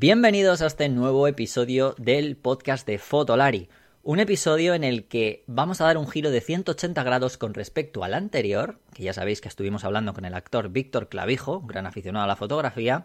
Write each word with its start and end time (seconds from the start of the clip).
Bienvenidos 0.00 0.62
a 0.62 0.66
este 0.66 0.88
nuevo 0.88 1.28
episodio 1.28 1.94
del 1.98 2.38
podcast 2.38 2.86
de 2.86 2.96
Fotolari. 2.96 3.68
Un 4.02 4.18
episodio 4.18 4.72
en 4.72 4.82
el 4.82 5.04
que 5.04 5.44
vamos 5.46 5.82
a 5.82 5.84
dar 5.84 5.98
un 5.98 6.08
giro 6.08 6.30
de 6.30 6.40
180 6.40 7.02
grados 7.02 7.36
con 7.36 7.52
respecto 7.52 8.02
al 8.02 8.14
anterior, 8.14 8.80
que 8.94 9.02
ya 9.02 9.12
sabéis 9.12 9.42
que 9.42 9.48
estuvimos 9.48 9.84
hablando 9.84 10.14
con 10.14 10.24
el 10.24 10.32
actor 10.32 10.70
Víctor 10.70 11.10
Clavijo, 11.10 11.60
gran 11.60 11.86
aficionado 11.86 12.24
a 12.24 12.28
la 12.28 12.36
fotografía, 12.36 13.04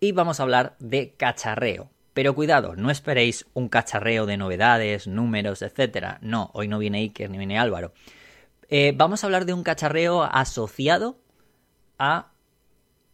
y 0.00 0.12
vamos 0.12 0.40
a 0.40 0.44
hablar 0.44 0.76
de 0.78 1.12
cacharreo. 1.12 1.90
Pero 2.14 2.34
cuidado, 2.34 2.74
no 2.74 2.90
esperéis 2.90 3.44
un 3.52 3.68
cacharreo 3.68 4.24
de 4.24 4.38
novedades, 4.38 5.06
números, 5.06 5.60
etc. 5.60 6.16
No, 6.22 6.50
hoy 6.54 6.68
no 6.68 6.78
viene 6.78 7.00
Iker 7.00 7.28
ni 7.28 7.36
viene 7.36 7.58
Álvaro. 7.58 7.92
Eh, 8.70 8.94
vamos 8.96 9.22
a 9.22 9.26
hablar 9.26 9.44
de 9.44 9.52
un 9.52 9.62
cacharreo 9.62 10.22
asociado 10.22 11.18
a 11.98 12.32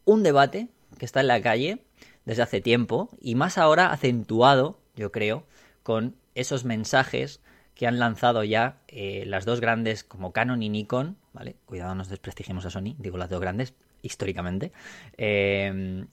un 0.05 0.23
debate 0.23 0.69
que 0.97 1.07
está 1.07 1.19
en 1.23 1.27
la 1.27 1.43
calle 1.43 1.83
desde 2.25 2.43
hace 2.43 2.61
tiempo 2.61 3.11
y 3.21 3.35
más 3.35 3.59
ahora 3.59 3.93
acentuado, 3.93 4.81
yo 4.97 5.13
creo, 5.13 5.47
con 5.83 6.17
esos 6.35 6.65
mensajes 6.65 7.41
que 7.75 7.87
han 7.87 7.99
lanzado 7.99 8.45
ya 8.45 8.83
eh, 8.89 9.25
las 9.27 9.45
dos 9.45 9.61
grandes 9.61 10.05
como 10.05 10.33
Canon 10.33 10.63
y 10.63 10.69
Nikon, 10.69 11.17
¿vale? 11.33 11.57
Cuidado, 11.65 11.95
nos 11.95 12.09
desprestigiemos 12.09 12.67
a 12.67 12.71
Sony, 12.71 12.95
digo 12.99 13.17
las 13.17 13.31
dos 13.31 13.41
grandes, 13.41 13.75
históricamente, 14.03 14.73
eh, 15.17 16.05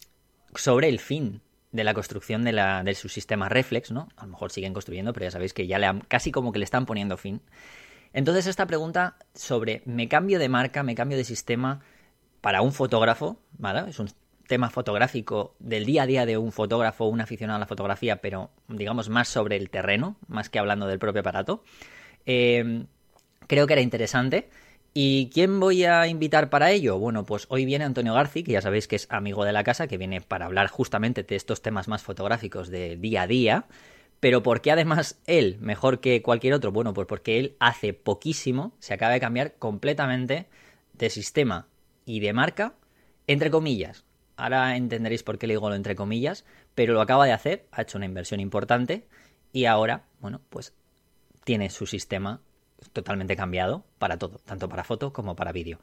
sobre 0.56 0.90
el 0.90 1.00
fin 1.00 1.42
de 1.72 1.84
la 1.84 1.94
construcción 1.94 2.44
de, 2.44 2.54
la, 2.54 2.84
de 2.84 2.96
su 2.96 3.10
sistema 3.10 3.50
reflex, 3.50 3.92
¿no? 3.92 4.10
A 4.16 4.26
lo 4.26 4.32
mejor 4.32 4.52
siguen 4.52 4.74
construyendo, 4.74 5.14
pero 5.14 5.26
ya 5.26 5.32
sabéis 5.32 5.54
que 5.54 5.68
ya 5.68 5.78
le 5.80 5.86
han, 5.86 6.02
casi 6.02 6.32
como 6.32 6.52
que 6.52 6.60
le 6.60 6.66
están 6.66 6.86
poniendo 6.86 7.18
fin. 7.18 7.42
Entonces 8.14 8.48
esta 8.48 8.66
pregunta 8.66 9.18
sobre 9.34 9.82
me 9.86 10.08
cambio 10.08 10.40
de 10.40 10.50
marca, 10.50 10.84
me 10.84 10.96
cambio 10.96 11.18
de 11.18 11.24
sistema 11.24 11.82
para 12.42 12.62
un 12.62 12.72
fotógrafo, 12.72 13.42
¿vale? 13.58 13.90
Es 13.90 14.00
un 14.00 14.10
tema 14.48 14.70
fotográfico 14.70 15.56
del 15.60 15.86
día 15.86 16.04
a 16.04 16.08
día 16.08 16.26
de 16.26 16.38
un 16.38 16.52
fotógrafo, 16.52 17.06
un 17.06 17.22
aficionado 17.22 17.58
a 17.58 17.60
la 17.60 17.68
fotografía, 17.68 18.22
pero 18.22 18.50
digamos 18.68 19.10
más 19.10 19.28
sobre 19.28 19.58
el 19.58 19.70
terreno, 19.70 20.18
más 20.28 20.50
que 20.50 20.60
hablando 20.60 20.88
del 20.88 21.00
propio 21.00 21.22
aparato. 21.22 21.64
Eh, 22.26 22.86
creo 23.48 23.68
que 23.68 23.74
era 23.74 23.82
interesante. 23.82 24.50
¿Y 25.00 25.30
quién 25.32 25.60
voy 25.60 25.84
a 25.84 26.08
invitar 26.08 26.50
para 26.50 26.72
ello? 26.72 26.98
Bueno, 26.98 27.24
pues 27.24 27.46
hoy 27.50 27.66
viene 27.66 27.86
Antonio 27.86 28.16
Garci, 28.16 28.42
que 28.42 28.54
ya 28.54 28.62
sabéis 28.62 28.88
que 28.88 28.96
es 28.96 29.06
amigo 29.12 29.46
de 29.46 29.52
la 29.52 29.64
casa, 29.64 29.86
que 29.86 29.98
viene 29.98 30.22
para 30.22 30.48
hablar 30.48 30.70
justamente 30.70 31.22
de 31.22 31.36
estos 31.36 31.62
temas 31.62 31.88
más 31.88 32.02
fotográficos 32.02 32.70
de 32.70 32.98
día 32.98 33.22
a 33.22 33.28
día. 33.28 33.66
Pero 34.20 34.42
¿por 34.42 34.62
qué 34.62 34.72
además 34.72 35.20
él, 35.28 35.58
mejor 35.60 36.00
que 36.00 36.24
cualquier 36.24 36.56
otro? 36.56 36.72
Bueno, 36.72 36.96
pues 36.96 37.06
porque 37.06 37.38
él 37.38 37.56
hace 37.60 37.94
poquísimo 37.94 38.74
se 38.80 38.96
acaba 38.96 39.14
de 39.14 39.20
cambiar 39.20 39.54
completamente 39.60 40.48
de 40.94 41.10
sistema 41.12 41.68
y 42.04 42.20
de 42.20 42.34
marca, 42.34 42.74
entre 43.28 43.52
comillas. 43.52 44.07
Ahora 44.38 44.78
entenderéis 44.78 45.24
por 45.24 45.38
qué 45.38 45.48
le 45.48 45.56
digo 45.56 45.70
lo 45.70 45.76
entre 45.76 45.96
comillas, 45.96 46.46
pero 46.76 46.94
lo 46.94 47.02
acaba 47.02 47.26
de 47.26 47.34
hacer, 47.34 47.68
ha 47.72 47.82
hecho 47.82 47.98
una 47.98 48.06
inversión 48.06 48.40
importante 48.40 49.08
y 49.52 49.66
ahora, 49.66 50.04
bueno, 50.20 50.42
pues 50.50 50.74
tiene 51.44 51.70
su 51.70 51.88
sistema 51.88 52.42
totalmente 52.94 53.36
cambiado 53.36 53.84
para 53.98 54.18
todo, 54.18 54.40
tanto 54.46 54.70
para 54.70 54.84
foto 54.84 55.12
como 55.12 55.36
para 55.36 55.52
vídeo. 55.52 55.80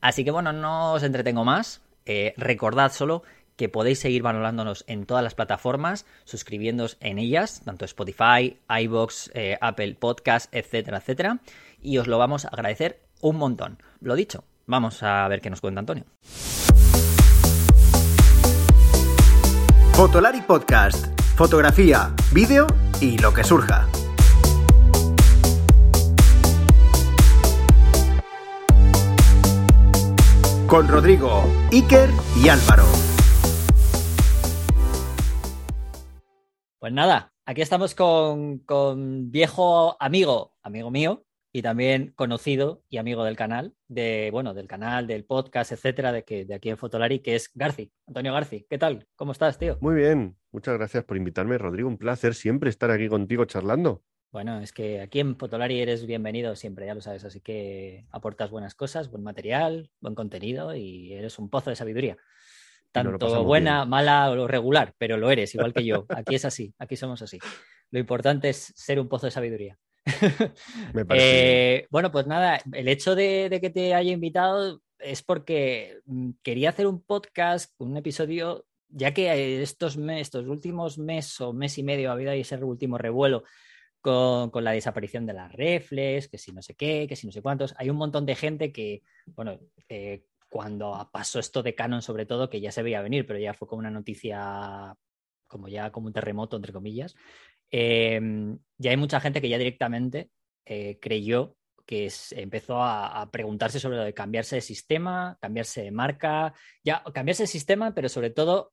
Así 0.00 0.24
que 0.24 0.30
bueno, 0.30 0.52
no 0.52 0.92
os 0.92 1.02
entretengo 1.02 1.44
más. 1.44 1.82
Eh, 2.04 2.34
recordad 2.36 2.92
solo 2.92 3.24
que 3.56 3.68
podéis 3.68 3.98
seguir 3.98 4.22
valorándonos 4.22 4.84
en 4.86 5.06
todas 5.06 5.24
las 5.24 5.34
plataformas, 5.34 6.06
suscribiéndoos 6.24 6.98
en 7.00 7.18
ellas, 7.18 7.62
tanto 7.64 7.84
Spotify, 7.84 8.60
iBox, 8.68 9.30
eh, 9.34 9.58
Apple 9.60 9.94
Podcast, 9.94 10.54
etcétera, 10.54 10.98
etcétera. 10.98 11.40
Y 11.80 11.98
os 11.98 12.06
lo 12.06 12.18
vamos 12.18 12.44
a 12.44 12.48
agradecer 12.48 13.00
un 13.20 13.36
montón. 13.36 13.82
Lo 14.00 14.14
dicho, 14.14 14.44
vamos 14.66 15.02
a 15.02 15.26
ver 15.28 15.40
qué 15.40 15.50
nos 15.50 15.60
cuenta 15.60 15.80
Antonio. 15.80 16.04
Fotolari 19.96 20.42
Podcast. 20.42 21.06
Fotografía, 21.36 22.14
vídeo 22.30 22.66
y 23.00 23.16
lo 23.16 23.32
que 23.32 23.42
surja. 23.42 23.88
Con 30.66 30.86
Rodrigo, 30.86 31.44
Iker 31.72 32.10
y 32.36 32.50
Álvaro. 32.50 32.84
Pues 36.78 36.92
nada, 36.92 37.32
aquí 37.46 37.62
estamos 37.62 37.94
con, 37.94 38.58
con 38.58 39.30
viejo 39.30 39.96
amigo, 39.98 40.52
amigo 40.62 40.90
mío, 40.90 41.24
y 41.56 41.62
también 41.62 42.12
conocido 42.16 42.82
y 42.90 42.98
amigo 42.98 43.24
del 43.24 43.34
canal, 43.34 43.72
de, 43.88 44.28
bueno, 44.30 44.52
del 44.52 44.66
canal, 44.66 45.06
del 45.06 45.24
podcast, 45.24 45.72
etcétera, 45.72 46.12
de, 46.12 46.22
que, 46.22 46.44
de 46.44 46.54
aquí 46.54 46.68
en 46.68 46.76
Fotolari, 46.76 47.20
que 47.20 47.34
es 47.34 47.50
Garci, 47.54 47.90
Antonio 48.06 48.34
Garci. 48.34 48.66
¿Qué 48.68 48.76
tal? 48.76 49.08
¿Cómo 49.16 49.32
estás, 49.32 49.58
tío? 49.58 49.78
Muy 49.80 49.94
bien, 49.94 50.36
muchas 50.52 50.76
gracias 50.76 51.04
por 51.04 51.16
invitarme, 51.16 51.56
Rodrigo. 51.56 51.88
Un 51.88 51.96
placer 51.96 52.34
siempre 52.34 52.68
estar 52.68 52.90
aquí 52.90 53.08
contigo 53.08 53.46
charlando. 53.46 54.02
Bueno, 54.30 54.60
es 54.60 54.70
que 54.70 55.00
aquí 55.00 55.20
en 55.20 55.34
Fotolari 55.34 55.80
eres 55.80 56.04
bienvenido 56.04 56.54
siempre, 56.56 56.84
ya 56.84 56.94
lo 56.94 57.00
sabes, 57.00 57.24
así 57.24 57.40
que 57.40 58.04
aportas 58.10 58.50
buenas 58.50 58.74
cosas, 58.74 59.10
buen 59.10 59.22
material, 59.22 59.90
buen 59.98 60.14
contenido 60.14 60.74
y 60.74 61.14
eres 61.14 61.38
un 61.38 61.48
pozo 61.48 61.70
de 61.70 61.76
sabiduría. 61.76 62.18
Tanto 62.92 63.44
buena, 63.44 63.78
bien. 63.78 63.88
mala 63.88 64.30
o 64.30 64.46
regular, 64.46 64.94
pero 64.98 65.16
lo 65.16 65.30
eres, 65.30 65.54
igual 65.54 65.72
que 65.72 65.86
yo. 65.86 66.04
Aquí 66.10 66.34
es 66.34 66.44
así, 66.44 66.74
aquí 66.78 66.96
somos 66.96 67.22
así. 67.22 67.38
Lo 67.90 67.98
importante 67.98 68.50
es 68.50 68.74
ser 68.76 69.00
un 69.00 69.08
pozo 69.08 69.26
de 69.26 69.30
sabiduría. 69.30 69.78
Me 70.94 71.04
parece 71.04 71.76
eh, 71.76 71.86
bueno, 71.90 72.12
pues 72.12 72.26
nada, 72.26 72.60
el 72.72 72.88
hecho 72.88 73.14
de, 73.14 73.48
de, 73.48 73.60
que 73.60 73.70
te 73.70 73.94
haya 73.94 74.12
invitado 74.12 74.80
es 74.98 75.22
porque 75.22 76.00
mm, 76.06 76.30
quería 76.42 76.70
hacer 76.70 76.86
un 76.86 77.02
podcast, 77.02 77.74
un 77.78 77.96
episodio, 77.96 78.66
ya 78.88 79.12
que 79.12 79.62
estos, 79.62 79.96
mes, 79.96 80.22
estos 80.22 80.46
últimos 80.46 80.98
meses 80.98 81.40
o 81.40 81.52
mes 81.52 81.76
y 81.78 81.82
medio 81.82 82.10
ha 82.10 82.12
habido 82.12 82.32
ese 82.32 82.56
último 82.56 82.98
revuelo 82.98 83.44
con, 84.00 84.50
con, 84.50 84.64
la 84.64 84.72
desaparición 84.72 85.26
de 85.26 85.32
las 85.32 85.52
reflex, 85.52 86.28
que 86.28 86.38
si 86.38 86.52
no 86.52 86.62
sé 86.62 86.74
qué, 86.74 87.06
que 87.08 87.16
si 87.16 87.26
no 87.26 87.32
sé 87.32 87.42
cuántos. 87.42 87.74
Hay 87.78 87.90
un 87.90 87.96
montón 87.96 88.26
de 88.26 88.36
gente 88.36 88.72
que, 88.72 89.02
bueno, 89.26 89.58
eh, 89.88 90.24
cuando 90.48 91.08
pasó 91.12 91.40
esto 91.40 91.62
de 91.62 91.74
Canon 91.74 92.02
sobre 92.02 92.26
todo, 92.26 92.48
que 92.48 92.60
ya 92.60 92.70
se 92.70 92.82
veía 92.82 93.02
venir, 93.02 93.26
pero 93.26 93.38
ya 93.38 93.54
fue 93.54 93.66
como 93.66 93.80
una 93.80 93.90
noticia, 93.90 94.96
como 95.46 95.68
ya 95.68 95.90
como 95.90 96.06
un 96.06 96.12
terremoto, 96.12 96.56
entre 96.56 96.72
comillas, 96.72 97.14
eh, 97.70 98.20
ya 98.78 98.90
hay 98.90 98.96
mucha 98.96 99.20
gente 99.20 99.40
que 99.40 99.48
ya 99.48 99.58
directamente 99.58 100.30
eh, 100.64 100.98
creyó 101.00 101.56
que 101.86 102.06
es, 102.06 102.32
empezó 102.32 102.82
a, 102.82 103.22
a, 103.22 103.30
preguntarse 103.30 103.78
sobre 103.78 103.96
lo 103.98 104.02
de 104.04 104.12
cambiarse 104.12 104.56
de 104.56 104.60
sistema, 104.60 105.38
cambiarse 105.40 105.82
de 105.82 105.92
marca, 105.92 106.52
ya 106.82 107.04
cambiarse 107.14 107.44
de 107.44 107.46
sistema, 107.46 107.94
pero 107.94 108.08
sobre 108.08 108.30
todo 108.30 108.72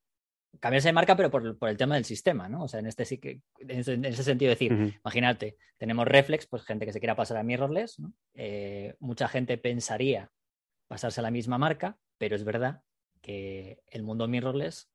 cambiarse 0.59 0.89
de 0.89 0.93
marca, 0.93 1.15
pero 1.15 1.31
por, 1.31 1.57
por, 1.57 1.69
el 1.69 1.77
tema 1.77 1.95
del 1.95 2.05
sistema, 2.05 2.49
¿no? 2.49 2.63
O 2.63 2.67
sea, 2.67 2.79
en 2.79 2.87
este 2.87 3.05
sí 3.05 3.17
que, 3.19 3.41
en 3.59 3.79
ese, 3.79 3.93
en 3.93 4.05
ese 4.05 4.23
sentido, 4.23 4.49
decir, 4.49 4.73
uh 4.73 4.77
-huh. 4.77 4.99
imagínate, 5.03 5.57
tenemos 5.77 6.07
Reflex, 6.07 6.47
pues 6.47 6.63
gente 6.63 6.85
que 6.85 6.93
se 6.93 6.99
quiera 6.99 7.15
pasar 7.15 7.37
a 7.37 7.43
mirrorless, 7.43 7.99
¿no? 7.99 8.13
eh, 8.33 8.95
mucha 8.99 9.27
gente 9.27 9.57
pensaría 9.57 10.31
pasarse 10.87 11.21
a 11.21 11.23
la 11.23 11.31
misma 11.31 11.57
marca, 11.57 11.97
pero 12.17 12.35
es 12.35 12.43
verdad 12.43 12.81
que 13.21 13.79
el 13.87 14.03
mundo 14.03 14.27
mirrorless 14.27 14.89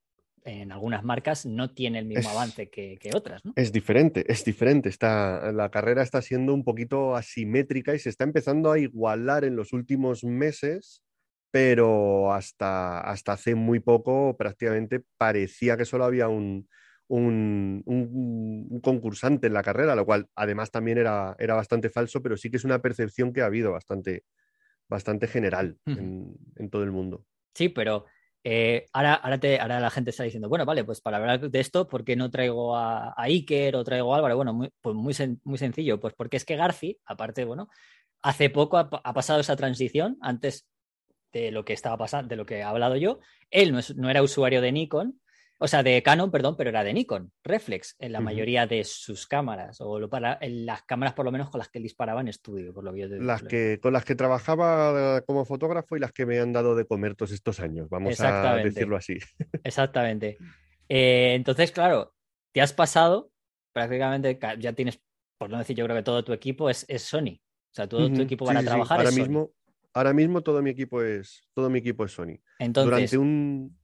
en 0.48 0.72
algunas 0.72 1.04
marcas 1.04 1.46
no 1.46 1.70
tiene 1.70 2.00
el 2.00 2.06
mismo 2.06 2.20
es, 2.20 2.26
avance 2.28 2.70
que, 2.70 2.98
que, 2.98 3.10
otras, 3.14 3.44
¿no? 3.44 3.52
Es 3.56 3.72
diferente, 3.72 4.24
es 4.30 4.44
diferente. 4.44 4.88
Está, 4.88 5.52
la 5.52 5.70
carrera 5.70 6.02
está 6.02 6.22
siendo 6.22 6.54
un 6.54 6.64
poquito 6.64 7.14
asimétrica 7.14 7.94
y 7.94 7.98
se 7.98 8.08
está 8.08 8.24
empezando 8.24 8.72
a 8.72 8.78
igualar 8.78 9.44
en 9.44 9.56
los 9.56 9.72
últimos 9.72 10.24
meses 10.24 11.02
pero 11.50 12.32
hasta, 12.32 13.00
hasta 13.00 13.32
hace 13.32 13.54
muy 13.54 13.80
poco 13.80 14.36
prácticamente 14.36 15.02
parecía 15.16 15.76
que 15.76 15.84
solo 15.84 16.04
había 16.04 16.28
un, 16.28 16.68
un, 17.08 17.82
un, 17.86 18.66
un, 18.70 18.80
concursante 18.80 19.46
en 19.46 19.54
la 19.54 19.62
carrera, 19.62 19.94
lo 19.94 20.04
cual 20.04 20.28
además 20.34 20.70
también 20.70 20.98
era, 20.98 21.34
era, 21.38 21.54
bastante 21.54 21.88
falso, 21.88 22.22
pero 22.22 22.36
sí 22.36 22.50
que 22.50 22.58
es 22.58 22.64
una 22.64 22.80
percepción 22.80 23.32
que 23.32 23.40
ha 23.40 23.46
habido 23.46 23.72
bastante, 23.72 24.24
bastante 24.88 25.26
general 25.26 25.78
en, 25.86 26.70
todo 26.70 26.82
el 26.84 26.92
mundo. 26.92 27.24
Sí, 27.54 27.70
pero 27.70 28.04
eh, 28.50 28.86
ahora, 28.94 29.12
ahora, 29.12 29.38
te, 29.38 29.60
ahora, 29.60 29.78
la 29.78 29.90
gente 29.90 30.08
está 30.08 30.22
diciendo, 30.22 30.48
bueno, 30.48 30.64
vale, 30.64 30.82
pues 30.82 31.02
para 31.02 31.18
hablar 31.18 31.50
de 31.50 31.60
esto, 31.60 31.86
¿por 31.86 32.02
qué 32.02 32.16
no 32.16 32.30
traigo 32.30 32.74
a, 32.74 33.12
Iker 33.18 33.76
o 33.76 33.84
traigo 33.84 34.14
a 34.14 34.16
Álvaro? 34.16 34.36
Bueno, 34.36 34.54
muy, 34.54 34.70
pues 34.80 34.96
muy, 34.96 35.14
muy 35.44 35.58
sencillo, 35.58 36.00
pues 36.00 36.14
porque 36.14 36.38
es 36.38 36.46
que 36.46 36.56
Garci, 36.56 36.98
aparte, 37.04 37.44
bueno, 37.44 37.68
hace 38.22 38.48
poco 38.48 38.78
ha, 38.78 38.88
pasado 38.88 39.40
esa 39.40 39.54
transición, 39.54 40.16
antes 40.22 40.66
de 41.30 41.50
lo 41.50 41.66
que 41.66 41.74
estaba 41.74 41.98
pasando, 41.98 42.30
de 42.30 42.36
lo 42.36 42.46
que 42.46 42.60
he 42.60 42.62
hablado 42.62 42.96
yo. 42.96 43.18
Él 43.50 43.70
no, 43.70 43.80
no, 43.96 44.08
era 44.08 44.22
usuario 44.22 44.62
de 44.62 44.72
Nikon, 44.72 45.20
o 45.60 45.66
sea, 45.66 45.82
de 45.82 46.02
Canon, 46.02 46.30
perdón, 46.30 46.56
pero 46.56 46.70
era 46.70 46.84
de 46.84 46.92
Nikon, 46.92 47.32
reflex 47.42 47.96
en 47.98 48.12
la 48.12 48.18
uh 48.18 48.22
-huh. 48.22 48.24
mayoría 48.24 48.66
de 48.66 48.84
sus 48.84 49.26
cámaras, 49.26 49.80
o 49.80 49.98
lo 49.98 50.08
para, 50.08 50.38
en 50.40 50.64
las 50.64 50.82
cámaras 50.82 51.14
por 51.14 51.24
lo 51.24 51.32
menos 51.32 51.50
con 51.50 51.58
las 51.58 51.68
que 51.68 51.78
él 51.78 51.82
disparaba 51.82 52.20
en 52.20 52.28
estudio, 52.28 52.72
por 52.72 52.84
lo 52.84 52.92
que 52.92 53.00
yo 53.00 53.08
te, 53.08 53.18
las 53.18 53.42
que 53.42 53.80
Con 53.80 53.92
las 53.92 54.04
que 54.04 54.14
trabajaba 54.14 55.20
como 55.22 55.44
fotógrafo 55.44 55.96
y 55.96 56.00
las 56.00 56.12
que 56.12 56.26
me 56.26 56.38
han 56.38 56.52
dado 56.52 56.76
de 56.76 56.84
comer 56.84 57.16
todos 57.16 57.32
estos 57.32 57.58
años, 57.58 57.88
vamos 57.88 58.20
a 58.20 58.56
decirlo 58.56 58.96
así. 58.96 59.18
Exactamente. 59.64 60.38
Eh, 60.88 61.34
entonces, 61.34 61.72
claro, 61.72 62.14
te 62.52 62.60
has 62.60 62.72
pasado, 62.72 63.30
prácticamente 63.72 64.38
ya 64.58 64.72
tienes, 64.72 65.00
por 65.38 65.50
no 65.50 65.58
decir 65.58 65.76
yo 65.76 65.84
creo 65.84 65.96
que 65.96 66.02
todo 66.02 66.24
tu 66.24 66.32
equipo 66.32 66.70
es, 66.70 66.84
es 66.88 67.02
Sony. 67.02 67.40
O 67.70 67.74
sea, 67.74 67.88
todo 67.88 68.06
uh 68.06 68.08
-huh. 68.08 68.16
tu 68.16 68.22
equipo 68.22 68.46
para 68.46 68.60
sí, 68.60 68.66
trabajar 68.66 69.00
sí. 69.00 69.00
Ahora 69.00 69.08
es 69.10 69.18
mismo, 69.18 69.40
Sony. 69.40 69.52
Ahora 69.92 70.12
mismo 70.12 70.40
todo 70.40 70.62
mi 70.62 70.70
equipo 70.70 71.02
es 71.02 71.42
todo 71.52 71.68
mi 71.68 71.80
equipo 71.80 72.04
es 72.04 72.12
Sony. 72.12 72.38
Entonces, 72.58 72.90
Durante 72.90 73.18
un 73.18 73.76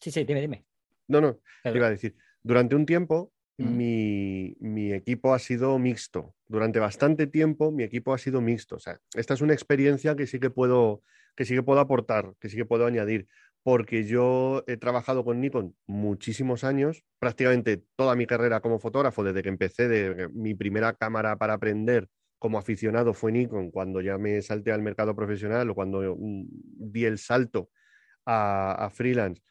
Sí, 0.00 0.10
sí, 0.10 0.24
dime, 0.24 0.40
dime. 0.40 0.64
No, 1.08 1.20
no, 1.20 1.40
te 1.62 1.76
iba 1.76 1.86
a 1.86 1.90
decir, 1.90 2.16
durante 2.42 2.74
un 2.74 2.86
tiempo 2.86 3.32
Mm. 3.58 3.76
mi, 3.76 4.56
mi 4.60 4.92
equipo 4.92 5.34
ha 5.34 5.38
sido 5.38 5.78
mixto. 5.78 6.34
Durante 6.46 6.78
bastante 6.78 7.26
tiempo 7.26 7.72
mi 7.72 7.82
equipo 7.82 8.14
ha 8.14 8.18
sido 8.18 8.40
mixto. 8.40 8.76
O 8.76 8.78
sea, 8.78 9.00
esta 9.14 9.34
es 9.34 9.40
una 9.40 9.52
experiencia 9.52 10.14
que 10.14 10.26
sí 10.26 10.38
que 10.38 10.50
puedo, 10.50 11.02
que 11.36 11.44
sí 11.44 11.54
que 11.54 11.62
puedo 11.62 11.80
aportar, 11.80 12.34
que 12.40 12.48
sí 12.48 12.56
que 12.56 12.64
puedo 12.64 12.86
añadir, 12.86 13.26
porque 13.64 14.04
yo 14.04 14.62
he 14.68 14.76
trabajado 14.76 15.24
con 15.24 15.40
Nikon 15.40 15.76
muchísimos 15.86 16.62
años, 16.62 17.04
prácticamente 17.18 17.82
toda 17.96 18.14
mi 18.14 18.26
carrera 18.26 18.60
como 18.60 18.78
fotógrafo, 18.78 19.24
desde 19.24 19.42
que 19.42 19.48
empecé 19.48 19.88
de 19.88 20.28
mi 20.32 20.54
primera 20.54 20.94
cámara 20.94 21.36
para 21.36 21.54
aprender 21.54 22.08
como 22.38 22.58
aficionado 22.58 23.12
fue 23.12 23.32
Nikon, 23.32 23.72
cuando 23.72 24.00
ya 24.00 24.16
me 24.16 24.40
salté 24.42 24.70
al 24.70 24.82
mercado 24.82 25.16
profesional 25.16 25.68
o 25.70 25.74
cuando 25.74 26.16
mm, 26.16 26.44
di 26.92 27.04
el 27.04 27.18
salto 27.18 27.70
a, 28.24 28.86
a 28.86 28.90
freelance 28.90 29.42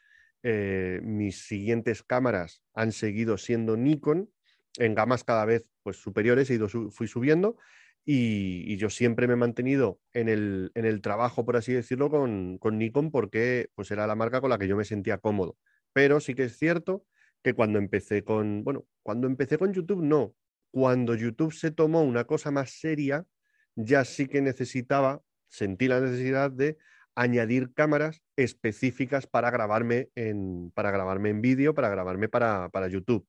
eh, 0.42 1.00
mis 1.02 1.46
siguientes 1.46 2.02
cámaras 2.02 2.62
han 2.74 2.92
seguido 2.92 3.38
siendo 3.38 3.76
Nikon 3.76 4.30
en 4.78 4.94
gamas 4.94 5.24
cada 5.24 5.44
vez 5.44 5.66
pues, 5.82 5.96
superiores, 5.96 6.50
he 6.50 6.54
ido, 6.54 6.68
fui 6.68 7.08
subiendo 7.08 7.56
y, 8.04 8.76
yo 8.78 8.88
siempre 8.88 9.26
me 9.26 9.34
he 9.34 9.36
mantenido 9.36 10.00
en 10.14 10.28
el, 10.28 10.70
en 10.74 10.86
el 10.86 11.02
trabajo, 11.02 11.44
por 11.44 11.56
así 11.56 11.72
decirlo, 11.72 12.08
con, 12.08 12.56
con, 12.58 12.78
Nikon 12.78 13.10
porque 13.10 13.68
pues, 13.74 13.90
era 13.90 14.06
la 14.06 14.14
marca 14.14 14.40
con 14.40 14.48
la 14.50 14.58
que 14.58 14.68
yo 14.68 14.76
me 14.76 14.84
sentía 14.84 15.18
cómodo. 15.18 15.58
Pero 15.92 16.18
sí 16.20 16.34
que 16.34 16.44
es 16.44 16.56
cierto 16.56 17.04
que 17.42 17.54
cuando 17.54 17.78
empecé 17.78 18.24
con, 18.24 18.64
bueno, 18.64 18.86
cuando 19.02 19.26
empecé 19.26 19.58
con 19.58 19.74
YouTube, 19.74 20.02
no. 20.02 20.34
Cuando 20.70 21.14
YouTube 21.14 21.52
se 21.52 21.70
tomó 21.70 22.02
una 22.02 22.24
cosa 22.24 22.50
más 22.50 22.70
seria, 22.70 23.26
ya 23.74 24.04
sí 24.04 24.26
que 24.26 24.40
necesitaba, 24.40 25.22
sentí 25.48 25.86
la 25.88 26.00
necesidad 26.00 26.50
de 26.50 26.78
añadir 27.18 27.74
cámaras 27.74 28.22
específicas 28.36 29.26
para 29.26 29.50
grabarme 29.50 30.10
en, 30.14 30.70
para 30.70 30.92
grabarme 30.92 31.30
en 31.30 31.40
vídeo, 31.40 31.74
para 31.74 31.88
grabarme 31.88 32.28
para, 32.28 32.88
YouTube. 32.88 33.26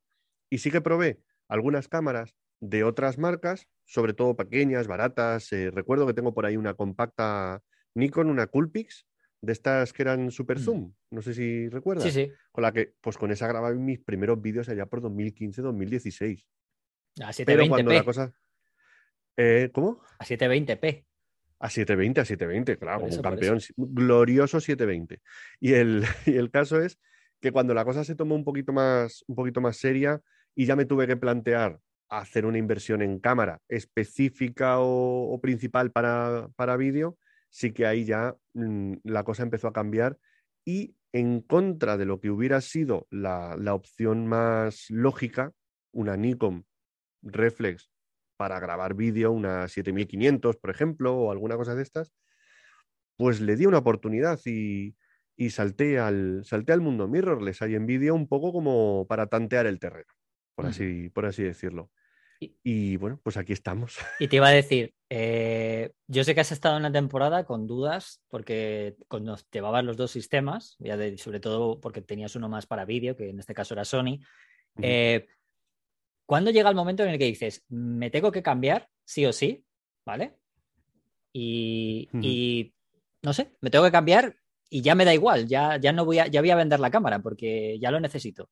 Y 0.51 0.59
sí 0.59 0.69
que 0.69 0.79
probé 0.79 1.19
algunas 1.47 1.87
cámaras 1.87 2.35
de 2.59 2.83
otras 2.83 3.17
marcas, 3.17 3.67
sobre 3.85 4.13
todo 4.13 4.35
pequeñas, 4.35 4.85
baratas. 4.85 5.51
Eh, 5.53 5.71
recuerdo 5.71 6.05
que 6.05 6.13
tengo 6.13 6.35
por 6.35 6.45
ahí 6.45 6.55
una 6.55 6.75
compacta 6.75 7.63
Nikon, 7.95 8.29
una 8.29 8.45
Coolpix, 8.45 9.07
de 9.41 9.53
estas 9.53 9.91
que 9.91 10.03
eran 10.03 10.29
super 10.29 10.59
mm. 10.59 10.61
zoom, 10.61 10.93
no 11.09 11.23
sé 11.23 11.33
si 11.33 11.67
recuerdas. 11.69 12.03
Sí, 12.03 12.11
sí. 12.11 12.31
Con 12.51 12.61
la 12.61 12.71
que, 12.71 12.93
pues 13.01 13.17
con 13.17 13.31
esa 13.31 13.47
grababa 13.47 13.73
mis 13.73 13.99
primeros 13.99 14.39
vídeos 14.39 14.69
allá 14.69 14.85
por 14.85 15.01
2015-2016. 15.01 16.45
A 17.21 17.31
720p. 17.31 17.45
Pero 17.45 17.67
cuando 17.67 17.91
la 17.91 18.03
cosa... 18.03 18.31
Eh, 19.35 19.71
¿Cómo? 19.73 20.01
A 20.19 20.25
720p. 20.25 21.05
A 21.59 21.69
720, 21.69 22.21
a 22.21 22.25
720, 22.25 22.77
claro, 22.77 23.01
como 23.01 23.15
un 23.15 23.21
campeón. 23.21 23.59
Glorioso 23.75 24.59
720. 24.59 25.21
Y 25.59 25.73
el, 25.73 26.03
y 26.25 26.35
el 26.35 26.49
caso 26.49 26.81
es 26.81 26.99
que 27.41 27.51
cuando 27.51 27.73
la 27.73 27.85
cosa 27.85 28.03
se 28.03 28.15
tomó 28.15 28.35
un 28.35 28.43
poquito 28.43 28.73
más, 28.73 29.23
un 29.27 29.35
poquito 29.35 29.61
más 29.61 29.77
seria 29.77 30.21
y 30.55 30.65
ya 30.65 30.75
me 30.75 30.85
tuve 30.85 31.07
que 31.07 31.17
plantear 31.17 31.79
hacer 32.09 32.45
una 32.45 32.57
inversión 32.57 33.01
en 33.01 33.19
cámara 33.19 33.61
específica 33.67 34.77
o, 34.79 35.39
principal 35.41 35.91
para, 35.91 36.49
para 36.55 36.75
vídeo, 36.75 37.17
sí 37.49 37.71
que 37.71 37.85
ahí 37.85 38.03
ya 38.03 38.35
mm, 38.53 38.93
la 39.03 39.23
cosa 39.23 39.43
empezó 39.43 39.67
a 39.67 39.73
cambiar 39.73 40.17
y 40.65 40.95
en 41.13 41.41
contra 41.41 41.97
de 41.97 42.05
lo 42.05 42.19
que 42.19 42.29
hubiera 42.29 42.61
sido 42.61 43.07
la, 43.09 43.55
la 43.57 43.73
opción 43.73 44.27
más 44.27 44.87
lógica, 44.89 45.51
una 45.91 46.17
Nikon 46.17 46.65
Reflex 47.21 47.89
para 48.39 48.57
grabar 48.61 48.93
vídeo, 48.93 49.33
una 49.33 49.67
7500, 49.67 50.55
por 50.55 50.69
ejemplo, 50.69 51.13
o 51.13 51.29
alguna 51.29 51.57
cosa 51.57 51.75
de 51.75 51.83
estas, 51.83 52.13
pues 53.17 53.41
le 53.41 53.57
di 53.57 53.65
una 53.65 53.79
oportunidad 53.79 54.39
y, 54.45 54.95
salté, 55.49 55.99
al, 55.99 56.45
salté 56.45 56.71
al 56.71 56.79
mundo 56.79 57.09
mirrorless 57.09 57.61
ahí 57.61 57.75
en 57.75 57.85
vídeo 57.85 58.15
un 58.15 58.29
poco 58.29 58.53
como 58.53 59.05
para 59.09 59.27
tantear 59.27 59.67
el 59.67 59.77
terreno, 59.77 60.13
por, 60.55 60.67
así, 60.67 61.09
por 61.09 61.25
así 61.25 61.43
decirlo. 61.43 61.91
Y, 62.39 62.95
bueno, 62.95 63.19
pues 63.21 63.35
aquí 63.35 63.51
estamos. 63.51 63.97
Y 64.21 64.29
te 64.29 64.37
iba 64.37 64.47
a 64.47 64.51
decir, 64.51 64.93
eh, 65.09 65.91
yo 66.07 66.23
sé 66.23 66.33
que 66.33 66.39
has 66.39 66.53
estado 66.53 66.77
en 66.77 66.83
la 66.83 66.93
temporada 66.93 67.43
con 67.43 67.67
dudas 67.67 68.21
porque 68.29 68.95
cuando 69.09 69.37
llevabas 69.51 69.83
los 69.83 69.97
dos 69.97 70.11
sistemas, 70.11 70.77
ya 70.79 70.97
sobre 71.17 71.41
todo 71.41 71.81
porque 71.81 72.01
tenías 72.01 72.37
uno 72.37 72.47
más 72.47 72.67
para 72.67 72.85
vídeo, 72.85 73.17
que 73.17 73.31
en 73.31 73.39
este 73.39 73.53
caso 73.53 73.73
era 73.73 73.83
Sony, 73.83 74.21
¿Cuándo 76.29 76.51
llega 76.51 76.69
el 76.69 76.75
momento 76.75 77.01
en 77.01 77.09
el 77.09 77.17
que 77.17 77.25
dices, 77.25 77.65
me 77.69 78.11
tengo 78.11 78.31
que 78.31 78.43
cambiar, 78.43 78.87
sí 79.03 79.25
o 79.25 79.33
sí, 79.33 79.65
¿vale? 80.05 80.37
Y, 81.33 82.71
no 83.23 83.33
sé, 83.33 83.55
me 83.61 83.71
tengo 83.71 83.83
que 83.85 83.91
cambiar 83.91 84.35
y 84.69 84.83
ya 84.83 84.93
me 84.93 85.05
da 85.05 85.13
igual, 85.15 85.47
ya, 85.47 85.77
ya 85.77 85.91
no 85.91 86.05
voy 86.05 86.19
a, 86.19 86.27
ya 86.27 86.41
voy 86.41 86.51
a 86.51 86.55
vender 86.55 86.79
la 86.79 86.91
cámara 86.91 87.17
porque 87.17 87.79
ya 87.81 87.89
lo 87.89 87.99
necesito. 87.99 88.47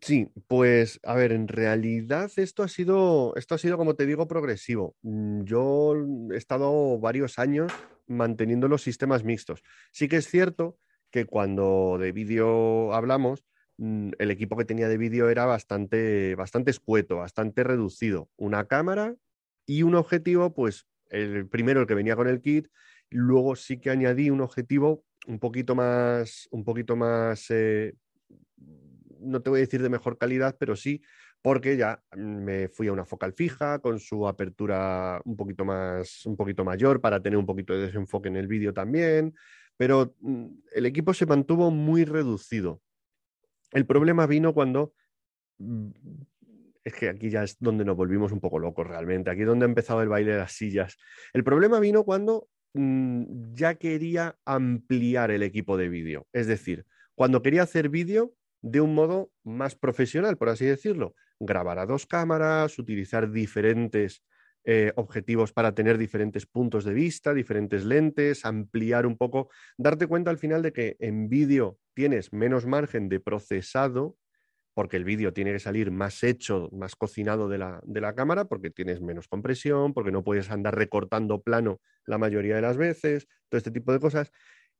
Sí, 0.00 0.30
pues 0.48 0.98
a 1.04 1.14
ver, 1.14 1.30
en 1.30 1.46
realidad 1.46 2.28
esto 2.38 2.64
ha 2.64 2.68
sido, 2.68 3.36
esto 3.36 3.54
ha 3.54 3.58
sido, 3.58 3.78
como 3.78 3.94
te 3.94 4.04
digo, 4.04 4.26
progresivo. 4.26 4.96
Mm, 5.02 5.44
yo 5.44 5.94
he 6.32 6.36
estado 6.36 6.98
varios 6.98 7.38
años 7.38 7.72
manteniendo 8.08 8.66
los 8.66 8.82
sistemas 8.82 9.22
mixtos. 9.22 9.62
Sí 9.92 10.08
que 10.08 10.16
es 10.16 10.26
cierto 10.26 10.76
que 11.12 11.24
cuando 11.24 11.98
de 12.00 12.10
vídeo 12.10 12.92
hablamos, 12.92 13.44
el 13.78 14.30
equipo 14.30 14.56
que 14.56 14.64
tenía 14.64 14.88
de 14.88 14.98
vídeo 14.98 15.28
era 15.28 15.46
bastante, 15.46 16.34
bastante 16.34 16.70
escueto, 16.70 17.16
bastante 17.16 17.64
reducido. 17.64 18.28
Una 18.36 18.66
cámara 18.66 19.16
y 19.66 19.82
un 19.82 19.94
objetivo, 19.94 20.54
pues 20.54 20.86
el 21.10 21.48
primero 21.48 21.80
el 21.80 21.86
que 21.86 21.94
venía 21.94 22.16
con 22.16 22.28
el 22.28 22.40
kit, 22.40 22.68
luego 23.10 23.56
sí 23.56 23.78
que 23.78 23.90
añadí 23.90 24.30
un 24.30 24.40
objetivo 24.40 25.04
un 25.26 25.38
poquito 25.38 25.74
más, 25.74 26.48
un 26.50 26.64
poquito 26.64 26.96
más, 26.96 27.46
eh, 27.50 27.94
no 29.20 29.40
te 29.40 29.50
voy 29.50 29.58
a 29.58 29.60
decir 29.60 29.82
de 29.82 29.88
mejor 29.88 30.18
calidad, 30.18 30.56
pero 30.58 30.74
sí, 30.76 31.02
porque 31.42 31.76
ya 31.76 32.02
me 32.16 32.68
fui 32.68 32.88
a 32.88 32.92
una 32.92 33.04
focal 33.04 33.32
fija 33.32 33.78
con 33.80 33.98
su 33.98 34.26
apertura 34.26 35.20
un 35.24 35.36
poquito 35.36 35.64
más, 35.64 36.24
un 36.26 36.36
poquito 36.36 36.64
mayor 36.64 37.00
para 37.00 37.20
tener 37.20 37.38
un 37.38 37.46
poquito 37.46 37.72
de 37.72 37.86
desenfoque 37.86 38.28
en 38.28 38.36
el 38.36 38.46
vídeo 38.46 38.72
también, 38.72 39.34
pero 39.76 40.14
mm, 40.20 40.46
el 40.74 40.86
equipo 40.86 41.14
se 41.14 41.26
mantuvo 41.26 41.70
muy 41.70 42.04
reducido. 42.04 42.80
El 43.72 43.86
problema 43.86 44.26
vino 44.26 44.52
cuando... 44.54 44.94
Mm, 45.58 45.90
es 46.84 46.94
que 46.94 47.08
aquí 47.08 47.30
ya 47.30 47.44
es 47.44 47.56
donde 47.60 47.84
nos 47.84 47.96
volvimos 47.96 48.32
un 48.32 48.40
poco 48.40 48.58
locos 48.58 48.86
realmente, 48.86 49.30
aquí 49.30 49.42
es 49.42 49.46
donde 49.46 49.64
ha 49.64 49.68
empezado 49.68 50.02
el 50.02 50.08
baile 50.08 50.32
de 50.32 50.38
las 50.38 50.52
sillas. 50.52 50.96
El 51.32 51.44
problema 51.44 51.78
vino 51.78 52.02
cuando 52.02 52.48
mm, 52.74 53.54
ya 53.54 53.76
quería 53.76 54.36
ampliar 54.44 55.30
el 55.30 55.44
equipo 55.44 55.76
de 55.76 55.88
vídeo, 55.88 56.26
es 56.32 56.48
decir, 56.48 56.84
cuando 57.14 57.40
quería 57.40 57.62
hacer 57.62 57.88
vídeo 57.88 58.34
de 58.62 58.80
un 58.80 58.94
modo 58.94 59.30
más 59.44 59.76
profesional, 59.76 60.36
por 60.36 60.48
así 60.48 60.64
decirlo, 60.64 61.14
grabar 61.38 61.78
a 61.78 61.86
dos 61.86 62.06
cámaras, 62.06 62.78
utilizar 62.78 63.30
diferentes 63.30 64.24
eh, 64.64 64.92
objetivos 64.96 65.52
para 65.52 65.74
tener 65.74 65.98
diferentes 65.98 66.46
puntos 66.46 66.84
de 66.84 66.94
vista, 66.94 67.34
diferentes 67.34 67.84
lentes, 67.84 68.44
ampliar 68.44 69.06
un 69.06 69.16
poco, 69.16 69.50
darte 69.76 70.06
cuenta 70.06 70.30
al 70.30 70.38
final 70.38 70.62
de 70.62 70.72
que 70.72 70.96
en 71.00 71.28
vídeo 71.28 71.78
tienes 71.94 72.32
menos 72.32 72.64
margen 72.66 73.08
de 73.08 73.18
procesado, 73.18 74.16
porque 74.74 74.96
el 74.96 75.04
vídeo 75.04 75.32
tiene 75.32 75.52
que 75.52 75.58
salir 75.58 75.90
más 75.90 76.22
hecho, 76.22 76.70
más 76.72 76.96
cocinado 76.96 77.48
de 77.48 77.58
la, 77.58 77.80
de 77.84 78.00
la, 78.00 78.14
cámara, 78.14 78.44
porque 78.44 78.70
tienes 78.70 79.00
menos 79.00 79.28
compresión, 79.28 79.92
porque 79.92 80.12
no 80.12 80.24
puedes 80.24 80.50
andar 80.50 80.76
recortando 80.76 81.42
plano 81.42 81.80
la 82.06 82.18
mayoría 82.18 82.54
de 82.54 82.62
las 82.62 82.76
veces, 82.76 83.26
todo 83.48 83.58
este 83.58 83.70
tipo 83.70 83.92
de 83.92 84.00
cosas, 84.00 84.30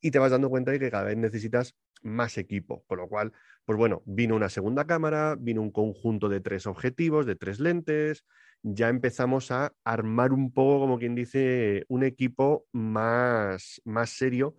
y 0.01 0.11
te 0.11 0.19
vas 0.19 0.31
dando 0.31 0.49
cuenta 0.49 0.71
de 0.71 0.79
que 0.79 0.91
cada 0.91 1.05
vez 1.05 1.17
necesitas 1.17 1.75
más 2.03 2.39
equipo, 2.39 2.85
con 2.87 2.99
lo 2.99 3.09
cual, 3.09 3.33
pues 3.65 3.79
bueno, 3.79 4.03
vino 4.07 4.37
una 4.37 4.49
segunda 4.49 4.87
cámara, 4.87 5.37
vino 5.39 5.63
un 5.63 5.71
conjunto 5.71 6.29
de 6.29 6.41
tres 6.41 6.67
objetivos, 6.67 7.27
de 7.27 7.37
tres 7.37 7.61
lentes, 7.61 8.25
ya 8.63 8.89
empezamos 8.89 9.51
a 9.51 9.75
armar 9.85 10.33
un 10.33 10.53
poco, 10.53 10.81
como 10.81 10.99
quien 10.99 11.15
dice, 11.15 11.85
un 11.89 12.05
equipo 12.05 12.67
más, 12.73 13.81
más 13.85 14.11
serio. 14.11 14.55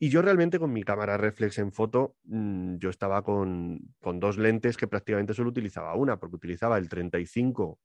Y 0.00 0.10
yo 0.10 0.22
realmente 0.22 0.58
con 0.58 0.72
mi 0.72 0.84
cámara 0.84 1.16
reflex 1.16 1.58
en 1.58 1.72
foto, 1.72 2.16
mm, 2.24 2.76
yo 2.78 2.90
estaba 2.90 3.22
con, 3.22 3.80
dos 4.00 4.38
lentes 4.38 4.76
que 4.76 4.88
prácticamente 4.88 5.34
solo 5.34 5.50
utilizaba 5.50 5.94
una, 5.94 6.18
porque 6.18 6.36
utilizaba 6.36 6.78
el 6.78 6.88
35, 6.88 7.78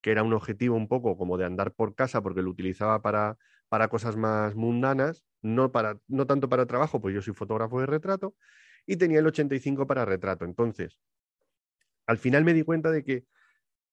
que 0.00 0.10
era 0.10 0.22
un 0.22 0.32
objetivo 0.32 0.76
un 0.76 0.88
poco 0.88 1.16
como 1.16 1.38
de 1.38 1.44
andar 1.44 1.72
por 1.72 1.94
casa, 1.94 2.22
porque 2.22 2.42
lo 2.42 2.50
utilizaba 2.50 3.02
para, 3.02 3.36
para 3.68 3.88
cosas 3.88 4.16
más 4.16 4.54
mundanas, 4.54 5.24
no, 5.42 5.72
para, 5.72 5.98
no 6.08 6.26
tanto 6.26 6.48
para 6.48 6.66
trabajo, 6.66 7.00
pues 7.00 7.14
yo 7.14 7.22
soy 7.22 7.34
fotógrafo 7.34 7.80
de 7.80 7.86
retrato, 7.86 8.34
y 8.86 8.96
tenía 8.96 9.18
el 9.18 9.26
85 9.26 9.86
para 9.86 10.04
retrato. 10.04 10.44
Entonces, 10.44 10.98
al 12.06 12.18
final 12.18 12.44
me 12.44 12.54
di 12.54 12.62
cuenta 12.62 12.90
de 12.90 13.04
que 13.04 13.24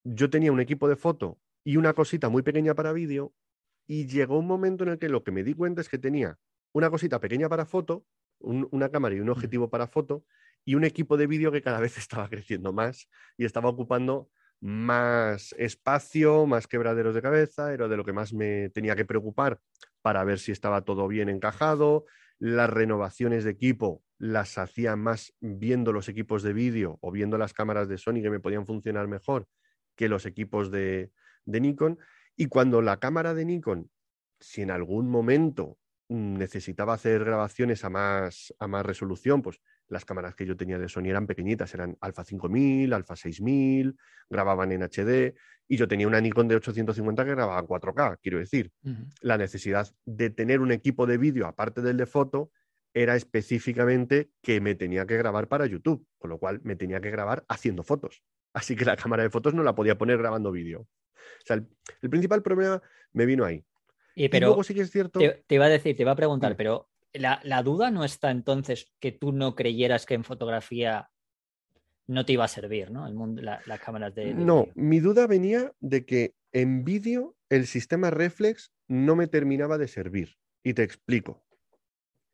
yo 0.04 0.30
tenía 0.30 0.52
un 0.52 0.60
equipo 0.60 0.88
de 0.90 0.96
foto 0.96 1.40
y 1.64 1.78
una 1.78 1.94
cosita 1.94 2.30
muy 2.30 2.42
pequeña 2.42 2.74
para 2.74 2.92
vídeo 2.92 3.34
y 3.88 4.08
llegó 4.08 4.40
un 4.40 4.48
momento 4.48 4.84
en 4.84 4.92
el 4.92 5.00
que 5.00 5.10
lo 5.10 5.24
que 5.24 5.32
me 5.32 5.44
di 5.44 5.54
cuenta 5.54 5.82
es 5.82 5.90
que 5.90 5.98
tenía 5.98 6.38
una 6.74 6.90
cosita 6.90 7.20
pequeña 7.20 7.50
para 7.50 7.66
foto, 7.66 8.06
una 8.40 8.90
cámara 8.90 9.16
y 9.16 9.20
un 9.20 9.30
objetivo 9.30 9.70
para 9.70 9.88
foto 9.88 10.26
y 10.66 10.76
un 10.76 10.84
equipo 10.84 11.18
de 11.18 11.28
vídeo 11.28 11.52
que 11.52 11.62
cada 11.62 11.80
vez 11.82 11.98
estaba 11.98 12.30
creciendo 12.30 12.74
más 12.74 13.10
y 13.38 13.46
estaba 13.46 13.70
ocupando 13.70 14.30
más 14.62 15.54
espacio, 15.58 16.46
más 16.46 16.68
quebraderos 16.68 17.16
de 17.16 17.22
cabeza, 17.22 17.74
era 17.74 17.88
de 17.88 17.98
lo 17.98 18.06
que 18.06 18.14
más 18.14 18.34
me 18.34 18.70
tenía 18.70 18.96
que 18.96 19.06
preocupar 19.06 19.60
para 20.02 20.24
ver 20.24 20.40
si 20.40 20.52
estaba 20.52 20.84
todo 20.84 21.08
bien 21.08 21.30
encajado, 21.30 22.06
las 22.40 22.70
renovaciones 22.70 23.44
de 23.44 23.52
equipo 23.52 24.04
las 24.18 24.58
hacía 24.58 24.96
más 24.96 25.34
viendo 25.40 25.92
los 25.92 26.08
equipos 26.10 26.44
de 26.44 26.54
vídeo 26.54 27.00
o 27.02 27.12
viendo 27.12 27.38
las 27.38 27.54
cámaras 27.54 27.88
de 27.88 27.98
Sony 27.98 28.22
que 28.22 28.30
me 28.30 28.40
podían 28.40 28.68
funcionar 28.68 29.08
mejor 29.08 29.48
que 29.96 30.08
los 30.08 30.26
equipos 30.26 30.72
de, 30.72 31.12
de 31.46 31.60
Nikon. 31.60 32.00
Y 32.36 32.46
cuando 32.46 32.82
la 32.82 32.98
cámara 32.98 33.34
de 33.34 33.46
Nikon, 33.46 33.90
si 34.40 34.62
en 34.62 34.72
algún 34.72 35.10
momento 35.10 35.78
necesitaba 36.08 36.94
hacer 36.94 37.24
grabaciones 37.24 37.84
a 37.86 37.90
más, 37.90 38.54
a 38.60 38.68
más 38.68 38.86
resolución, 38.86 39.42
pues 39.42 39.60
las 39.92 40.06
cámaras 40.06 40.36
que 40.36 40.46
yo 40.46 40.56
tenía 40.56 40.80
de 40.80 40.88
Sony 40.88 41.08
eran 41.08 41.28
pequeñitas, 41.28 41.74
eran 41.74 41.98
Alpha 42.00 42.24
5000, 42.24 42.94
Alpha 42.94 43.16
6000, 43.16 43.96
grababan 44.30 44.72
en 44.72 44.84
HD 44.84 45.36
y 45.68 45.78
yo 45.78 45.88
tenía 45.88 46.08
una 46.08 46.22
Nikon 46.22 46.48
de 46.48 46.56
850 46.56 47.26
que 47.26 47.32
grababa 47.32 47.60
en 47.60 47.68
4K, 47.68 48.20
quiero 48.22 48.40
decir. 48.40 48.72
La 49.20 49.38
necesidad 49.38 49.94
de 50.06 50.30
tener 50.30 50.62
un 50.62 50.72
equipo 50.72 51.06
de 51.06 51.18
vídeo 51.18 51.46
aparte 51.46 51.82
del 51.82 51.98
de 51.98 52.06
foto 52.06 52.52
era 52.94 53.18
específicamente 53.18 54.32
que 54.42 54.62
me 54.62 54.76
tenía 54.76 55.06
que 55.06 55.18
grabar 55.18 55.50
para 55.50 55.66
YouTube, 55.66 56.06
con 56.18 56.30
lo 56.30 56.38
cual 56.38 56.62
me 56.64 56.78
tenía 56.78 57.02
que 57.02 57.12
grabar 57.12 57.44
haciendo 57.50 57.84
fotos. 57.84 58.24
Así 58.54 58.76
que 58.76 58.86
la 58.86 58.96
cámara 58.96 59.24
de 59.24 59.30
fotos 59.30 59.54
no 59.54 59.64
la 59.64 59.76
podía 59.76 59.98
poner 59.98 60.18
grabando 60.18 60.52
vídeo. 60.52 60.82
O 60.82 61.46
sea, 61.46 61.58
el 62.02 62.10
principal 62.10 62.42
problema 62.42 62.82
me 63.12 63.26
vino 63.26 63.44
ahí. 63.46 63.64
Y, 64.16 64.30
pero 64.30 64.48
luego 64.48 64.64
sí 64.64 64.74
que 64.74 64.82
es 64.82 64.92
cierto. 64.92 65.20
Te, 65.20 65.56
iba 65.56 65.66
a 65.66 65.70
decir, 65.70 65.96
te 65.96 66.04
iba 66.04 66.12
a 66.12 66.16
preguntar, 66.16 66.56
pero 66.58 66.90
la, 67.14 67.64
duda 67.64 67.92
no 67.92 68.04
está 68.04 68.32
entonces 68.32 68.92
que 69.00 69.12
tú 69.12 69.32
no 69.32 69.56
creyeras 69.56 70.06
que 70.06 70.14
en 70.14 70.24
fotografía 70.24 71.10
no 72.08 72.26
te 72.26 72.34
iba 72.34 72.46
a 72.46 72.50
servir, 72.50 72.92
¿no? 72.92 73.08
El 73.08 73.14
mundo, 73.14 73.42
las 73.42 73.80
cámaras 73.80 74.14
de. 74.16 74.34
no, 74.34 74.68
mi 74.76 75.00
duda 75.00 75.28
venía 75.28 75.72
de 75.80 76.06
que 76.06 76.36
en 76.52 76.84
vídeo 76.84 77.36
el 77.50 77.68
sistema 77.68 78.10
reflex 78.10 78.74
no 78.88 79.16
me 79.16 79.28
terminaba 79.28 79.78
de 79.78 79.88
servir. 79.88 80.38
Y 80.64 80.74
te 80.74 80.84
explico. 80.84 81.44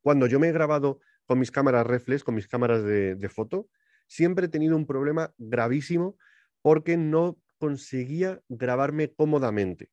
Cuando 0.01 0.27
yo 0.27 0.39
me 0.39 0.50
he 0.50 0.51
grabado 0.51 1.00
con 1.25 1.39
mis 1.39 1.51
cámaras 1.51 1.86
reflex, 1.88 2.24
con 2.24 2.36
mis 2.36 2.48
cámaras 2.48 2.84
de 2.84 3.29
foto, 3.29 3.69
siempre 4.07 4.46
he 4.46 4.50
tenido 4.50 4.75
un 4.75 4.86
problema 4.86 5.34
gravísimo 5.38 6.17
porque 6.62 6.98
no 6.98 7.38
conseguía 7.57 8.41
grabarme 8.50 9.13
cómodamente. 9.13 9.89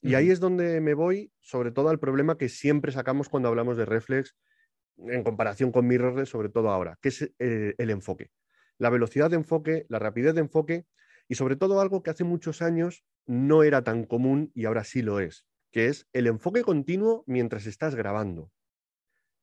Y 0.00 0.14
ahí 0.14 0.30
es 0.30 0.38
donde 0.38 0.80
me 0.80 0.94
voy, 0.94 1.32
sobre 1.40 1.72
todo 1.72 1.88
al 1.88 1.98
problema 1.98 2.38
que 2.38 2.48
siempre 2.48 2.92
sacamos 2.92 3.28
cuando 3.28 3.48
hablamos 3.48 3.76
de 3.76 3.84
reflex 3.84 4.36
en 4.96 5.22
comparación 5.22 5.72
con 5.72 5.86
mirrorless, 5.86 6.28
sobre 6.28 6.48
todo 6.48 6.70
ahora, 6.70 6.98
que 7.00 7.08
es 7.08 7.22
eh, 7.38 7.74
el 7.78 7.90
enfoque. 7.90 8.30
La 8.78 8.90
velocidad 8.90 9.30
de 9.30 9.36
enfoque, 9.36 9.86
la 9.88 9.98
rapidez 9.98 10.34
de 10.34 10.40
enfoque 10.40 10.86
y 11.28 11.34
sobre 11.34 11.56
todo 11.56 11.80
algo 11.80 12.02
que 12.02 12.10
hace 12.10 12.24
muchos 12.24 12.62
años 12.62 13.04
no 13.26 13.62
era 13.62 13.82
tan 13.82 14.04
común 14.04 14.50
y 14.54 14.64
ahora 14.64 14.84
sí 14.84 15.02
lo 15.02 15.20
es, 15.20 15.46
que 15.72 15.86
es 15.86 16.08
el 16.12 16.26
enfoque 16.26 16.62
continuo 16.62 17.24
mientras 17.26 17.66
estás 17.66 17.94
grabando. 17.94 18.50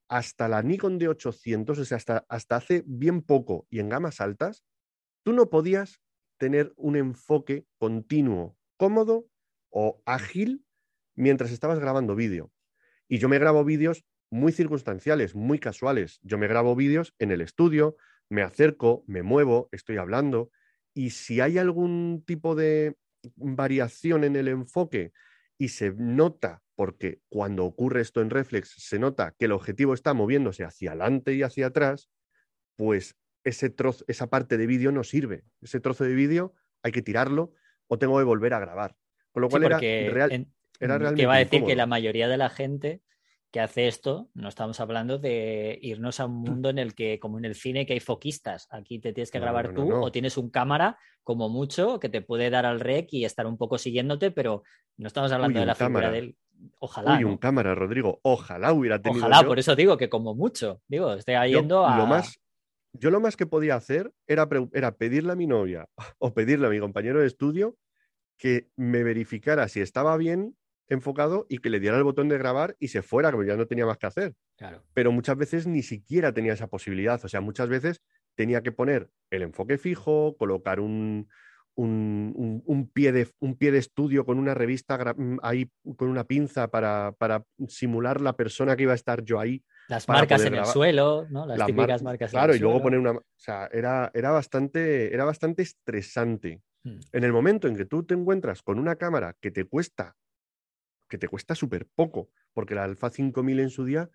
Hasta 0.07 0.47
la 0.47 0.61
Nikon 0.61 0.99
D800, 0.99 1.77
o 1.77 1.85
sea, 1.85 1.97
hasta, 1.97 2.25
hasta 2.29 2.55
hace 2.55 2.83
bien 2.85 3.21
poco 3.21 3.67
y 3.69 3.79
en 3.79 3.89
gamas 3.89 4.21
altas, 4.21 4.63
tú 5.23 5.33
no 5.33 5.49
podías 5.49 6.01
tener 6.37 6.73
un 6.75 6.95
enfoque 6.95 7.65
continuo, 7.77 8.57
cómodo 8.77 9.25
o 9.77 10.01
ágil 10.05 10.65
mientras 11.15 11.51
estabas 11.51 11.79
grabando 11.79 12.15
vídeo. 12.15 12.49
Y 13.09 13.17
yo 13.17 13.27
me 13.27 13.39
grabo 13.39 13.65
vídeos 13.65 14.05
muy 14.31 14.53
circunstanciales, 14.53 15.35
muy 15.35 15.59
casuales. 15.59 16.19
Yo 16.23 16.37
me 16.37 16.47
grabo 16.47 16.77
vídeos 16.77 17.13
en 17.19 17.29
el 17.31 17.41
estudio, 17.41 17.97
me 18.29 18.41
acerco, 18.41 19.03
me 19.05 19.21
muevo, 19.21 19.67
estoy 19.73 19.97
hablando. 19.97 20.49
Y 20.93 21.09
si 21.09 21.41
hay 21.41 21.57
algún 21.57 22.23
tipo 22.25 22.55
de 22.55 22.95
variación 23.35 24.23
en 24.23 24.37
el 24.37 24.47
enfoque 24.47 25.11
y 25.57 25.67
se 25.67 25.91
nota, 25.91 26.63
porque 26.75 27.21
cuando 27.27 27.65
ocurre 27.65 27.99
esto 27.99 28.21
en 28.21 28.29
reflex, 28.29 28.75
se 28.77 28.97
nota 28.97 29.35
que 29.37 29.45
el 29.45 29.51
objetivo 29.51 29.93
está 29.93 30.13
moviéndose 30.13 30.63
hacia 30.63 30.91
adelante 30.91 31.33
y 31.33 31.43
hacia 31.43 31.67
atrás, 31.67 32.09
pues 32.77 33.17
ese 33.43 33.69
trozo, 33.69 34.05
esa 34.07 34.29
parte 34.29 34.57
de 34.57 34.67
vídeo 34.67 34.93
no 34.93 35.03
sirve. 35.03 35.43
Ese 35.61 35.81
trozo 35.81 36.05
de 36.05 36.15
vídeo 36.15 36.53
hay 36.81 36.93
que 36.93 37.01
tirarlo 37.01 37.51
o 37.87 37.99
tengo 37.99 38.17
que 38.17 38.23
volver 38.23 38.53
a 38.53 38.59
grabar. 38.59 38.95
Con 39.35 39.41
lo 39.41 39.49
cual 39.49 39.65
era, 39.65 39.79
real, 39.79 40.47
era 40.79 40.97
realmente. 40.97 41.21
Que 41.21 41.27
va 41.27 41.35
a 41.35 41.39
decir 41.39 41.65
que 41.65 41.75
la 41.75 41.85
mayoría 41.85 42.29
de 42.29 42.37
la 42.37 42.49
gente 42.49 43.01
que 43.51 43.59
hace 43.59 43.89
esto, 43.89 44.29
no 44.33 44.47
estamos 44.47 44.79
hablando 44.79 45.17
de 45.17 45.77
irnos 45.81 46.21
a 46.21 46.25
un 46.25 46.37
mundo 46.37 46.69
en 46.69 46.79
el 46.79 46.95
que, 46.95 47.19
como 47.19 47.37
en 47.37 47.43
el 47.43 47.53
cine, 47.53 47.85
que 47.85 47.91
hay 47.91 47.99
foquistas. 47.99 48.69
Aquí 48.71 48.99
te 48.99 49.11
tienes 49.11 49.29
que 49.29 49.41
grabar 49.41 49.73
tú 49.73 49.93
o 49.93 50.09
tienes 50.09 50.37
un 50.37 50.49
cámara, 50.49 50.97
como 51.21 51.49
mucho, 51.49 51.99
que 51.99 52.07
te 52.07 52.21
puede 52.21 52.49
dar 52.49 52.65
al 52.65 52.79
rec 52.79 53.09
y 53.11 53.25
estar 53.25 53.45
un 53.45 53.57
poco 53.57 53.77
siguiéndote, 53.77 54.31
pero 54.31 54.63
no 54.95 55.07
estamos 55.07 55.33
hablando 55.33 55.59
de 55.59 55.65
la 55.65 55.75
figura 55.75 56.11
del. 56.11 56.37
Ojalá. 56.79 57.17
Uy, 57.17 57.25
un 57.25 57.35
cámara, 57.35 57.75
Rodrigo. 57.75 58.21
Ojalá 58.23 58.71
hubiera 58.71 59.01
tenido. 59.01 59.25
Ojalá, 59.25 59.45
por 59.45 59.59
eso 59.59 59.75
digo 59.75 59.97
que 59.97 60.07
como 60.07 60.33
mucho. 60.33 60.81
Digo, 60.87 61.11
estoy 61.13 61.35
yendo 61.49 61.85
a. 61.85 61.97
Lo 61.97 62.05
más, 62.05 62.39
yo 62.93 63.11
lo 63.11 63.19
más 63.19 63.35
que 63.35 63.45
podía 63.45 63.75
hacer 63.75 64.13
era, 64.27 64.47
era 64.71 64.95
pedirle 64.95 65.33
a 65.33 65.35
mi 65.35 65.47
novia 65.47 65.87
o 66.19 66.33
pedirle 66.33 66.67
a 66.67 66.69
mi 66.69 66.79
compañero 66.79 67.19
de 67.19 67.27
estudio 67.27 67.75
que 68.37 68.69
me 68.75 69.03
verificara 69.03 69.67
si 69.67 69.81
estaba 69.81 70.17
bien 70.17 70.55
enfocado 70.87 71.45
y 71.49 71.59
que 71.59 71.69
le 71.69 71.79
diera 71.79 71.97
el 71.97 72.03
botón 72.03 72.29
de 72.29 72.37
grabar 72.37 72.75
y 72.79 72.89
se 72.89 73.01
fuera, 73.01 73.31
que 73.31 73.45
ya 73.45 73.57
no 73.57 73.65
tenía 73.65 73.85
más 73.85 73.97
que 73.97 74.07
hacer. 74.07 74.33
Pero 74.93 75.11
muchas 75.11 75.37
veces 75.37 75.67
ni 75.67 75.81
siquiera 75.81 76.33
tenía 76.33 76.53
esa 76.53 76.67
posibilidad. 76.67 77.23
O 77.23 77.27
sea, 77.27 77.41
muchas 77.41 77.69
veces 77.69 78.01
tenía 78.35 78.61
que 78.61 78.71
poner 78.71 79.09
el 79.31 79.41
enfoque 79.41 79.77
fijo, 79.77 80.35
colocar 80.37 80.79
un, 80.79 81.27
un, 81.75 82.91
pie, 82.93 83.11
de, 83.11 83.27
un 83.39 83.57
pie 83.57 83.71
de 83.71 83.79
estudio 83.79 84.25
con 84.25 84.37
una 84.37 84.53
revista 84.53 84.97
mm, 85.15 85.39
ahí, 85.41 85.69
con 85.97 86.09
una 86.09 86.23
pinza 86.23 86.69
para, 86.69 87.13
para, 87.17 87.43
simular 87.67 88.21
la 88.21 88.33
persona 88.33 88.75
que 88.75 88.83
iba 88.83 88.93
a 88.93 88.95
estar 88.95 89.23
yo 89.23 89.39
ahí. 89.39 89.63
Las 89.87 90.07
marcas 90.07 90.43
en 90.45 90.55
el 90.55 90.65
suelo, 90.65 91.27
¿no? 91.29 91.45
Las, 91.45 91.65
típicas 91.65 92.01
marcas 92.01 92.31
claro, 92.31 92.53
en 92.53 92.57
el 92.57 92.57
y 92.57 92.63
luego 92.63 92.81
poner 92.81 92.99
una. 92.99 93.11
O 93.11 93.23
sea, 93.35 93.69
era, 93.71 94.11
era, 94.13 94.31
bastante, 94.31 95.13
era 95.13 95.25
bastante 95.25 95.61
estresante. 95.63 96.61
Hmm. 96.85 96.99
En 97.11 97.23
el 97.23 97.33
momento 97.33 97.67
en 97.67 97.75
que 97.75 97.85
tú 97.85 98.03
te 98.03 98.13
encuentras 98.13 98.61
con 98.61 98.77
una 98.77 98.95
cámara 98.95 99.35
que 99.41 99.49
te 99.49 99.65
cuesta, 99.65 100.15
que 101.09 101.17
te 101.17 101.27
cuesta 101.27 101.55
súper 101.55 101.87
poco, 101.87 102.29
porque 102.53 102.75
la 102.75 102.83
Alpha 102.83 103.09
5000 103.09 103.59
en 103.59 103.69
su 103.71 103.85
día, 103.85 104.09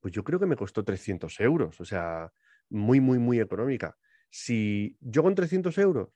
pues 0.00 0.12
yo 0.12 0.24
creo 0.24 0.40
que 0.40 0.46
me 0.46 0.56
costó 0.56 0.84
300 0.84 1.38
euros, 1.40 1.80
o 1.80 1.84
sea, 1.84 2.32
muy, 2.70 3.00
muy, 3.00 3.18
muy 3.18 3.40
económica. 3.40 3.96
Si 4.30 4.96
yo 5.00 5.22
con 5.22 5.34
300 5.34 5.76
euros 5.78 6.08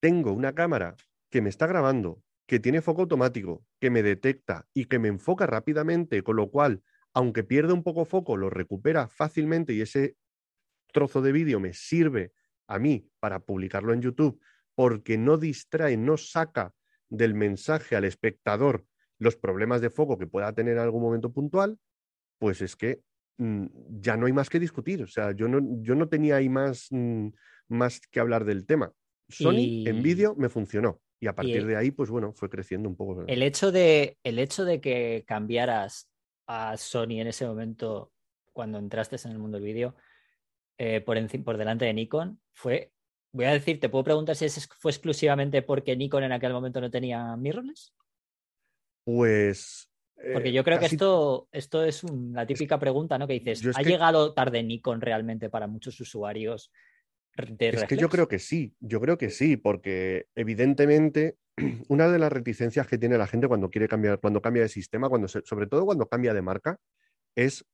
tengo 0.00 0.32
una 0.32 0.54
cámara 0.54 0.96
que 1.30 1.42
me 1.42 1.50
está 1.50 1.66
grabando, 1.66 2.22
que 2.46 2.58
tiene 2.58 2.80
foco 2.80 3.02
automático, 3.02 3.66
que 3.78 3.90
me 3.90 4.02
detecta 4.02 4.66
y 4.72 4.86
que 4.86 4.98
me 4.98 5.08
enfoca 5.08 5.46
rápidamente, 5.46 6.22
con 6.22 6.36
lo 6.36 6.50
cual, 6.50 6.82
aunque 7.12 7.44
pierda 7.44 7.74
un 7.74 7.82
poco 7.82 8.06
foco, 8.06 8.38
lo 8.38 8.48
recupera 8.48 9.08
fácilmente 9.08 9.74
y 9.74 9.82
ese 9.82 10.16
trozo 10.90 11.20
de 11.20 11.32
vídeo 11.32 11.60
me 11.60 11.74
sirve 11.74 12.32
a 12.66 12.78
mí 12.78 13.10
para 13.20 13.40
publicarlo 13.40 13.92
en 13.92 14.00
YouTube 14.00 14.40
porque 14.78 15.18
no 15.18 15.38
distrae, 15.38 15.96
no 15.96 16.16
saca 16.16 16.72
del 17.08 17.34
mensaje 17.34 17.96
al 17.96 18.04
espectador 18.04 18.84
los 19.18 19.34
problemas 19.34 19.80
de 19.80 19.90
foco 19.90 20.16
que 20.16 20.28
pueda 20.28 20.52
tener 20.52 20.74
en 20.74 20.78
algún 20.84 21.02
momento 21.02 21.32
puntual, 21.32 21.80
pues 22.38 22.62
es 22.62 22.76
que 22.76 23.00
mm, 23.38 23.66
ya 23.98 24.16
no 24.16 24.26
hay 24.26 24.32
más 24.32 24.48
que 24.48 24.60
discutir. 24.60 25.02
O 25.02 25.08
sea, 25.08 25.32
yo 25.32 25.48
no, 25.48 25.58
yo 25.82 25.96
no 25.96 26.08
tenía 26.08 26.36
ahí 26.36 26.48
más, 26.48 26.86
mm, 26.92 27.26
más 27.66 28.00
que 28.08 28.20
hablar 28.20 28.44
del 28.44 28.66
tema. 28.66 28.92
Sony 29.28 29.82
en 29.84 30.00
vídeo 30.00 30.36
me 30.36 30.48
funcionó. 30.48 31.00
Y 31.18 31.26
a 31.26 31.34
partir 31.34 31.66
de 31.66 31.74
ahí, 31.74 31.90
pues 31.90 32.08
bueno, 32.08 32.32
fue 32.32 32.48
creciendo 32.48 32.88
un 32.88 32.94
poco. 32.94 33.24
El 33.26 33.42
hecho 33.42 33.72
de, 33.72 34.16
el 34.22 34.38
hecho 34.38 34.64
de 34.64 34.80
que 34.80 35.24
cambiaras 35.26 36.08
a 36.46 36.76
Sony 36.76 37.18
en 37.18 37.26
ese 37.26 37.44
momento, 37.48 38.12
cuando 38.52 38.78
entraste 38.78 39.16
en 39.24 39.32
el 39.32 39.40
mundo 39.40 39.56
del 39.56 39.66
vídeo, 39.66 39.96
eh, 40.78 41.00
por, 41.00 41.18
por 41.42 41.56
delante 41.56 41.84
de 41.84 41.94
Nikon, 41.94 42.40
fue 42.52 42.92
voy 43.38 43.46
a 43.46 43.52
decir, 43.52 43.78
¿te 43.78 43.88
puedo 43.88 44.02
preguntar 44.02 44.34
si 44.34 44.48
fue 44.80 44.90
exclusivamente 44.90 45.62
porque 45.62 45.96
Nikon 45.96 46.24
en 46.24 46.32
aquel 46.32 46.52
momento 46.52 46.80
no 46.80 46.90
tenía 46.90 47.36
mirrorless? 47.36 47.94
Pues. 49.04 49.88
Porque 50.32 50.52
yo 50.52 50.64
creo 50.64 50.80
que 50.80 50.86
esto, 50.86 51.48
esto 51.52 51.84
es 51.84 52.02
la 52.02 52.44
típica 52.48 52.80
pregunta, 52.80 53.16
¿no? 53.16 53.28
Que 53.28 53.34
dices, 53.34 53.64
¿ha 53.76 53.82
llegado 53.82 54.34
tarde 54.34 54.64
Nikon 54.64 55.00
realmente 55.00 55.50
para 55.50 55.68
muchos 55.68 56.00
usuarios? 56.00 56.72
De 57.36 57.68
es 57.68 57.84
que 57.84 57.96
yo 57.96 58.08
creo 58.08 58.26
que 58.26 58.40
sí, 58.40 58.74
yo 58.80 59.00
creo 59.00 59.16
que 59.16 59.30
sí, 59.30 59.56
porque 59.56 60.26
evidentemente 60.34 61.36
una 61.88 62.08
de 62.08 62.18
las 62.18 62.32
reticencias 62.32 62.88
que 62.88 62.98
tiene 62.98 63.16
la 63.18 63.28
gente 63.28 63.46
cuando 63.46 63.70
quiere 63.70 63.86
cambiar, 63.86 64.18
cuando 64.18 64.42
cambia 64.42 64.62
de 64.64 64.68
sistema, 64.68 65.08
cuando 65.08 65.28
sobre 65.28 65.68
todo 65.68 65.86
cuando 65.86 66.08
cambia 66.08 66.34
de 66.34 66.42
marca, 66.42 66.80
es 67.36 67.64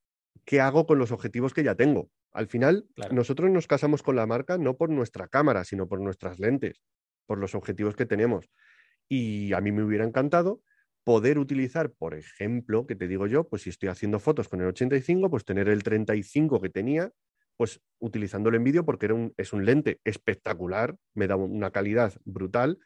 qué 0.45 0.61
hago 0.61 0.85
con 0.85 0.99
los 0.99 1.11
objetivos 1.11 1.55
que 1.55 1.63
ya 1.63 1.73
tengo. 1.73 2.11
Al 2.35 2.47
final, 2.47 2.85
nosotros 3.11 3.49
nos 3.49 3.65
casamos 3.65 4.03
con 4.03 4.17
la 4.17 4.27
marca 4.27 4.57
no 4.57 4.75
por 4.75 4.89
nuestra 4.89 5.29
cámara, 5.29 5.63
sino 5.63 5.87
por 5.87 6.01
nuestras 6.01 6.37
lentes, 6.37 6.81
por 7.25 7.37
los 7.37 7.55
objetivos 7.55 7.95
que 7.95 8.05
tenemos. 8.05 8.49
Y 9.07 9.53
a 9.53 9.61
mí 9.61 9.71
me 9.71 9.83
hubiera 9.83 10.03
encantado 10.03 10.61
poder 11.05 11.39
utilizar, 11.39 11.93
por 11.93 12.13
ejemplo, 12.13 12.87
que 12.87 12.95
te 12.97 13.07
digo 13.07 13.25
yo, 13.25 13.47
pues 13.47 13.61
si 13.61 13.69
estoy 13.69 13.87
haciendo 13.87 14.19
fotos 14.19 14.49
con 14.49 14.59
el 14.59 14.67
85, 14.67 15.29
pues 15.29 15.45
tener 15.45 15.69
el 15.69 15.81
35 15.81 16.59
que 16.59 16.69
tenía, 16.69 17.13
pues 17.55 17.79
utilizándolo 17.99 18.57
en 18.57 18.65
vídeo 18.65 18.83
porque 18.83 19.05
era 19.05 19.15
un, 19.15 19.33
es 19.37 19.53
un 19.53 19.63
lente 19.63 20.01
espectacular, 20.03 20.97
me 21.13 21.27
da 21.27 21.37
una 21.37 21.71
calidad 21.71 22.15
brutal 22.25 22.79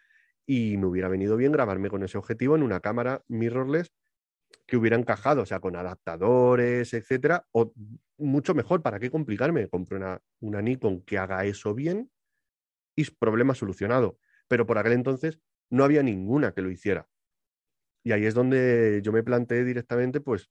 y 0.45 0.77
me 0.77 0.85
hubiera 0.85 1.07
venido 1.07 1.37
bien 1.37 1.53
grabarme 1.53 1.89
con 1.89 2.03
ese 2.03 2.19
objetivo 2.19 2.55
en 2.55 2.61
una 2.61 2.81
cámara 2.81 3.23
mirrorless 3.27 3.91
que 4.69 4.77
hubiera 4.77 4.95
encajado, 4.95 5.41
o 5.41 5.45
sea, 5.45 5.59
con 5.59 5.75
adaptadores, 5.75 6.93
etcétera, 6.93 7.45
o 7.51 7.73
mucho 8.17 8.53
mejor, 8.53 8.81
¿para 8.81 8.99
qué 8.99 9.09
complicarme? 9.09 9.67
Compré 9.67 9.97
una, 9.97 10.21
una 10.39 10.61
Nikon 10.61 11.01
que 11.01 11.17
haga 11.17 11.43
eso 11.45 11.73
bien 11.73 12.11
y 12.95 13.09
problema 13.11 13.55
solucionado. 13.55 14.19
Pero 14.47 14.65
por 14.65 14.77
aquel 14.77 14.93
entonces 14.93 15.39
no 15.69 15.83
había 15.83 16.03
ninguna 16.03 16.53
que 16.53 16.61
lo 16.61 16.69
hiciera. 16.69 17.07
Y 18.03 18.11
ahí 18.11 18.25
es 18.25 18.33
donde 18.33 19.01
yo 19.03 19.11
me 19.11 19.23
planteé 19.23 19.63
directamente, 19.63 20.21
pues, 20.21 20.49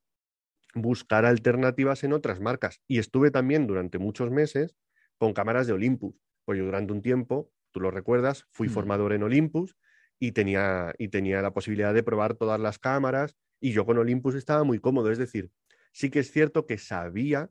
buscar 0.75 1.25
alternativas 1.25 2.05
en 2.05 2.13
otras 2.13 2.41
marcas. 2.41 2.81
Y 2.87 2.99
estuve 2.99 3.31
también 3.31 3.67
durante 3.67 3.99
muchos 3.99 4.31
meses 4.31 4.77
con 5.17 5.33
cámaras 5.33 5.67
de 5.67 5.73
Olympus. 5.73 6.15
Pues 6.45 6.59
yo 6.59 6.65
durante 6.65 6.93
un 6.93 7.03
tiempo, 7.03 7.51
tú 7.73 7.81
lo 7.81 7.91
recuerdas, 7.91 8.47
fui 8.51 8.69
mm. 8.69 8.73
formador 8.73 9.13
en 9.13 9.23
Olympus 9.23 9.77
y 10.19 10.33
tenía, 10.33 10.93
y 10.99 11.09
tenía 11.09 11.43
la 11.43 11.53
posibilidad 11.53 11.95
de 11.95 12.03
probar 12.03 12.35
todas 12.35 12.61
las 12.61 12.79
cámaras 12.79 13.37
y 13.61 13.73
yo 13.73 13.85
con 13.85 13.99
Olympus 13.99 14.35
estaba 14.35 14.65
muy 14.65 14.79
cómodo. 14.79 15.11
Es 15.11 15.19
decir, 15.19 15.51
sí 15.93 16.11
que 16.11 16.21
es 16.21 16.31
cierto 16.31 16.67
que 16.67 16.79
sabía 16.79 17.51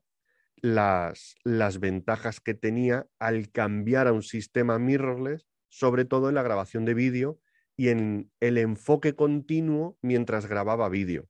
las, 0.55 1.35
las 1.43 1.79
ventajas 1.79 2.39
que 2.39 2.53
tenía 2.53 3.07
al 3.19 3.51
cambiar 3.51 4.07
a 4.07 4.13
un 4.13 4.23
sistema 4.23 4.79
mirrorless, 4.79 5.47
sobre 5.69 6.05
todo 6.05 6.29
en 6.29 6.35
la 6.35 6.43
grabación 6.43 6.85
de 6.85 6.93
vídeo 6.93 7.39
y 7.75 7.89
en 7.89 8.31
el 8.39 8.57
enfoque 8.57 9.15
continuo 9.15 9.97
mientras 10.01 10.47
grababa 10.47 10.89
vídeo. 10.89 11.29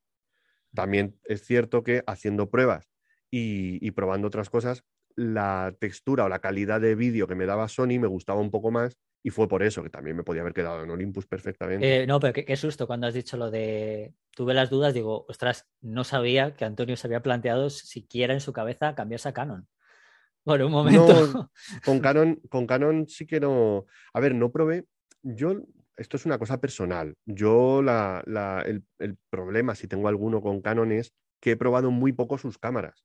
También 0.73 1.19
es 1.23 1.43
cierto 1.43 1.83
que 1.83 2.03
haciendo 2.07 2.49
pruebas 2.49 2.89
y, 3.29 3.91
probando 3.91 4.27
otras 4.27 4.49
cosas, 4.49 4.83
la 5.15 5.75
textura 5.79 6.25
o 6.25 6.29
la 6.29 6.39
calidad 6.39 6.79
de 6.79 6.95
vídeo 6.95 7.27
que 7.27 7.35
me 7.35 7.45
daba 7.45 7.67
Sony 7.67 7.99
me 7.99 8.07
gustaba 8.07 8.39
un 8.39 8.51
poco 8.51 8.71
más 8.71 8.97
y 9.23 9.29
fue 9.29 9.47
por 9.47 9.63
eso 9.63 9.83
que 9.83 9.89
también 9.89 10.15
me 10.15 10.23
podía 10.23 10.41
haber 10.41 10.53
quedado 10.53 10.83
en 10.83 10.89
Olympus 10.89 11.25
perfectamente. 11.25 12.03
Eh, 12.03 12.07
no, 12.07 12.19
pero 12.19 12.33
qué, 12.33 12.55
susto 12.55 12.87
cuando 12.87 13.07
has 13.07 13.13
dicho 13.13 13.37
lo 13.37 13.51
de. 13.51 14.13
Tuve 14.31 14.53
las 14.53 14.69
dudas, 14.69 14.93
digo, 14.93 15.25
ostras, 15.27 15.67
no 15.81 16.03
sabía 16.03 16.55
que 16.55 16.65
Antonio 16.65 16.95
se 16.95 17.07
había 17.07 17.21
planteado 17.21 17.69
siquiera 17.69 18.33
en 18.33 18.41
su 18.41 18.53
cabeza 18.53 18.95
cambiarse 18.95 19.29
a 19.29 19.33
Canon. 19.33 19.67
Por 20.43 20.61
un 20.61 20.71
momento. 20.71 21.49
con 21.83 21.99
Canon, 22.01 22.39
con 22.49 22.67
Canon 22.67 23.07
sí 23.07 23.25
que 23.25 23.39
no. 23.39 23.85
A 24.13 24.19
ver, 24.19 24.33
no 24.35 24.51
probé. 24.51 24.85
Yo 25.23 25.61
esto 25.97 26.15
es 26.15 26.25
una 26.25 26.37
cosa 26.37 26.61
personal. 26.61 27.15
Yo 27.25 27.81
el, 27.81 29.17
problema, 29.29 29.75
si 29.75 29.87
tengo 29.87 30.07
alguno 30.07 30.41
con 30.41 30.61
Canon, 30.61 30.91
es 30.91 31.13
que 31.41 31.51
he 31.51 31.57
probado 31.57 31.91
muy 31.91 32.13
poco 32.13 32.37
sus 32.37 32.57
cámaras. 32.57 33.03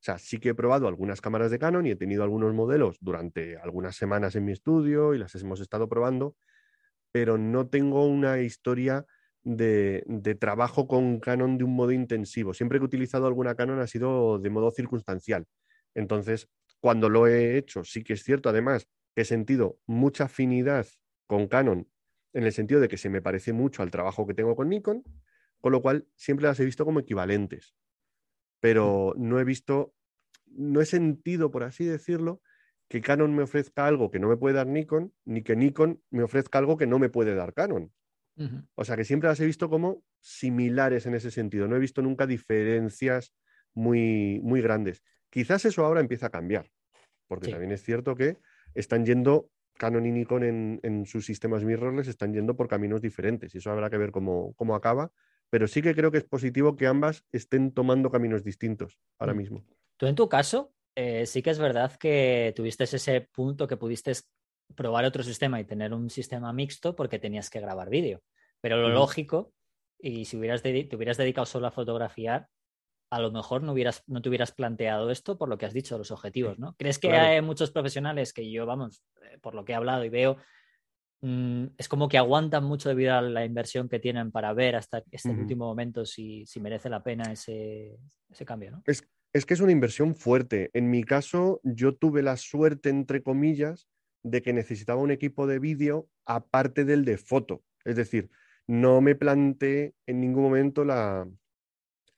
O 0.00 0.02
sea, 0.02 0.18
sí 0.18 0.38
que 0.38 0.50
he 0.50 0.54
probado 0.54 0.88
algunas 0.88 1.20
cámaras 1.20 1.50
de 1.50 1.58
Canon 1.58 1.86
y 1.86 1.90
he 1.90 1.96
tenido 1.96 2.22
algunos 2.22 2.54
modelos 2.54 2.96
durante 3.00 3.58
algunas 3.58 3.96
semanas 3.96 4.34
en 4.34 4.46
mi 4.46 4.52
estudio 4.52 5.12
y 5.12 5.18
las 5.18 5.34
hemos 5.34 5.60
estado 5.60 5.90
probando, 5.90 6.36
pero 7.12 7.36
no 7.36 7.68
tengo 7.68 8.06
una 8.06 8.40
historia 8.40 9.04
de, 9.42 10.36
trabajo 10.40 10.88
con 10.88 11.20
Canon 11.20 11.58
de 11.58 11.64
un 11.64 11.74
modo 11.74 11.92
intensivo. 11.92 12.54
Siempre 12.54 12.78
que 12.78 12.84
he 12.84 12.86
utilizado 12.86 13.26
alguna 13.26 13.54
Canon 13.54 13.78
ha 13.78 13.86
sido 13.86 14.38
de 14.38 14.48
modo 14.48 14.70
circunstancial. 14.70 15.46
Entonces, 15.94 16.48
cuando 16.80 17.10
lo 17.10 17.26
he 17.26 17.58
hecho, 17.58 17.84
sí 17.84 18.02
que 18.02 18.14
es 18.14 18.22
cierto, 18.22 18.48
además, 18.48 18.88
que 19.14 19.22
he 19.22 19.24
sentido 19.26 19.78
mucha 19.86 20.24
afinidad 20.24 20.86
con 21.26 21.46
Canon 21.46 21.86
en 22.32 22.44
el 22.44 22.52
sentido 22.52 22.80
de 22.80 22.88
que 22.88 22.96
se 22.96 23.10
me 23.10 23.20
parece 23.20 23.52
mucho 23.52 23.82
al 23.82 23.90
trabajo 23.90 24.26
que 24.26 24.34
tengo 24.34 24.56
con 24.56 24.70
Nikon, 24.70 25.02
con 25.60 25.72
lo 25.72 25.82
cual 25.82 26.06
siempre 26.14 26.46
las 26.46 26.58
he 26.60 26.64
visto 26.64 26.86
como 26.86 27.00
equivalentes. 27.00 27.74
Pero 28.60 29.14
no 29.16 29.40
he 29.40 29.44
visto, 29.44 29.94
no 30.46 30.80
he 30.80 30.86
sentido, 30.86 31.50
por 31.50 31.64
así 31.64 31.84
decirlo, 31.84 32.40
que 32.88 33.00
Canon 33.00 33.34
me 33.34 33.42
ofrezca 33.42 33.86
algo 33.86 34.10
que 34.10 34.18
no 34.18 34.28
me 34.28 34.36
puede 34.36 34.56
dar 34.56 34.66
Nikon, 34.66 35.12
ni 35.24 35.42
que 35.42 35.56
Nikon 35.56 36.02
me 36.10 36.22
ofrezca 36.22 36.58
algo 36.58 36.76
que 36.76 36.86
no 36.86 36.98
me 36.98 37.08
puede 37.08 37.34
dar 37.34 37.54
Canon. 37.54 37.92
O 38.74 38.84
sea 38.86 38.96
que 38.96 39.04
siempre 39.04 39.28
las 39.28 39.38
he 39.40 39.44
visto 39.44 39.68
como 39.68 40.02
similares 40.20 41.04
en 41.04 41.14
ese 41.14 41.30
sentido. 41.30 41.68
No 41.68 41.76
he 41.76 41.80
visto 41.80 42.00
nunca 42.00 42.26
diferencias 42.26 43.34
muy, 43.74 44.40
muy 44.42 44.62
grandes. 44.62 45.02
Quizás 45.28 45.64
eso 45.66 45.84
ahora 45.84 46.00
empieza 46.00 46.26
a 46.26 46.30
cambiar, 46.30 46.70
porque 47.28 47.50
también 47.50 47.72
es 47.72 47.82
cierto 47.82 48.16
que 48.16 48.38
están 48.74 49.04
yendo 49.04 49.50
Canon 49.80 50.04
y 50.04 50.12
Nikon 50.12 50.80
en, 50.82 51.06
sus 51.06 51.24
sistemas 51.24 51.64
mirrorless 51.64 52.08
están 52.08 52.34
yendo 52.34 52.56
por 52.56 52.68
caminos 52.68 53.00
diferentes 53.00 53.54
y 53.54 53.58
eso 53.58 53.70
habrá 53.70 53.88
que 53.88 53.96
ver 53.96 54.10
cómo, 54.10 54.74
acaba, 54.74 55.10
pero 55.50 55.68
sí 55.68 55.82
que 55.82 55.94
creo 55.94 56.10
que 56.10 56.18
es 56.18 56.24
positivo 56.24 56.76
que 56.76 56.86
ambas 56.86 57.24
estén 57.32 57.72
tomando 57.72 58.10
caminos 58.10 58.44
distintos 58.44 58.98
ahora 59.18 59.34
mm. 59.34 59.36
mismo. 59.36 59.66
Tú 59.96 60.06
en 60.06 60.14
tu 60.14 60.28
caso, 60.28 60.72
eh, 60.94 61.26
sí 61.26 61.42
que 61.42 61.50
es 61.50 61.58
verdad 61.58 61.96
que 61.96 62.52
tuviste 62.56 62.84
ese 62.84 63.20
punto 63.20 63.66
que 63.66 63.76
pudiste 63.76 64.12
probar 64.74 65.04
otro 65.04 65.22
sistema 65.22 65.60
y 65.60 65.64
tener 65.64 65.92
un 65.92 66.08
sistema 66.10 66.52
mixto 66.52 66.94
porque 66.94 67.18
tenías 67.18 67.50
que 67.50 67.60
grabar 67.60 67.90
vídeo, 67.90 68.22
pero 68.60 68.76
lo 68.76 68.88
lógico, 68.88 69.52
y 69.98 70.24
si 70.24 70.36
hubieras 70.36 70.62
te 70.62 70.88
hubieras 70.94 71.16
dedicado 71.16 71.44
solo 71.44 71.66
a 71.66 71.72
fotografiar, 71.72 72.48
a 73.10 73.20
lo 73.20 73.32
mejor 73.32 73.62
no, 73.62 73.72
hubieras, 73.72 74.04
no 74.06 74.22
te 74.22 74.28
hubieras 74.28 74.52
planteado 74.52 75.10
esto 75.10 75.36
por 75.36 75.48
lo 75.48 75.58
que 75.58 75.66
has 75.66 75.74
dicho, 75.74 75.98
los 75.98 76.12
objetivos, 76.12 76.60
¿no? 76.60 76.76
¿Crees 76.78 77.00
que 77.00 77.10
hay 77.10 77.42
muchos 77.42 77.72
profesionales 77.72 78.32
que 78.32 78.48
yo, 78.50 78.66
vamos, 78.66 79.02
eh, 79.22 79.38
por 79.42 79.54
lo 79.54 79.64
que 79.64 79.72
he 79.72 79.74
hablado 79.74 80.04
y 80.04 80.08
veo, 80.08 80.36
mm, 81.20 81.64
es 81.78 81.88
como 81.88 82.08
que 82.08 82.18
aguantan 82.18 82.64
mucho 82.64 82.88
debido 82.88 83.14
a 83.14 83.22
la 83.22 83.44
inversión 83.44 83.88
que 83.88 83.98
tienen 83.98 84.30
para 84.30 84.52
ver 84.52 84.76
hasta 84.76 85.02
este 85.10 85.30
último 85.30 85.66
momento 85.66 86.04
si, 86.04 86.44
merece 86.60 86.88
la 86.88 87.02
pena 87.02 87.32
ese, 87.32 87.98
cambio, 88.44 88.70
¿no? 88.72 88.82
Es, 88.86 89.08
es 89.32 89.46
que 89.46 89.54
es 89.54 89.60
una 89.60 89.72
inversión 89.72 90.14
fuerte. 90.14 90.70
En 90.72 90.90
mi 90.90 91.04
caso, 91.04 91.60
yo 91.62 91.94
tuve 91.94 92.22
la 92.22 92.36
suerte, 92.36 92.88
entre 92.88 93.22
comillas, 93.22 93.88
de 94.22 94.42
que 94.42 94.52
necesitaba 94.52 95.00
un 95.00 95.10
equipo 95.10 95.46
de 95.46 95.58
vídeo 95.58 96.08
aparte 96.26 96.84
del 96.84 97.04
de 97.04 97.16
foto. 97.16 97.62
Es 97.84 97.96
decir, 97.96 98.30
no 98.66 99.00
me 99.00 99.14
planteé 99.14 99.94
en 100.06 100.20
ningún 100.20 100.42
momento 100.42 100.84
la, 100.84 101.26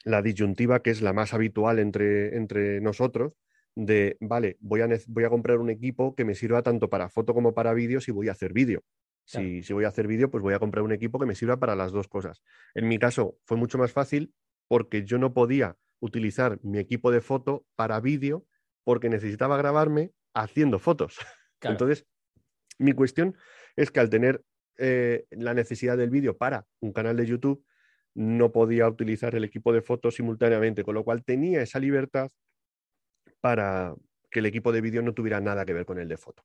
la 0.05 0.23
disyuntiva 0.23 0.83
que 0.83 0.91
es 0.91 1.03
la 1.03 1.12
más 1.12 1.35
habitual 1.35 1.79
entre, 1.79 2.37
entre 2.37 2.81
nosotros, 2.81 3.35
de, 3.74 4.16
vale, 4.20 4.56
voy 4.61 4.80
a, 4.80 4.88
voy 5.08 5.24
a 5.24 5.30
comprar 5.30 5.58
un 5.58 5.70
equipo 5.70 6.14
que 6.14 6.24
me 6.24 6.35
sirva 6.35 6.62
tanto 6.62 6.90
para 6.90 7.08
foto 7.08 7.35
como 7.35 7.54
para 7.54 7.72
vídeo 7.72 8.00
si 8.00 8.11
voy 8.11 8.28
a 8.28 8.32
hacer 8.32 8.52
vídeo. 8.52 8.82
Si, 9.24 9.62
si, 9.62 9.72
voy 9.72 9.85
a 9.85 9.88
hacer 9.88 10.08
vídeo, 10.08 10.30
pues 10.30 10.42
voy 10.42 10.52
a 10.52 10.58
comprar 10.58 10.82
un 10.82 10.92
equipo 10.92 11.18
que 11.18 11.26
me 11.26 11.35
sirva 11.35 11.58
para 11.58 11.76
las 11.76 11.92
dos 11.92 12.08
cosas. 12.08 12.42
En 12.74 12.88
mi 12.88 12.98
caso 12.98 13.37
fue 13.44 13.56
mucho 13.56 13.78
más 13.78 13.92
fácil 13.92 14.35
porque 14.68 15.04
yo 15.04 15.18
no 15.18 15.32
podía 15.32 15.76
utilizar 16.00 16.58
mi 16.62 16.78
equipo 16.78 17.12
de 17.12 17.20
foto 17.20 17.64
para 17.76 18.00
vídeo 18.00 18.44
porque 18.85 19.08
necesitaba 19.08 19.56
grabarme 19.56 20.12
haciendo 20.35 20.78
fotos. 20.80 21.18
Entonces, 21.61 22.06
mi 22.78 22.92
cuestión 22.92 23.37
es 23.76 23.90
que 23.90 24.00
al 24.00 24.11
tener 24.11 24.42
eh, 24.78 25.26
la 25.30 25.54
necesidad 25.54 25.96
del 25.96 26.11
vídeo 26.11 26.37
para 26.37 26.66
un 26.80 26.92
canal 26.92 27.16
de 27.16 27.26
YouTube, 27.26 27.64
no 28.14 28.52
podía 28.52 28.88
utilizar 28.88 29.35
el 29.35 29.44
equipo 29.44 29.72
de 29.72 29.80
fotos 29.80 30.16
simultáneamente, 30.16 30.85
con 30.85 30.94
lo 30.94 31.04
cual 31.04 31.24
tenía 31.24 31.62
esa 31.62 31.78
libertad 31.78 32.30
para 33.42 33.94
que 34.31 34.38
el 34.38 34.46
equipo 34.46 34.72
de 34.72 34.81
vídeo 34.81 35.02
no 35.02 35.12
tuviera 35.12 35.40
nada 35.40 35.66
que 35.66 35.74
ver 35.74 35.85
con 35.85 35.98
el 35.98 36.09
de 36.09 36.16
foto. 36.16 36.42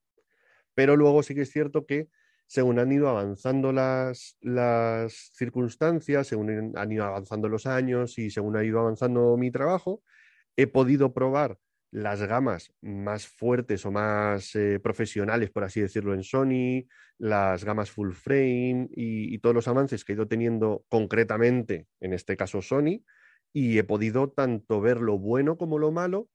Pero 0.73 0.97
luego 0.97 1.23
sí 1.23 1.33
que 1.33 1.43
es 1.43 1.51
cierto 1.51 1.86
que 1.86 2.10
según 2.47 2.79
han 2.79 2.91
ido 2.91 3.07
avanzando 3.07 3.71
las, 3.71 4.38
las 4.41 5.13
circunstancias, 5.33 6.27
según 6.27 6.73
han 6.75 6.91
ido 6.91 7.05
avanzando 7.05 7.47
los 7.47 7.65
años 7.65 8.17
y 8.19 8.29
según 8.29 8.57
ha 8.57 8.63
ido 8.63 8.79
avanzando 8.79 9.38
mi 9.38 9.51
trabajo, 9.51 10.01
he 10.57 10.67
podido 10.67 11.13
probar 11.13 11.57
las 11.91 12.21
gamas 12.21 12.73
más 12.81 13.27
fuertes 13.27 13.86
o 13.86 13.91
más 13.91 14.55
eh, 14.55 14.79
profesionales, 14.79 15.51
por 15.51 15.63
así 15.63 15.81
decirlo, 15.81 16.13
en 16.13 16.23
Sony, 16.23 16.88
las 17.17 17.63
gamas 17.63 17.91
full 17.91 18.12
frame 18.12 18.89
y, 18.91 19.38
todos 19.39 19.55
los 19.55 19.67
avances 19.67 20.03
que 20.03 20.13
he 20.13 20.15
ido 20.15 20.27
teniendo 20.27 20.86
concretamente, 20.89 21.88
en 21.99 22.13
este 22.13 22.36
caso 22.36 22.62
Sony, 22.62 23.03
y 23.53 23.77
he 23.77 23.83
podido 23.83 24.29
tanto 24.29 24.81
ver 24.81 24.99
lo 24.99 25.17
bueno 25.17 25.57
como 25.57 25.79
lo 25.79 25.91
malo 25.91 26.29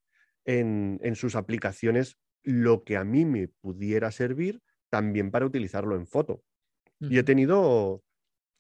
en, 0.45 1.15
sus 1.15 1.37
aplicaciones, 1.37 2.19
lo 2.43 2.85
que 2.85 2.97
a 2.97 3.05
mí 3.05 3.25
me 3.25 3.49
pudiera 3.49 4.11
servir 4.11 4.61
también 4.91 5.31
para 5.31 5.47
utilizarlo 5.47 5.97
en 5.97 6.07
foto. 6.07 6.43
Y 7.01 7.19
he 7.19 7.25
tenido, 7.25 8.05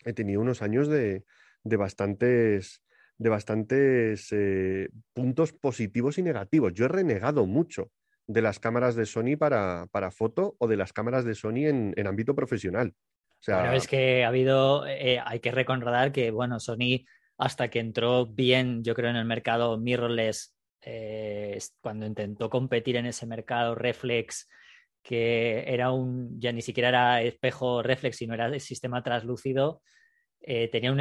he 0.05 0.13
tenido 0.13 0.41
unos 0.41 0.63
años 0.63 0.89
de, 0.89 1.25
de 1.63 1.77
bastantes 1.77 2.83
de 3.23 3.29
bastantes 3.29 4.29
eh, 4.33 4.89
puntos 5.15 5.53
positivos 5.53 6.19
y 6.19 6.23
negativos. 6.23 6.73
Yo 6.75 6.87
he 6.87 6.89
renegado 6.89 7.47
mucho 7.47 7.91
de 8.27 8.43
las 8.43 8.59
cámaras 8.59 8.95
de 8.95 9.07
Sony 9.07 9.37
para, 9.39 9.87
para 9.91 10.11
foto 10.11 10.57
o 10.59 10.67
de 10.67 10.77
las 10.77 10.93
cámaras 10.93 11.25
de 11.25 11.35
Sony 11.35 11.67
en, 11.67 12.07
ámbito 12.07 12.35
profesional. 12.35 12.95
O 13.29 13.45
sea, 13.45 13.75
es 13.75 13.89
que 13.89 14.25
ha 14.25 14.29
habido, 14.29 14.87
eh, 14.87 15.21
hay 15.25 15.41
que 15.41 15.51
recordar 15.51 16.13
que, 16.13 16.31
bueno, 16.31 16.61
Sony 16.61 17.05
hasta 17.39 17.71
que 17.71 17.81
entró 17.81 18.27
bien, 18.27 18.85
yo 18.85 18.95
creo, 18.95 19.11
en 19.11 19.17
el 19.17 19.25
mercado 19.25 19.79
mirrorless, 19.79 20.55
eh, 20.83 21.59
cuando 21.81 22.07
intentó 22.07 22.51
competir 22.51 22.97
en 22.97 23.07
ese 23.07 23.27
mercado 23.27 23.75
reflex, 23.75 24.49
que 25.03 25.65
era 25.67 25.91
un, 25.91 26.41
ya 26.41 26.53
ni 26.53 26.63
siquiera 26.63 26.89
era 26.89 27.23
espejo 27.23 27.83
reflex, 27.83 28.17
sino 28.17 28.35
era 28.35 28.47
el 28.47 28.61
sistema 28.61 29.03
translúcido, 29.03 29.83
eh, 30.45 30.69
tenía 30.69 30.91
un 30.91 31.01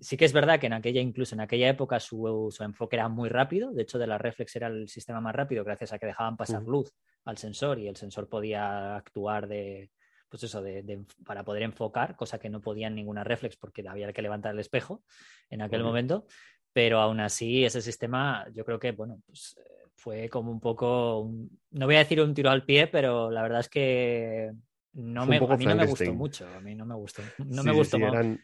sí 0.00 0.16
que 0.16 0.24
es 0.24 0.32
verdad 0.32 0.58
que 0.58 0.66
en 0.66 0.72
aquella, 0.72 1.00
incluso 1.00 1.36
en 1.36 1.40
aquella 1.40 1.68
época, 1.68 2.00
su, 2.00 2.52
enfoque 2.60 2.96
era 2.96 3.08
muy 3.08 3.28
rápido. 3.28 3.72
De 3.72 3.82
hecho, 3.82 3.98
de 3.98 4.08
la 4.08 4.18
reflex 4.18 4.56
era 4.56 4.66
el 4.66 4.88
sistema 4.88 5.20
más 5.20 5.34
rápido 5.34 5.62
gracias 5.62 5.92
a 5.92 5.98
que 5.98 6.06
dejaban 6.06 6.36
pasar 6.36 6.62
luz 6.62 6.92
al 7.24 7.38
sensor 7.38 7.78
y 7.78 7.86
el 7.86 7.96
sensor 7.96 8.28
podía 8.28 8.96
actuar 8.96 9.46
de, 9.46 9.90
pues 10.28 10.42
eso, 10.42 10.60
de, 10.60 11.04
para 11.24 11.44
poder 11.44 11.62
enfocar, 11.62 12.16
cosa 12.16 12.38
que 12.40 12.50
no 12.50 12.60
podían 12.60 12.94
ninguna 12.96 13.22
reflex 13.22 13.56
porque 13.56 13.86
había 13.86 14.12
que 14.12 14.22
levantar 14.22 14.54
el 14.54 14.60
espejo 14.60 15.04
en 15.50 15.62
aquel 15.62 15.84
momento. 15.84 16.26
Pero 16.72 17.00
aún 17.00 17.20
así 17.20 17.64
ese 17.64 17.82
sistema 17.82 18.46
yo 18.52 18.64
creo 18.64 18.78
que, 18.78 18.92
bueno, 18.92 19.20
pues 19.26 19.56
fue 19.94 20.28
como 20.28 20.50
un 20.50 20.60
poco, 20.60 21.30
no 21.70 21.86
voy 21.86 21.96
a 21.96 22.00
decir 22.00 22.20
un 22.20 22.34
tiro 22.34 22.50
al 22.50 22.64
pie, 22.64 22.86
pero 22.86 23.30
la 23.30 23.42
verdad 23.42 23.60
es 23.60 23.68
que 23.68 24.52
no 24.94 25.26
me, 25.26 25.36
a 25.36 25.56
mí 25.56 25.66
no 25.66 25.76
me 25.76 25.86
gustó 25.86 26.14
mucho, 26.14 26.46
a 26.56 26.60
mí 26.60 26.74
no 26.74 26.86
me 26.86 26.94
gustó, 26.94 27.22
no 27.38 27.62
me 27.62 27.72
gustó. 27.72 27.96
eran, 27.98 28.40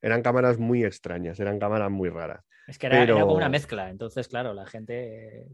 eran 0.00 0.22
cámaras 0.22 0.58
muy 0.58 0.84
extrañas, 0.84 1.40
eran 1.40 1.58
cámaras 1.58 1.90
muy 1.90 2.08
raras. 2.08 2.44
Es 2.70 2.78
que 2.78 2.86
era, 2.86 3.04
como 3.12 3.34
una 3.34 3.48
mezcla, 3.48 3.90
entonces, 3.90 4.28
claro, 4.28 4.54
la 4.54 4.64
gente. 4.64 5.48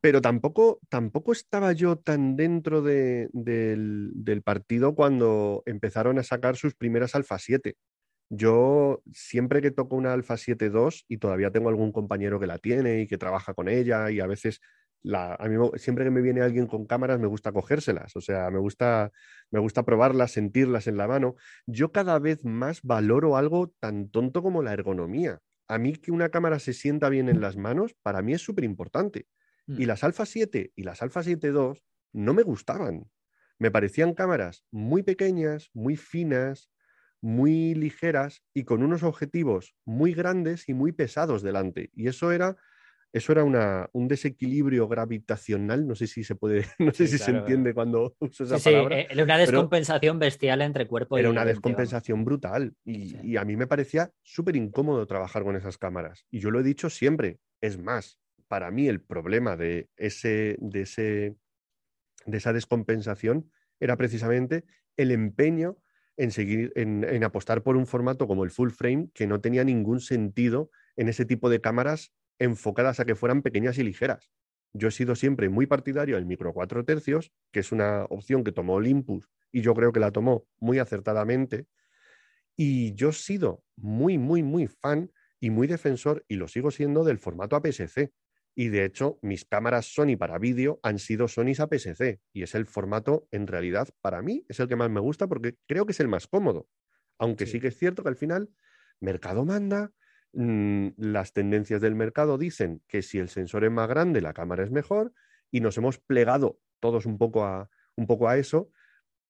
Pero 0.00 0.22
tampoco, 0.22 0.80
tampoco 0.88 1.32
estaba 1.32 1.72
yo 1.72 1.96
tan 1.96 2.36
dentro 2.36 2.80
del, 2.80 4.42
partido 4.42 4.94
cuando 4.94 5.62
empezaron 5.66 6.18
a 6.18 6.22
sacar 6.22 6.56
sus 6.56 6.74
primeras 6.74 7.14
Alfa 7.14 7.38
7. 7.38 7.76
Yo 8.30 9.02
siempre 9.12 9.62
que 9.62 9.70
toco 9.70 9.96
una 9.96 10.12
Alfa 10.12 10.36
7.2 10.36 11.04
y 11.08 11.18
todavía 11.18 11.50
tengo 11.50 11.68
algún 11.68 11.92
compañero 11.92 12.40
que 12.40 12.46
la 12.46 12.58
tiene 12.58 13.00
y 13.00 13.06
que 13.06 13.18
trabaja 13.18 13.54
con 13.54 13.68
ella 13.68 14.10
y 14.10 14.20
a 14.20 14.26
veces 14.26 14.60
la, 15.02 15.34
a 15.34 15.48
mí 15.48 15.56
siempre 15.76 16.04
que 16.04 16.10
me 16.10 16.22
viene 16.22 16.40
alguien 16.40 16.66
con 16.66 16.86
cámaras 16.86 17.20
me 17.20 17.26
gusta 17.26 17.52
cogérselas, 17.52 18.16
o 18.16 18.20
sea, 18.20 18.50
me 18.50 18.58
gusta, 18.58 19.12
me 19.50 19.60
gusta 19.60 19.84
probarlas, 19.84 20.32
sentirlas 20.32 20.86
en 20.86 20.96
la 20.96 21.06
mano. 21.06 21.36
Yo 21.66 21.92
cada 21.92 22.18
vez 22.18 22.44
más 22.44 22.80
valoro 22.82 23.36
algo 23.36 23.72
tan 23.80 24.08
tonto 24.08 24.42
como 24.42 24.62
la 24.62 24.72
ergonomía 24.72 25.40
a 25.68 25.78
mí 25.78 25.94
que 25.94 26.12
una 26.12 26.28
cámara 26.28 26.58
se 26.58 26.72
sienta 26.72 27.08
bien 27.08 27.28
en 27.28 27.40
las 27.40 27.56
manos, 27.56 27.94
para 28.02 28.22
mí 28.22 28.32
es 28.32 28.42
súper 28.42 28.64
importante. 28.64 29.26
Y 29.66 29.84
mm. 29.84 29.86
las 29.86 30.04
Alpha 30.04 30.26
7 30.26 30.72
y 30.76 30.82
las 30.82 31.02
Alpha 31.02 31.22
7 31.22 31.52
no 32.12 32.34
me 32.34 32.42
gustaban. 32.42 33.10
Me 33.58 33.70
parecían 33.70 34.14
cámaras 34.14 34.64
muy 34.70 35.02
pequeñas, 35.02 35.70
muy 35.72 35.96
finas, 35.96 36.70
muy 37.24 37.74
ligeras 37.74 38.42
y 38.52 38.64
con 38.64 38.82
unos 38.82 39.02
objetivos 39.02 39.74
muy 39.86 40.12
grandes 40.12 40.68
y 40.68 40.74
muy 40.74 40.92
pesados 40.92 41.42
delante. 41.42 41.90
Y 41.94 42.08
eso 42.08 42.30
era 42.32 42.56
eso 43.14 43.32
era 43.32 43.44
un 43.92 44.08
desequilibrio 44.08 44.88
gravitacional, 44.88 45.86
no 45.86 45.94
sé 45.94 46.06
si 46.06 46.22
se 46.22 46.34
puede, 46.34 46.66
no 46.78 46.92
sé 46.92 47.06
si 47.06 47.16
se 47.16 47.30
entiende 47.30 47.72
cuando 47.72 48.14
uso 48.20 48.44
esa 48.44 48.58
palabra. 48.58 49.06
Sí, 49.08 49.22
una 49.22 49.38
descompensación 49.38 50.18
bestial 50.18 50.60
entre 50.60 50.86
cuerpo 50.86 51.16
y 51.16 51.20
Era 51.20 51.30
una 51.30 51.46
descompensación 51.46 52.26
brutal 52.26 52.74
y, 52.84 53.36
a 53.36 53.44
mí 53.44 53.56
me 53.56 53.66
parecía 53.66 54.12
súper 54.22 54.56
incómodo 54.56 55.06
trabajar 55.06 55.44
con 55.44 55.56
esas 55.56 55.78
cámaras. 55.78 56.26
Y 56.30 56.40
yo 56.40 56.50
lo 56.50 56.60
he 56.60 56.64
dicho 56.64 56.90
siempre, 56.90 57.38
es 57.62 57.78
más, 57.78 58.18
para 58.48 58.70
mí 58.70 58.86
el 58.86 59.00
problema 59.00 59.56
de, 59.56 59.88
ese, 59.96 60.56
de, 60.60 60.82
ese, 60.82 61.36
de 62.26 62.36
esa 62.36 62.52
descompensación 62.52 63.50
era 63.80 63.96
precisamente 63.96 64.64
el 64.96 65.10
empeño 65.10 65.78
en 66.16 66.30
seguir, 66.30 66.72
en, 66.76 67.24
apostar 67.24 67.62
por 67.62 67.76
un 67.76 67.86
formato 67.86 68.26
como 68.26 68.44
el 68.44 68.50
full 68.50 68.70
frame 68.70 69.10
que 69.14 69.26
no 69.26 69.40
tenía 69.40 69.64
ningún 69.64 70.00
sentido 70.00 70.70
en 70.96 71.08
ese 71.08 71.24
tipo 71.24 71.50
de 71.50 71.60
cámaras 71.60 72.12
enfocadas 72.38 73.00
a 73.00 73.04
que 73.04 73.14
fueran 73.14 73.42
pequeñas 73.42 73.78
y 73.78 73.84
ligeras. 73.84 74.30
Yo 74.72 74.88
he 74.88 74.90
sido 74.90 75.14
siempre 75.14 75.48
muy 75.48 75.66
partidario 75.66 76.16
del 76.16 76.26
micro 76.26 76.52
4 76.52 76.84
tercios, 76.84 77.32
que 77.52 77.60
es 77.60 77.72
una 77.72 78.04
opción 78.04 78.42
que 78.44 78.52
tomó 78.52 78.74
Olympus 78.74 79.28
y 79.52 79.62
yo 79.62 79.74
creo 79.74 79.92
que 79.92 80.00
la 80.00 80.10
tomó 80.10 80.46
muy 80.58 80.78
acertadamente. 80.80 81.66
Y 82.56 82.94
yo 82.94 83.10
he 83.10 83.12
sido 83.12 83.62
muy, 83.76 84.18
muy, 84.18 84.42
muy 84.42 84.66
fan 84.66 85.10
y 85.40 85.50
muy 85.50 85.66
defensor, 85.66 86.24
y 86.26 86.36
lo 86.36 86.48
sigo 86.48 86.70
siendo, 86.70 87.04
del 87.04 87.18
formato 87.18 87.54
APS-C. 87.54 88.12
Y 88.54 88.68
de 88.68 88.84
hecho, 88.84 89.18
mis 89.22 89.44
cámaras 89.44 89.92
Sony 89.92 90.16
para 90.18 90.38
vídeo 90.38 90.78
han 90.82 90.98
sido 90.98 91.28
Sony 91.28 91.52
APS-C. 91.58 92.20
Y 92.32 92.42
es 92.42 92.54
el 92.54 92.66
formato, 92.66 93.26
en 93.30 93.46
realidad, 93.46 93.88
para 94.00 94.22
mí, 94.22 94.44
es 94.48 94.60
el 94.60 94.68
que 94.68 94.76
más 94.76 94.90
me 94.90 95.00
gusta 95.00 95.26
porque 95.26 95.56
creo 95.66 95.86
que 95.86 95.92
es 95.92 96.00
el 96.00 96.08
más 96.08 96.26
cómodo. 96.28 96.68
Aunque 97.18 97.46
sí 97.46 97.60
que 97.60 97.68
es 97.68 97.76
cierto 97.76 98.02
que 98.02 98.10
al 98.10 98.16
final, 98.16 98.50
mercado 99.00 99.44
manda, 99.44 99.92
Mm, 100.36 100.88
las 100.96 101.32
tendencias 101.32 101.80
del 101.80 101.94
mercado 101.94 102.38
dicen 102.38 102.82
que 102.88 103.02
si 103.02 103.18
el 103.18 103.28
sensor 103.28 103.64
es 103.64 103.70
más 103.70 103.88
grande, 103.88 104.20
la 104.20 104.32
cámara 104.34 104.64
es 104.64 104.70
mejor, 104.70 105.12
y 105.50 105.60
nos 105.60 105.78
hemos 105.78 105.98
plegado 105.98 106.58
todos 106.80 107.06
un 107.06 107.18
poco 107.18 107.44
a, 107.44 107.70
un 107.94 108.08
poco 108.08 108.28
a 108.28 108.36
eso, 108.36 108.70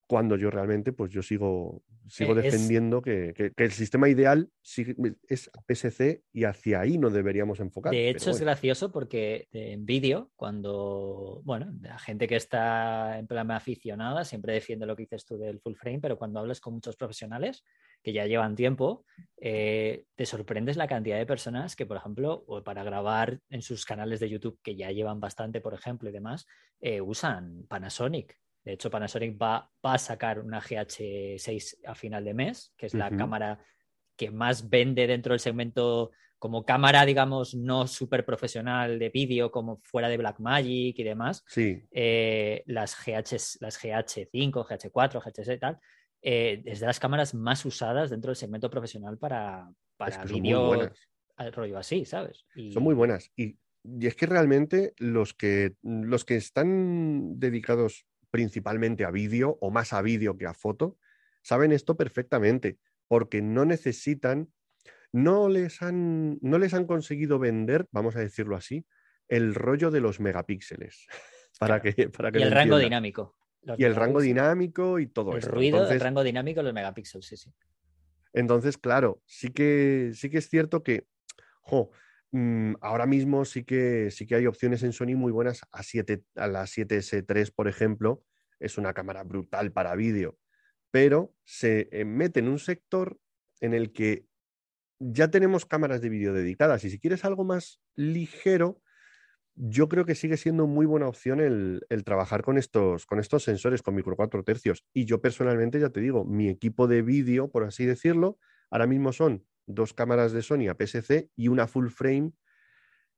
cuando 0.06 0.36
yo 0.36 0.50
realmente, 0.50 0.92
pues 0.92 1.10
yo 1.10 1.22
sigo, 1.22 1.82
sigo 2.08 2.32
eh, 2.32 2.42
defendiendo 2.42 3.00
que, 3.00 3.52
el 3.56 3.72
sistema 3.72 4.08
ideal 4.08 4.50
es 5.28 5.50
PSC 5.66 6.22
y 6.32 6.44
hacia 6.44 6.80
ahí 6.80 6.98
no 6.98 7.10
deberíamos 7.10 7.60
enfocar. 7.60 7.92
De 7.92 8.10
hecho, 8.10 8.30
es 8.30 8.40
gracioso 8.40 8.92
porque 8.92 9.48
en 9.52 9.86
vídeo, 9.86 10.30
cuando, 10.36 11.40
bueno, 11.44 11.72
la 11.80 11.98
gente 11.98 12.28
que 12.28 12.36
está 12.36 13.18
en 13.18 13.26
plan 13.26 13.50
aficionada 13.50 14.24
siempre 14.24 14.52
defiende 14.52 14.86
lo 14.86 14.94
que 14.94 15.04
dices 15.04 15.24
tú 15.24 15.38
del 15.38 15.60
full 15.60 15.74
frame, 15.74 16.00
pero 16.00 16.18
cuando 16.18 16.40
hablas 16.40 16.60
con 16.60 16.74
muchos 16.74 16.96
profesionales 16.96 17.64
que 18.02 18.12
ya 18.12 18.26
llevan 18.26 18.54
tiempo, 18.54 19.06
eh, 19.38 20.04
te 20.14 20.26
sorprendes 20.26 20.76
la 20.76 20.86
cantidad 20.86 21.16
de 21.16 21.24
personas 21.24 21.74
que, 21.74 21.86
por 21.86 21.96
ejemplo, 21.96 22.44
o 22.46 22.62
para 22.62 22.84
grabar 22.84 23.40
en 23.48 23.62
sus 23.62 23.86
canales 23.86 24.20
de 24.20 24.28
YouTube, 24.28 24.58
que 24.62 24.76
ya 24.76 24.90
llevan 24.90 25.20
bastante, 25.20 25.62
por 25.62 25.72
ejemplo, 25.72 26.10
y 26.10 26.12
demás, 26.12 26.46
eh, 26.80 27.00
usan 27.00 27.64
Panasonic 27.66 28.38
de 28.64 28.72
hecho, 28.72 28.90
Panasonic 28.90 29.40
va, 29.40 29.70
a 29.82 29.98
sacar 29.98 30.40
una 30.40 30.60
GH6 30.60 31.76
a 31.86 31.94
final 31.94 32.24
de 32.24 32.32
mes, 32.32 32.72
que 32.76 32.86
es 32.86 32.94
la 32.94 33.10
cámara 33.10 33.58
que 34.16 34.30
más 34.30 34.70
vende 34.70 35.06
dentro 35.06 35.32
del 35.32 35.40
segmento 35.40 36.12
como 36.38 36.64
cámara, 36.64 37.04
digamos, 37.04 37.54
no 37.54 37.86
súper 37.86 38.24
profesional 38.24 38.98
de 38.98 39.10
vídeo, 39.10 39.50
como 39.50 39.80
fuera 39.82 40.08
de 40.08 40.16
Blackmagic 40.16 40.98
y 40.98 41.02
demás. 41.02 41.44
Sí. 41.46 41.82
Eh, 41.90 42.62
las, 42.66 42.96
GH, 42.96 43.60
las 43.60 43.82
GH5, 43.82 44.52
GH4, 44.52 45.22
GH6 45.22 45.54
y 45.54 45.58
tal, 45.58 45.78
eh, 46.22 46.62
es 46.64 46.80
de 46.80 46.86
las 46.86 47.00
cámaras 47.00 47.34
más 47.34 47.64
usadas 47.66 48.10
dentro 48.10 48.30
del 48.30 48.36
segmento 48.36 48.70
profesional 48.70 49.18
para, 49.18 49.70
para 49.96 50.24
vídeo 50.24 50.90
rollo 51.52 51.78
así, 51.78 52.04
¿sabes? 52.04 52.46
Son 52.72 52.82
muy 52.82 52.94
buenas. 52.94 53.30
Y, 53.36 53.58
y, 53.82 54.06
es 54.06 54.14
que 54.14 54.26
realmente 54.26 54.94
los 54.98 55.34
que, 55.34 55.74
los 55.82 56.24
que 56.24 56.36
están 56.36 57.38
dedicados 57.38 58.06
principalmente 58.34 59.04
a 59.04 59.12
vídeo 59.12 59.58
o 59.60 59.70
más 59.70 59.92
a 59.92 60.02
vídeo 60.02 60.36
que 60.36 60.44
a 60.44 60.54
foto, 60.54 60.98
saben 61.40 61.70
esto 61.70 61.96
perfectamente 61.96 62.78
porque 63.06 63.40
no 63.40 63.64
necesitan, 63.64 64.50
no 65.12 65.48
les 65.48 65.82
han, 65.82 66.40
no 66.40 66.58
les 66.58 66.74
han 66.74 66.84
conseguido 66.84 67.38
vender, 67.38 67.86
vamos 67.92 68.16
a 68.16 68.18
decirlo 68.18 68.56
así, 68.56 68.86
el 69.28 69.54
rollo 69.54 69.92
de 69.92 70.00
los 70.00 70.18
megapíxeles. 70.18 71.06
para 71.60 71.80
que, 71.80 72.08
para 72.08 72.32
que 72.32 72.40
y 72.40 72.42
el 72.42 72.50
rango 72.50 72.78
dinámico. 72.78 73.36
y 73.78 73.84
el 73.84 73.94
rango 73.94 74.20
dinámico 74.20 74.98
y 74.98 75.06
todo 75.06 75.30
el 75.30 75.38
esto. 75.38 75.52
ruido, 75.52 75.88
el 75.88 76.00
rango 76.00 76.24
dinámico, 76.24 76.60
los 76.60 76.74
megapíxeles, 76.74 77.24
sí, 77.24 77.36
sí. 77.36 77.52
Entonces, 78.32 78.76
claro, 78.78 79.22
sí 79.26 79.50
que, 79.50 80.10
sí 80.12 80.28
que 80.28 80.38
es 80.38 80.48
cierto 80.48 80.82
que, 80.82 81.06
jo, 81.60 81.92
Mm, 82.34 82.74
ahora 82.80 83.06
mismo 83.06 83.44
sí 83.44 83.62
que, 83.62 84.10
sí 84.10 84.26
que 84.26 84.34
hay 84.34 84.46
opciones 84.48 84.82
en 84.82 84.92
Sony 84.92 85.14
muy 85.14 85.30
buenas. 85.30 85.60
A, 85.70 85.84
7, 85.84 86.24
a 86.34 86.48
la 86.48 86.66
7S3, 86.66 87.52
por 87.52 87.68
ejemplo, 87.68 88.24
es 88.58 88.76
una 88.76 88.92
cámara 88.92 89.22
brutal 89.22 89.70
para 89.70 89.94
vídeo, 89.94 90.36
pero 90.90 91.32
se 91.44 91.88
eh, 91.92 92.04
mete 92.04 92.40
en 92.40 92.48
un 92.48 92.58
sector 92.58 93.20
en 93.60 93.72
el 93.72 93.92
que 93.92 94.26
ya 94.98 95.30
tenemos 95.30 95.64
cámaras 95.64 96.00
de 96.00 96.08
vídeo 96.08 96.32
dedicadas 96.32 96.84
y 96.84 96.90
si 96.90 96.98
quieres 96.98 97.24
algo 97.24 97.44
más 97.44 97.80
ligero, 97.94 98.82
yo 99.54 99.88
creo 99.88 100.04
que 100.04 100.16
sigue 100.16 100.36
siendo 100.36 100.66
muy 100.66 100.86
buena 100.86 101.06
opción 101.06 101.38
el, 101.38 101.84
trabajar 102.04 102.42
con 102.42 102.58
estos, 102.58 103.06
con 103.06 103.20
estos 103.20 103.44
sensores, 103.44 103.80
con 103.80 103.94
micro 103.94 104.16
4 104.16 104.42
tercios. 104.42 104.84
Y 104.92 105.04
yo 105.04 105.20
personalmente, 105.20 105.78
ya 105.78 105.90
te 105.90 106.00
digo, 106.00 106.24
mi 106.24 106.48
equipo 106.48 106.88
de 106.88 107.02
vídeo, 107.02 107.48
por 107.48 107.62
así 107.62 107.86
decirlo, 107.86 108.38
ahora 108.70 108.88
mismo 108.88 109.12
son 109.12 109.46
dos 109.66 109.94
cámaras 109.94 110.32
de 110.32 110.42
Sony 110.42 110.68
a 110.68 110.74
PSC 110.74 111.30
y 111.36 111.48
una 111.48 111.66
full 111.66 111.88
frame, 111.88 112.32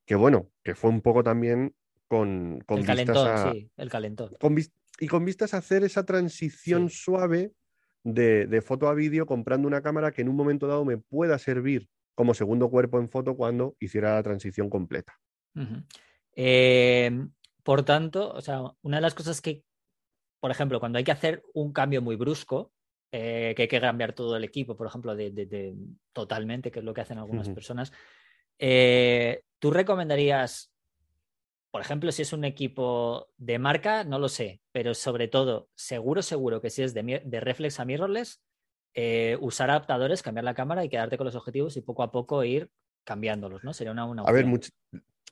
que 0.05 0.15
bueno, 0.15 0.51
que 0.63 0.75
fue 0.75 0.91
un 0.91 1.01
poco 1.01 1.23
también 1.23 1.75
con, 2.09 2.61
con 2.67 2.79
el 2.79 2.87
calentón, 2.87 3.53
sí, 3.53 3.71
el 3.77 3.91
calentón. 3.91 4.37
y 5.01 5.07
con 5.09 5.25
vistas 5.25 5.55
a 5.55 5.59
hacer 5.59 5.85
esa 5.85 6.05
transición 6.05 6.89
suave 6.91 7.53
de, 8.05 8.63
foto 8.63 8.89
a 8.89 8.95
vídeo 8.95 9.27
comprando 9.27 9.67
una 9.67 9.83
cámara 9.83 10.13
que 10.13 10.23
en 10.23 10.29
un 10.29 10.37
momento 10.37 10.67
dado 10.67 10.85
me 10.85 10.99
pueda 10.99 11.39
servir 11.39 11.89
como 12.15 12.35
segundo 12.35 12.71
cuerpo 12.71 12.99
en 12.99 13.09
foto 13.09 13.37
cuando 13.37 13.77
hiciera 13.81 14.15
la 14.15 14.23
transición 14.23 14.71
completa. 14.71 15.19
Eh, 16.35 17.11
por 17.63 17.83
tanto, 17.85 18.33
o 18.33 18.41
sea, 18.41 18.61
una 18.83 18.99
de 18.99 19.01
las 19.03 19.15
cosas 19.15 19.41
que, 19.41 19.65
por 20.41 20.51
ejemplo, 20.51 20.79
cuando 20.79 20.99
hay 20.99 21.05
que 21.05 21.13
hacer 21.13 21.43
un 21.53 21.73
cambio 21.73 22.01
muy 22.01 22.17
brusco, 22.17 22.73
eh, 23.13 23.55
que 23.57 23.63
hay 23.63 23.69
que 23.69 23.81
cambiar 23.81 24.13
todo 24.13 24.37
el 24.37 24.45
equipo, 24.45 24.77
por 24.77 24.87
ejemplo, 24.87 25.15
de, 25.15 25.75
totalmente, 26.13 26.71
que 26.71 26.81
es 26.81 26.85
lo 26.85 26.93
que 26.93 27.01
hacen 27.01 27.19
algunas 27.19 27.49
personas. 27.51 27.93
Eh, 28.59 29.43
¿Tú 29.59 29.71
recomendarías, 29.71 30.73
por 31.71 31.81
ejemplo, 31.81 32.11
si 32.13 32.23
es 32.23 32.33
un 32.33 32.45
equipo 32.45 33.29
de 33.37 33.59
marca, 33.59 34.05
no 34.05 34.19
lo 34.19 34.29
sé, 34.29 34.61
pero 34.73 34.95
sobre 34.95 35.29
todo, 35.29 35.69
seguro, 35.75 36.23
seguro 36.23 36.61
que 36.61 36.71
si 36.71 36.83
es 36.83 36.95
de, 36.95 37.23
de 37.25 37.41
reflex 37.41 37.81
a 37.81 37.85
mirrorless, 37.85 38.43
eh, 38.99 39.37
usar 39.41 39.71
adaptadores, 39.71 40.23
cambiar 40.23 40.45
la 40.45 40.55
cámara 40.55 40.83
y 40.83 40.89
quedarte 40.89 41.19
con 41.19 41.27
los 41.27 41.35
objetivos 41.35 41.77
y 41.77 41.83
poco 41.83 42.03
a 42.03 42.11
poco 42.11 42.43
ir 42.45 42.71
cambiándolos, 43.05 43.63
¿no? 43.63 43.75
Sería 43.75 43.93
una, 43.93 44.07
una 44.07 44.23
A 44.23 44.33
ver, 44.33 44.47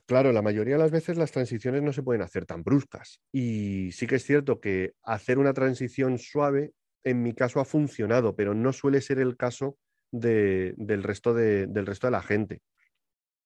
claro, 0.05 0.31
la 0.31 0.43
mayoría 0.43 0.75
de 0.75 0.83
las 0.83 0.91
veces 0.91 1.17
las 1.17 1.31
transiciones 1.31 1.81
no 1.81 1.91
se 1.91 2.03
pueden 2.03 2.21
hacer 2.21 2.45
tan 2.45 2.63
bruscas. 2.63 3.21
Y 3.31 3.91
sí 3.91 4.05
que 4.05 4.15
es 4.15 4.23
cierto 4.23 4.59
que 4.59 4.93
hacer 5.01 5.39
una 5.39 5.53
transición 5.53 6.19
suave 6.19 6.73
en 7.05 7.21
mi 7.21 7.33
caso 7.33 7.61
ha 7.61 7.65
funcionado, 7.65 8.35
pero 8.35 8.53
no 8.53 8.73
suele 8.73 8.99
ser 8.99 9.19
el 9.19 9.37
caso 9.37 9.77
del, 10.11 10.75
resto 11.03 11.33
de, 11.33 11.67
del 11.67 11.85
resto 11.85 12.07
de 12.07 12.11
la 12.11 12.21
gente. 12.21 12.61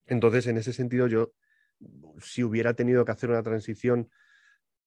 Entonces, 0.07 0.47
en 0.47 0.57
ese 0.57 0.73
sentido, 0.73 1.07
yo, 1.07 1.33
si 2.19 2.43
hubiera 2.43 2.73
tenido 2.73 3.05
que 3.05 3.11
hacer 3.11 3.29
una 3.29 3.43
transición, 3.43 4.09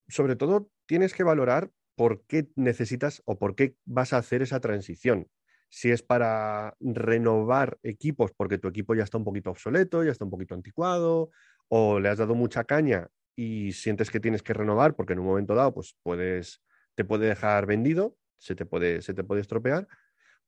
sobre 0.09 0.37
todo 0.37 0.71
tienes 0.87 1.15
que 1.15 1.23
valorar 1.23 1.71
por 1.95 2.25
qué 2.27 2.49
necesitas 2.57 3.23
o 3.27 3.39
por 3.39 3.55
qué 3.55 3.77
vas 3.85 4.13
a 4.13 4.19
hacer 4.19 4.43
esa 4.43 4.61
transición. 4.61 5.29
Si 5.69 5.91
es 5.91 6.03
para 6.03 6.75
renovar 6.81 7.79
equipos 7.83 8.33
porque 8.37 8.59
tu 8.59 8.69
equipo 8.69 8.95
ya 8.95 9.05
está 9.05 9.19
un 9.19 9.25
poquito 9.25 9.51
obsoleto, 9.51 10.03
ya 10.03 10.13
está 10.13 10.25
un 10.25 10.31
poquito 10.31 10.55
anticuado, 10.55 11.31
o 11.69 12.01
le 12.01 12.09
has 12.09 12.19
dado 12.19 12.35
mucha 12.35 12.65
caña 12.65 13.09
y 13.37 13.73
sientes 13.73 14.11
que 14.11 14.21
tienes 14.21 14.43
que 14.43 14.53
renovar 14.53 14.95
porque 14.95 15.13
en 15.13 15.21
un 15.21 15.27
momento 15.27 15.55
dado 15.55 15.73
pues 15.73 15.97
puedes, 16.03 16.63
te 16.95 17.05
puede 17.05 17.27
dejar 17.27 17.67
vendido, 17.67 18.17
se 18.43 18.57
te 18.57 18.67
puede, 18.67 19.03
se 19.03 19.15
te 19.15 19.23
puede 19.23 19.41
estropear, 19.41 19.87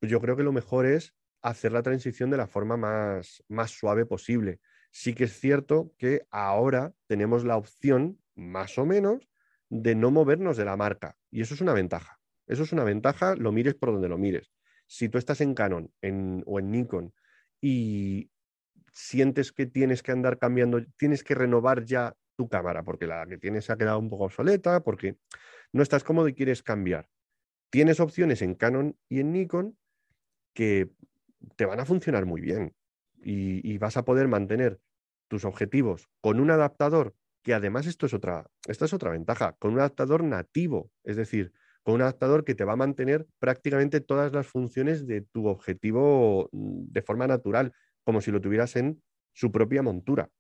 pues 0.00 0.10
yo 0.10 0.20
creo 0.20 0.36
que 0.36 0.42
lo 0.42 0.52
mejor 0.52 0.84
es 0.84 1.14
hacer 1.42 1.72
la 1.72 1.82
transición 1.82 2.28
de 2.28 2.36
la 2.36 2.48
forma 2.48 2.76
más, 2.76 3.44
más 3.48 3.70
suave 3.70 4.04
posible. 4.04 4.58
Sí 4.90 5.14
que 5.14 5.24
es 5.24 5.38
cierto 5.38 5.92
que 5.96 6.26
ahora 6.30 6.92
tenemos 7.06 7.44
la 7.44 7.56
opción, 7.56 8.20
más 8.34 8.78
o 8.78 8.84
menos, 8.84 9.28
de 9.68 9.94
no 9.94 10.10
movernos 10.10 10.56
de 10.56 10.64
la 10.64 10.76
marca. 10.76 11.16
Y 11.30 11.40
eso 11.40 11.54
es 11.54 11.60
una 11.60 11.72
ventaja. 11.72 12.18
Eso 12.46 12.64
es 12.64 12.72
una 12.72 12.84
ventaja, 12.84 13.36
lo 13.36 13.52
mires 13.52 13.74
por 13.74 13.92
donde 13.92 14.08
lo 14.08 14.18
mires. 14.18 14.52
Si 14.86 15.08
tú 15.08 15.18
estás 15.18 15.40
en 15.40 15.54
Canon 15.54 15.92
o 16.46 16.58
en 16.58 16.70
Nikon 16.70 17.14
y 17.60 18.30
sientes 18.92 19.52
que 19.52 19.66
tienes 19.66 20.02
que 20.02 20.12
andar 20.12 20.38
cambiando, 20.38 20.84
tienes 20.96 21.22
que 21.22 21.34
renovar 21.34 21.84
ya 21.84 22.16
tu 22.36 22.48
cámara, 22.48 22.82
porque 22.82 23.06
la 23.06 23.26
que 23.26 23.38
tienes 23.38 23.70
ha 23.70 23.76
quedado 23.76 23.98
un 24.00 24.10
poco 24.10 24.24
obsoleta, 24.24 24.82
porque 24.82 25.16
no 25.72 25.82
estás 25.82 26.02
cómodo 26.02 26.28
y 26.28 26.34
quieres 26.34 26.62
cambiar. 26.62 27.08
Tienes 27.74 27.98
opciones 27.98 28.40
en 28.40 28.54
Canon 28.54 28.96
y 29.08 29.18
en 29.18 29.32
Nikon 29.32 29.76
que 30.54 30.92
te 31.56 31.66
van 31.66 31.80
a 31.80 31.84
funcionar 31.84 32.24
muy 32.24 32.40
bien 32.40 32.72
y, 33.20 33.76
vas 33.78 33.96
a 33.96 34.04
poder 34.04 34.28
mantener 34.28 34.78
tus 35.26 35.44
objetivos 35.44 36.08
con 36.20 36.38
un 36.38 36.52
adaptador 36.52 37.16
que 37.42 37.52
además 37.52 37.88
esto 37.88 38.06
es 38.06 38.14
otra, 38.14 38.48
esta 38.68 38.84
es 38.84 38.92
otra 38.92 39.10
ventaja, 39.10 39.56
con 39.58 39.72
un 39.72 39.80
adaptador 39.80 40.22
nativo, 40.22 40.92
es 41.02 41.16
decir, 41.16 41.52
con 41.82 41.96
un 41.96 42.02
adaptador 42.02 42.44
que 42.44 42.54
te 42.54 42.62
va 42.62 42.74
a 42.74 42.76
mantener 42.76 43.26
prácticamente 43.40 44.00
todas 44.00 44.32
las 44.32 44.46
funciones 44.46 45.08
de 45.08 45.22
tu 45.22 45.48
objetivo 45.48 46.50
mm, 46.52 46.92
de 46.92 47.02
forma 47.02 47.26
natural, 47.26 47.72
como 48.04 48.20
si 48.20 48.30
lo 48.30 48.40
tuvieras 48.40 48.76
en 48.76 49.02
su 49.32 49.50
propia 49.50 49.82
montura. 49.82 50.30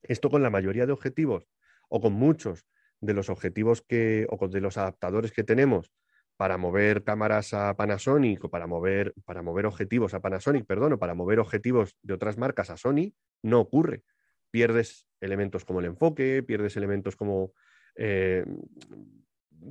Esto 0.00 0.30
con 0.30 0.42
la 0.42 0.48
mayoría 0.48 0.86
de 0.86 0.92
objetivos 0.92 1.50
o 1.90 2.00
con 2.00 2.14
muchos 2.14 2.64
de 3.02 3.12
los 3.12 3.28
objetivos 3.28 3.82
que 3.82 4.26
o 4.30 4.48
de 4.48 4.62
los 4.62 4.78
adaptadores 4.78 5.32
que 5.32 5.44
tenemos 5.44 5.92
para 6.36 6.58
mover 6.58 7.02
cámaras 7.04 7.54
a 7.54 7.74
Panasonic 7.76 8.44
o 8.44 8.50
para 8.50 8.66
mover, 8.66 9.14
para 9.24 9.42
mover 9.42 9.66
objetivos 9.66 10.14
a 10.14 10.20
Panasonic, 10.20 10.66
perdón, 10.66 10.94
o 10.94 10.98
para 10.98 11.14
mover 11.14 11.38
objetivos 11.40 11.96
de 12.02 12.14
otras 12.14 12.36
marcas 12.36 12.70
a 12.70 12.76
Sony, 12.76 13.14
no 13.42 13.60
ocurre 13.60 14.04
pierdes 14.56 15.06
elementos 15.20 15.66
como 15.66 15.80
el 15.80 15.86
enfoque, 15.86 16.42
pierdes 16.42 16.78
elementos 16.78 17.14
como, 17.14 17.52
eh, 17.94 18.44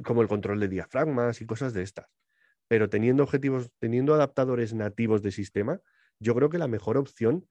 como 0.04 0.22
el 0.22 0.28
control 0.28 0.60
de 0.60 0.68
diafragmas 0.68 1.42
y 1.42 1.48
cosas 1.48 1.74
de 1.74 1.82
estas. 1.82 2.06
Pero 2.68 2.88
teniendo 2.88 3.24
objetivos, 3.24 3.72
teniendo 3.80 4.14
adaptadores 4.14 4.76
nativos 4.76 5.24
de 5.24 5.32
sistema, 5.32 5.80
yo 6.20 6.36
creo 6.36 6.50
que 6.50 6.60
la 6.60 6.68
mejor 6.68 6.98
opción, 6.98 7.48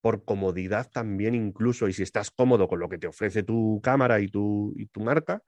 por 0.00 0.24
comodidad 0.24 0.90
también 0.90 1.34
incluso, 1.34 1.86
y 1.86 1.92
si 1.92 2.02
estás 2.02 2.30
cómodo 2.30 2.66
con 2.66 2.80
lo 2.80 2.88
que 2.88 2.96
te 2.96 3.06
ofrece 3.06 3.42
tu 3.42 3.80
cámara 3.82 4.20
y 4.20 4.28
tu, 4.28 4.72
y 4.76 4.86
tu 4.86 5.00
marca, 5.00 5.42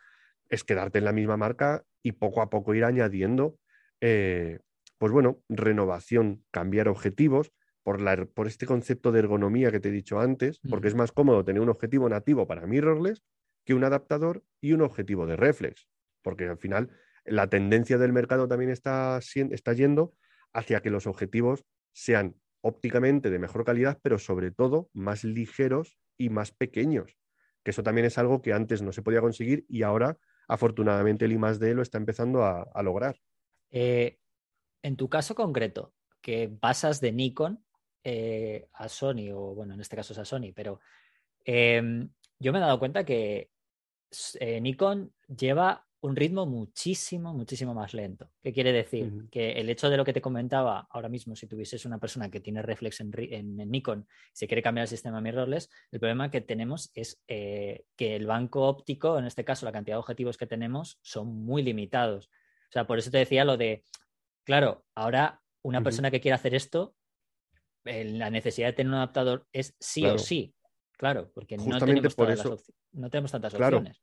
es 0.48 0.64
quedarte 0.64 0.98
en 0.98 1.04
la 1.04 1.12
misma 1.12 1.36
marca 1.36 1.84
y 2.02 2.12
poco 2.12 2.42
a 2.42 2.50
poco 2.50 2.74
ir 2.74 2.84
añadiendo, 2.84 3.58
eh, 4.00 4.60
pues 4.98 5.12
bueno, 5.12 5.42
renovación, 5.48 6.44
cambiar 6.50 6.88
objetivos, 6.88 7.52
por, 7.84 8.46
este 8.46 8.66
concepto 8.66 9.12
de 9.12 9.20
ergonomía 9.20 9.70
que 9.70 9.78
te 9.78 9.90
he 9.90 9.92
dicho 9.92 10.18
antes, 10.18 10.58
porque 10.70 10.88
es 10.88 10.94
más 10.94 11.12
cómodo 11.12 11.44
tener 11.44 11.60
un 11.60 11.68
objetivo 11.68 12.08
nativo 12.08 12.46
para 12.46 12.66
mirrorless 12.66 13.22
que 13.64 13.74
un 13.74 13.84
adaptador 13.84 14.42
y 14.60 14.72
un 14.72 14.80
objetivo 14.80 15.26
de 15.26 15.36
reflex, 15.36 15.86
porque 16.22 16.48
al 16.48 16.56
final 16.56 16.90
la 17.26 17.48
tendencia 17.48 17.98
del 17.98 18.12
mercado 18.12 18.48
también 18.48 18.70
está, 18.70 19.20
está 19.50 19.72
yendo 19.74 20.14
hacia 20.54 20.80
que 20.80 20.90
los 20.90 21.06
objetivos 21.06 21.64
sean 21.92 22.36
ópticamente 22.62 23.28
de 23.28 23.38
mejor 23.38 23.64
calidad, 23.64 23.98
pero 24.02 24.18
sobre 24.18 24.50
todo 24.50 24.88
más 24.94 25.24
ligeros 25.24 25.98
y 26.16 26.30
más 26.30 26.52
pequeños, 26.52 27.18
que 27.62 27.72
eso 27.72 27.82
también 27.82 28.06
es 28.06 28.16
algo 28.16 28.40
que 28.40 28.54
antes 28.54 28.80
no 28.80 28.92
se 28.92 29.02
podía 29.02 29.20
conseguir 29.20 29.66
y 29.68 29.82
ahora 29.82 30.16
afortunadamente 30.48 31.24
el 31.24 31.32
I+D 31.32 31.74
lo 31.74 31.82
está 31.82 31.98
empezando 31.98 32.44
a, 32.44 32.82
lograr. 32.82 33.16
Eh, 33.70 34.18
en 34.82 34.96
tu 34.96 35.08
caso 35.08 35.34
concreto, 35.34 35.94
que 36.20 36.48
pasas 36.48 37.00
de 37.00 37.12
Nikon 37.12 37.64
eh, 38.02 38.68
a 38.72 38.88
Sony, 38.88 39.30
o 39.32 39.54
bueno, 39.54 39.74
en 39.74 39.80
este 39.80 39.96
caso 39.96 40.12
es 40.12 40.18
a 40.18 40.24
Sony, 40.24 40.52
pero 40.54 40.80
em, 41.44 42.10
yo 42.38 42.52
me 42.52 42.58
he 42.58 42.62
dado 42.62 42.78
cuenta 42.78 43.04
que 43.04 43.50
eh, 44.40 44.60
Nikon 44.60 45.12
lleva 45.26 45.83
un 46.04 46.16
ritmo 46.16 46.44
muchísimo, 46.44 47.32
muchísimo 47.32 47.72
más 47.72 47.94
lento. 47.94 48.30
¿Qué 48.42 48.52
quiere 48.52 48.72
decir? 48.72 49.10
Que 49.30 49.52
el 49.52 49.70
hecho 49.70 49.88
de 49.88 49.96
lo 49.96 50.04
que 50.04 50.12
te 50.12 50.20
comentaba 50.20 50.86
ahora 50.90 51.08
mismo, 51.08 51.34
si 51.34 51.46
tuvieses 51.46 51.86
una 51.86 51.98
persona 51.98 52.30
que 52.30 52.40
tiene 52.40 52.60
reflex 52.60 53.00
en, 53.00 53.10
en, 53.16 53.70
Nikon, 53.70 54.06
si 54.34 54.46
quiere 54.46 54.62
cambiar 54.62 54.82
el 54.84 54.88
sistema 54.88 55.22
mirrorless, 55.22 55.70
el 55.92 56.00
problema 56.00 56.30
que 56.30 56.42
tenemos 56.42 56.90
es 56.92 57.22
eh, 57.26 57.86
que 57.96 58.16
el 58.16 58.26
banco 58.26 58.68
óptico, 58.68 59.18
en 59.18 59.24
este 59.24 59.46
caso 59.46 59.64
la 59.64 59.72
cantidad 59.72 59.96
de 59.96 60.00
objetivos 60.00 60.36
que 60.36 60.46
tenemos, 60.46 60.98
son 61.00 61.28
muy 61.28 61.62
limitados. 61.62 62.26
O 62.26 62.72
sea, 62.72 62.86
por 62.86 62.98
eso 62.98 63.10
te 63.10 63.16
decía 63.16 63.46
lo 63.46 63.56
de, 63.56 63.82
claro, 64.44 64.84
ahora 64.94 65.40
una 65.62 65.82
persona 65.82 66.10
que 66.10 66.20
quiera 66.20 66.36
hacer 66.36 66.54
esto 66.54 66.94
la 67.84 68.28
necesidad 68.28 68.68
de 68.68 68.72
tener 68.74 68.90
un 68.90 68.96
adaptador 68.96 69.46
es 69.52 69.74
sí 69.80 70.04
o 70.04 70.18
sí. 70.18 70.54
Claro, 70.98 71.30
porque 71.34 71.56
no 71.56 71.78
tenemos, 71.78 72.14
por 72.14 72.30
eso, 72.30 72.58
no 72.92 73.08
tenemos 73.08 73.32
tantas 73.32 73.54
opciones. 73.54 74.02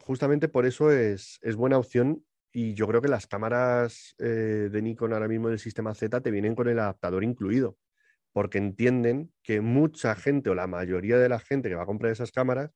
Justamente 0.00 0.48
por 0.48 0.66
eso 0.66 0.90
es, 0.90 1.38
buena 1.56 1.78
opción 1.78 2.24
y 2.52 2.74
yo 2.74 2.86
creo 2.86 3.02
que 3.02 3.08
las 3.08 3.26
cámaras 3.26 4.14
eh, 4.18 4.68
de 4.70 4.82
Nikon 4.82 5.12
ahora 5.12 5.28
mismo 5.28 5.48
del 5.48 5.58
sistema 5.58 5.94
Z 5.94 6.20
te 6.20 6.30
vienen 6.30 6.54
con 6.54 6.68
el 6.68 6.78
adaptador 6.78 7.24
incluido, 7.24 7.76
porque 8.32 8.58
entienden 8.58 9.32
que 9.42 9.60
mucha 9.60 10.14
gente 10.14 10.50
o 10.50 10.54
la 10.54 10.66
mayoría 10.66 11.18
de 11.18 11.28
la 11.28 11.38
gente 11.38 11.68
que 11.68 11.74
va 11.74 11.82
a 11.82 11.86
comprar 11.86 12.12
esas 12.12 12.32
cámaras 12.32 12.70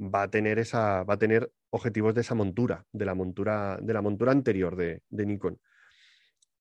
va 0.00 0.22
a 0.22 0.30
tener 0.30 0.58
esa, 0.58 1.04
va 1.04 1.14
a 1.14 1.18
tener 1.18 1.52
objetivos 1.70 2.14
de 2.14 2.22
esa 2.22 2.34
montura, 2.34 2.84
de 2.92 3.04
la 3.04 3.14
montura, 3.14 3.78
de 3.80 3.92
la 3.92 4.02
montura 4.02 4.32
anterior 4.32 4.76
de 4.76 5.02
Nikon. 5.10 5.60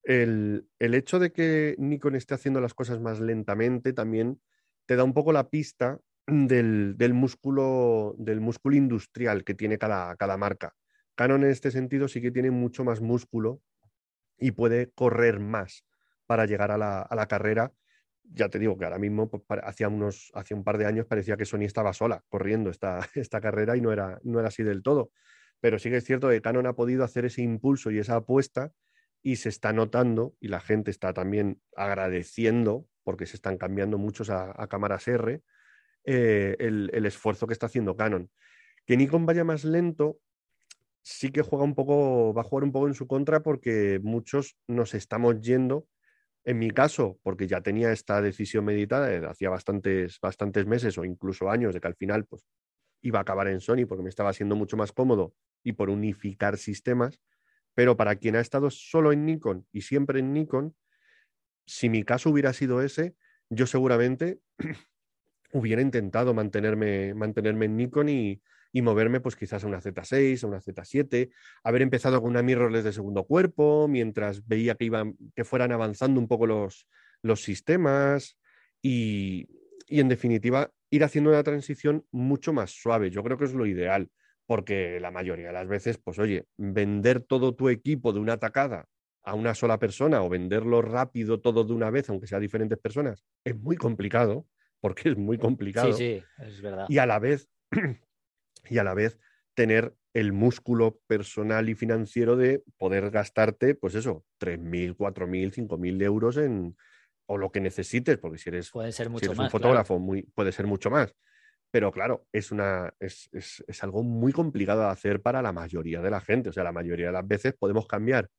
El, 0.04 0.67
hecho 0.80 1.19
de 1.19 1.32
que 1.32 1.76
Nikon 1.78 2.15
esté 2.15 2.34
haciendo 2.34 2.60
las 2.60 2.74
cosas 2.74 3.00
más 3.00 3.19
lentamente 3.19 3.93
también 3.93 4.41
te 4.86 4.95
da 4.95 5.04
un 5.04 5.13
poco 5.13 5.32
la 5.32 5.50
pista 5.50 6.00
del, 6.27 7.13
músculo, 7.13 8.15
del 8.17 8.41
músculo 8.41 8.75
industrial 8.75 9.43
que 9.43 9.53
tiene 9.53 9.77
cada, 9.77 10.15
cada, 10.15 10.38
marca. 10.38 10.73
Canon 11.15 11.43
en 11.43 11.51
este 11.51 11.71
sentido 11.71 12.07
sí 12.07 12.21
que 12.21 12.31
tiene 12.31 12.51
mucho 12.51 12.84
más 12.84 13.01
músculo 13.01 13.62
y 14.38 14.51
puede 14.51 14.91
correr 14.91 15.39
más 15.39 15.86
para 16.25 16.45
llegar 16.45 16.71
a 16.71 16.77
la, 16.77 17.27
carrera. 17.27 17.73
Ya 18.23 18.49
te 18.49 18.60
digo 18.60 18.77
que 18.77 18.86
ahora 18.86 18.99
mismo, 18.99 19.29
pues, 19.29 19.43
unos, 19.88 20.31
hace 20.34 20.53
un 20.53 20.63
par 20.63 20.77
de 20.77 20.86
años, 20.86 21.05
parecía 21.05 21.38
que 21.38 21.45
Sony 21.45 21.63
estaba 21.63 21.93
sola 21.93 22.23
corriendo 22.29 22.69
esta, 22.69 23.01
esta 23.15 23.41
carrera 23.41 23.75
y 23.75 23.81
no 23.81 23.91
era, 23.91 24.19
no 24.23 24.39
era 24.39 24.47
así 24.47 24.63
del 24.63 24.84
todo. 24.84 25.12
Pero 25.60 25.77
sí 25.77 25.89
que 25.89 25.97
es 25.97 26.03
cierto 26.03 26.29
que 26.29 26.41
Canon 26.41 26.65
ha 26.65 26.73
podido 26.73 27.03
hacer 27.03 27.25
ese 27.25 27.41
impulso 27.41 27.91
y 27.91 27.99
esa 27.99 28.15
apuesta 28.15 28.71
y 29.21 29.36
se 29.36 29.49
está 29.49 29.73
notando 29.73 30.36
y 30.39 30.47
la 30.47 30.60
gente 30.60 30.91
está 30.91 31.13
también 31.13 31.62
agradeciendo, 31.75 32.88
porque 33.03 33.25
se 33.25 33.36
están 33.36 33.57
cambiando 33.57 33.97
muchos 33.97 34.29
a, 34.29 34.67
cámaras 34.67 35.07
R, 35.07 35.41
eh, 36.03 36.55
el, 36.59 37.05
esfuerzo 37.05 37.47
que 37.47 37.53
está 37.53 37.67
haciendo 37.67 37.95
Canon. 37.95 38.29
Que 38.85 38.97
Nikon 38.97 39.25
vaya 39.25 39.43
más 39.43 39.63
lento, 39.63 40.19
sí 41.01 41.31
que 41.31 41.41
juega 41.41 41.63
un 41.63 41.75
poco, 41.75 42.33
va 42.33 42.41
a 42.41 42.45
jugar 42.45 42.63
un 42.63 42.71
poco 42.71 42.87
en 42.87 42.93
su 42.93 43.07
contra 43.07 43.41
porque 43.41 43.99
muchos 44.03 44.57
nos 44.67 44.93
estamos 44.93 45.39
yendo. 45.41 45.87
En 46.43 46.57
mi 46.57 46.71
caso, 46.71 47.19
porque 47.21 47.47
ya 47.47 47.61
tenía 47.61 47.91
esta 47.91 48.21
decisión 48.21 48.65
meditada 48.65 49.07
desde 49.07 49.27
hacía 49.27 49.49
bastantes, 49.51 50.19
bastantes 50.19 50.65
meses 50.65 50.97
o 50.97 51.05
incluso 51.05 51.51
años 51.51 51.73
de 51.73 51.79
que 51.81 51.87
al 51.87 51.95
final 51.95 52.25
pues, 52.25 52.47
iba 53.01 53.19
a 53.19 53.21
acabar 53.21 53.47
en 53.47 53.61
Sony 53.61 53.85
porque 53.87 54.03
me 54.03 54.09
estaba 54.09 54.33
siendo 54.33 54.55
mucho 54.55 54.75
más 54.75 54.91
cómodo 54.91 55.35
y 55.63 55.73
por 55.73 55.91
unificar 55.91 56.57
sistemas 56.57 57.21
pero 57.73 57.97
para 57.97 58.15
quien 58.15 58.35
ha 58.35 58.41
estado 58.41 58.69
solo 58.69 59.11
en 59.11 59.25
Nikon 59.25 59.65
y 59.71 59.81
siempre 59.81 60.19
en 60.19 60.33
Nikon, 60.33 60.75
si 61.65 61.89
mi 61.89 62.03
caso 62.03 62.29
hubiera 62.29 62.53
sido 62.53 62.81
ese, 62.81 63.15
yo 63.49 63.67
seguramente 63.67 64.39
hubiera 65.53 65.81
intentado 65.81 66.33
mantenerme, 66.33 67.13
mantenerme 67.13 67.65
en 67.65 67.77
Nikon 67.77 68.09
y, 68.09 68.41
moverme 68.73 69.19
pues 69.19 69.35
quizás 69.35 69.63
a 69.63 69.67
una 69.67 69.81
Z6, 69.81 70.43
a 70.43 70.47
una 70.47 70.61
Z7, 70.61 71.31
haber 71.63 71.81
empezado 71.81 72.21
con 72.21 72.31
una 72.31 72.41
mirrorless 72.41 72.83
de 72.83 72.93
segundo 72.93 73.25
cuerpo, 73.25 73.87
mientras 73.89 74.47
veía 74.47 74.75
que, 74.75 74.85
iban, 74.85 75.15
que 75.35 75.43
fueran 75.43 75.71
avanzando 75.71 76.19
un 76.19 76.27
poco 76.27 76.47
los, 76.47 76.87
los 77.21 77.43
sistemas 77.43 78.37
y, 78.81 79.47
y 79.87 79.99
en 79.99 80.07
definitiva 80.07 80.71
ir 80.89 81.03
haciendo 81.03 81.31
una 81.31 81.43
transición 81.43 82.05
mucho 82.11 82.53
más 82.53 82.71
suave. 82.71 83.09
Yo 83.09 83.23
creo 83.23 83.37
que 83.37 83.45
es 83.45 83.53
lo 83.53 83.65
ideal 83.65 84.09
porque 84.45 84.99
la 84.99 85.11
mayoría 85.11 85.47
de 85.47 85.53
las 85.53 85.67
veces, 85.67 85.97
pues 85.97 86.19
oye, 86.19 86.45
vender 86.57 87.21
todo 87.21 87.55
tu 87.55 87.69
equipo 87.69 88.11
de 88.11 88.19
una 88.19 88.33
atacada 88.33 88.85
a 89.23 89.33
una 89.33 89.55
sola 89.55 89.79
persona 89.79 90.23
o 90.23 90.29
venderlo 90.29 90.81
rápido 90.81 91.39
todo 91.39 91.63
de 91.63 91.73
una 91.73 91.89
vez, 91.89 92.09
aunque 92.09 92.27
sea 92.27 92.39
diferentes 92.39 92.77
personas, 92.77 93.23
es 93.45 93.57
muy 93.57 93.77
complicado. 93.77 94.45
Porque 94.82 95.10
es 95.10 95.17
muy 95.17 95.38
complicado. 95.38 95.94
Sí, 95.94 96.20
sí, 96.20 96.44
es 96.44 96.62
verdad. 96.62 96.86
Y 96.89 96.98
a 96.98 97.06
la 97.06 97.20
vez, 97.20 97.50
y 98.70 98.78
a 98.78 98.84
la 98.84 98.94
vez 98.94 99.17
tener 99.54 99.96
el 100.13 100.34
músculo 100.34 101.00
personal 101.08 101.70
y 101.70 101.76
financiero 101.76 102.36
de 102.36 102.63
poder 102.78 103.12
gastarte, 103.12 103.76
pues 103.76 103.96
eso, 103.96 104.26
3.000, 104.39 104.98
4.000, 104.98 105.54
5.000 105.54 106.04
euros 106.04 106.38
en 106.38 106.76
o 107.28 107.38
lo 107.38 107.50
que 107.50 107.62
necesites, 107.62 108.17
porque 108.17 108.38
si 108.38 108.50
eres, 108.50 108.72
puede 108.72 108.91
ser 108.91 109.10
mucho 109.10 109.22
si 109.22 109.26
eres 109.28 109.38
más, 109.38 109.46
un 109.46 109.52
fotógrafo, 109.52 110.00
muy, 110.00 110.24
puede 110.24 110.52
ser 110.52 110.67
mucho 110.67 110.89
más. 110.89 111.15
Pero 111.72 111.89
claro, 111.94 112.28
es, 112.34 112.52
una, 112.52 112.94
es, 113.00 113.30
es, 113.32 113.63
es, 113.65 113.84
algo 113.84 114.04
muy 114.04 114.34
complicado 114.34 114.82
de 114.82 114.88
hacer 114.88 115.22
para 115.22 115.41
la 115.41 115.54
mayoría 115.54 116.02
de 116.02 116.10
la 116.10 116.20
gente. 116.20 116.50
O 116.50 116.52
sea, 116.52 116.65
la 116.65 116.74
mayoría 116.74 117.06
de 117.06 117.13
las 117.13 117.26
veces 117.26 117.54
podemos 117.58 117.88
cambiar 117.88 118.30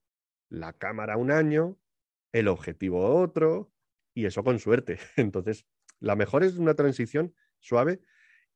la 0.51 0.75
cámara 0.75 1.17
un 1.17 1.31
año, 1.31 1.79
el 2.33 2.49
objetivo 2.49 3.03
otro, 3.19 3.73
y 4.15 4.27
eso 4.27 4.45
con 4.45 4.59
suerte. 4.59 4.99
Entonces, 5.17 5.65
la 6.03 6.17
mejor 6.17 6.45
es 6.45 6.57
una 6.57 6.75
transición 6.75 7.35
suave 7.61 8.01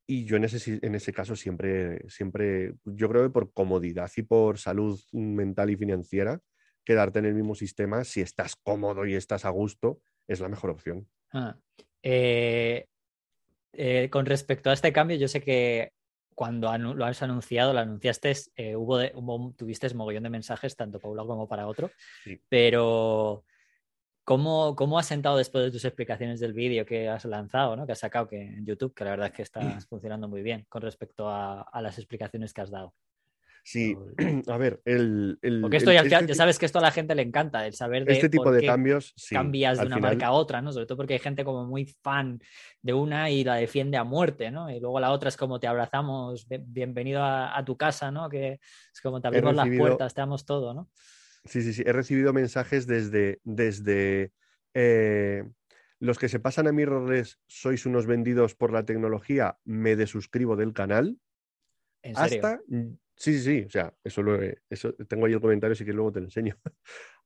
y 0.06 0.24
yo 0.24 0.36
en 0.36 0.44
ese, 0.44 0.78
en 0.82 0.94
ese 0.94 1.12
caso 1.12 1.34
siempre, 1.34 2.08
siempre, 2.08 2.74
yo 2.84 3.08
creo 3.08 3.24
que 3.24 3.30
por 3.30 3.52
comodidad 3.52 4.10
y 4.16 4.22
por 4.22 4.58
salud 4.58 5.00
mental 5.12 5.70
y 5.70 5.76
financiera, 5.76 6.40
quedarte 6.84 7.18
en 7.18 7.26
el 7.26 7.34
mismo 7.34 7.54
sistema, 7.54 8.04
si 8.04 8.20
estás 8.20 8.54
cómodo 8.56 9.06
y 9.06 9.14
estás 9.14 9.44
a 9.44 9.50
gusto, 9.50 10.00
es 10.28 10.40
la 10.40 10.48
mejor 10.48 10.70
opción. 10.70 11.08
Ah, 11.32 11.56
eh, 12.02 12.86
eh, 13.72 14.08
con 14.10 14.26
respecto 14.26 14.70
a 14.70 14.74
este 14.74 14.92
cambio, 14.92 15.16
yo 15.16 15.26
sé 15.26 15.42
que 15.42 15.92
cuando 16.34 16.76
lo 16.78 17.04
has 17.04 17.22
anunciado, 17.22 17.72
lo 17.72 17.80
anunciaste, 17.80 18.32
eh, 18.56 18.76
hubo, 18.76 18.98
de, 18.98 19.10
hubo, 19.14 19.54
tuviste 19.56 19.92
mogollón 19.94 20.22
de 20.22 20.30
mensajes, 20.30 20.76
tanto 20.76 21.00
para 21.00 21.12
uno 21.12 21.26
como 21.26 21.48
para 21.48 21.66
otro, 21.66 21.90
sí. 22.22 22.40
pero 22.48 23.44
¿Cómo, 24.26 24.74
¿Cómo, 24.74 24.98
has 24.98 25.06
sentado 25.06 25.36
después 25.36 25.64
de 25.64 25.70
tus 25.70 25.84
explicaciones 25.84 26.40
del 26.40 26.52
vídeo 26.52 26.84
que 26.84 27.08
has 27.08 27.24
lanzado, 27.26 27.76
¿no? 27.76 27.86
que 27.86 27.92
has 27.92 28.00
sacado 28.00 28.26
que 28.26 28.42
en 28.42 28.66
YouTube, 28.66 28.92
que 28.92 29.04
la 29.04 29.10
verdad 29.10 29.28
es 29.28 29.32
que 29.32 29.42
está 29.42 29.78
funcionando 29.88 30.26
muy 30.26 30.42
bien 30.42 30.66
con 30.68 30.82
respecto 30.82 31.30
a, 31.30 31.62
a 31.62 31.80
las 31.80 31.96
explicaciones 31.96 32.52
que 32.52 32.60
has 32.60 32.70
dado? 32.72 32.92
Sí, 33.62 33.96
a 34.48 34.56
ver, 34.58 34.80
el... 34.84 35.38
el 35.42 35.60
Porque 35.60 35.76
esto 35.76 35.90
el, 35.90 35.96
ya, 36.08 36.18
este 36.18 36.26
ya, 36.26 36.34
sabes 36.34 36.58
que 36.58 36.66
esto 36.66 36.80
a 36.80 36.82
la 36.82 36.90
gente 36.90 37.14
le 37.14 37.22
encanta, 37.22 37.64
el 37.68 37.74
saber 37.74 38.04
de 38.04 38.14
este 38.14 38.28
tipo 38.28 38.42
por 38.42 38.54
de 38.54 38.62
qué 38.62 38.66
cambios 38.66 39.12
sí, 39.16 39.36
cambias 39.36 39.78
de 39.78 39.86
una 39.86 39.94
final- 39.96 40.10
marca 40.10 40.26
a 40.26 40.32
otra, 40.32 40.60
¿no? 40.60 40.72
Sobre 40.72 40.86
todo 40.86 40.96
porque 40.96 41.14
hay 41.14 41.20
gente 41.20 41.44
como 41.44 41.64
muy 41.64 41.84
fan 41.84 42.40
de 42.82 42.94
una 42.94 43.30
y 43.30 43.44
la 43.44 43.54
defiende 43.54 43.96
a 43.96 44.02
muerte, 44.02 44.50
¿no? 44.50 44.68
Y 44.70 44.80
luego 44.80 44.98
la 44.98 45.12
otra 45.12 45.28
es 45.28 45.36
como 45.36 45.60
te 45.60 45.68
abrazamos, 45.68 46.48
bien- 46.48 46.64
bienvenido 46.66 47.22
a, 47.22 47.56
a 47.56 47.64
tu 47.64 47.76
casa, 47.76 48.10
¿no? 48.10 48.28
Que 48.28 48.54
es 48.92 49.00
como 49.00 49.20
te 49.20 49.28
abrimos 49.28 49.54
recibido- 49.54 49.70
las 49.70 49.78
puertas, 49.78 50.14
te 50.14 50.20
damos 50.20 50.44
todo, 50.44 50.74
¿no? 50.74 50.88
Sí, 51.46 51.62
sí, 51.62 51.72
sí. 51.72 51.82
He 51.86 51.92
recibido 51.92 52.32
mensajes 52.32 52.86
desde, 52.86 53.40
desde 53.44 54.32
eh, 54.74 55.44
los 55.98 56.18
que 56.18 56.28
se 56.28 56.40
pasan 56.40 56.66
a 56.66 56.72
mirrorless, 56.72 57.38
sois 57.46 57.86
unos 57.86 58.06
vendidos 58.06 58.54
por 58.54 58.72
la 58.72 58.84
tecnología, 58.84 59.58
me 59.64 59.96
desuscribo 59.96 60.56
del 60.56 60.72
canal, 60.72 61.18
En 62.02 62.14
serio. 62.14 62.38
hasta... 62.40 62.60
Sí, 63.18 63.38
sí, 63.38 63.40
sí, 63.42 63.64
o 63.66 63.70
sea, 63.70 63.94
eso, 64.04 64.22
lo 64.22 64.42
he- 64.42 64.58
eso 64.68 64.92
tengo 65.08 65.24
ahí 65.24 65.32
el 65.32 65.40
comentario, 65.40 65.72
así 65.72 65.86
que 65.86 65.94
luego 65.94 66.12
te 66.12 66.20
lo 66.20 66.26
enseño. 66.26 66.56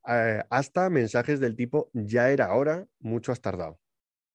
Eh, 0.08 0.42
hasta 0.48 0.88
mensajes 0.88 1.40
del 1.40 1.56
tipo, 1.56 1.90
ya 1.92 2.30
era 2.30 2.54
hora, 2.54 2.88
mucho 3.00 3.32
has 3.32 3.42
tardado. 3.42 3.82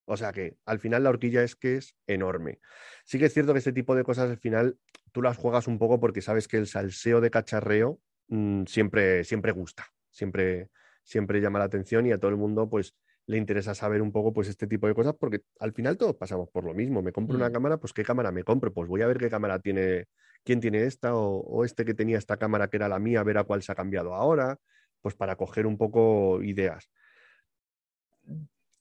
O 0.06 0.16
sea 0.18 0.32
que 0.32 0.58
al 0.66 0.80
final 0.80 1.04
la 1.04 1.10
horquilla 1.10 1.44
es 1.44 1.56
que 1.56 1.78
es 1.78 1.96
enorme. 2.08 2.60
Sí 3.06 3.18
que 3.18 3.26
es 3.26 3.34
cierto 3.34 3.54
que 3.54 3.60
este 3.60 3.74
tipo 3.74 3.96
de 3.96 4.04
cosas 4.04 4.30
al 4.30 4.38
final 4.38 4.80
tú 5.12 5.24
las 5.24 5.38
juegas 5.38 5.68
un 5.68 5.80
poco 5.80 6.00
porque 6.00 6.22
sabes 6.22 6.48
que 6.48 6.58
el 6.58 6.68
salseo 6.68 7.20
de 7.22 7.32
cacharreo 7.32 8.00
mm, 8.28 8.64
siempre, 8.66 9.24
siempre 9.24 9.52
gusta, 9.52 9.86
siempre, 10.10 10.70
siempre 11.04 11.42
llama 11.42 11.60
la 11.60 11.66
atención 11.66 12.06
y 12.06 12.12
a 12.12 12.18
todo 12.20 12.32
el 12.32 12.38
mundo 12.38 12.70
pues 12.70 12.96
le 13.28 13.38
interesa 13.38 13.74
saber 13.74 14.02
un 14.02 14.12
poco 14.12 14.34
pues 14.34 14.48
este 14.50 14.68
tipo 14.68 14.88
de 14.88 14.94
cosas 14.94 15.16
porque 15.20 15.42
al 15.60 15.74
final 15.74 15.98
todos 15.98 16.16
pasamos 16.16 16.50
por 16.50 16.64
lo 16.64 16.74
mismo. 16.74 17.02
Me 17.02 17.12
compro 17.12 17.36
una 17.38 17.50
Mm. 17.50 17.54
cámara, 17.54 17.78
pues 17.78 17.94
qué 17.94 18.04
cámara 18.04 18.32
me 18.32 18.44
compro, 18.44 18.72
pues 18.74 18.88
voy 18.88 19.02
a 19.02 19.08
ver 19.08 19.18
qué 19.18 19.30
cámara 19.30 19.60
tiene, 19.60 20.06
quién 20.44 20.60
tiene 20.60 20.84
esta 20.86 21.16
o, 21.16 21.40
o 21.42 21.66
este 21.66 21.86
que 21.86 21.94
tenía 21.96 22.18
esta 22.20 22.38
cámara 22.38 22.68
que 22.70 22.78
era 22.78 22.88
la 22.90 23.00
mía, 23.00 23.22
a 23.22 23.24
ver 23.24 23.38
a 23.40 23.44
cuál 23.44 23.64
se 23.64 23.72
ha 23.72 23.76
cambiado 23.76 24.14
ahora, 24.14 24.58
pues 25.02 25.16
para 25.16 25.36
coger 25.36 25.66
un 25.68 25.78
poco 25.78 26.42
ideas. 26.44 26.90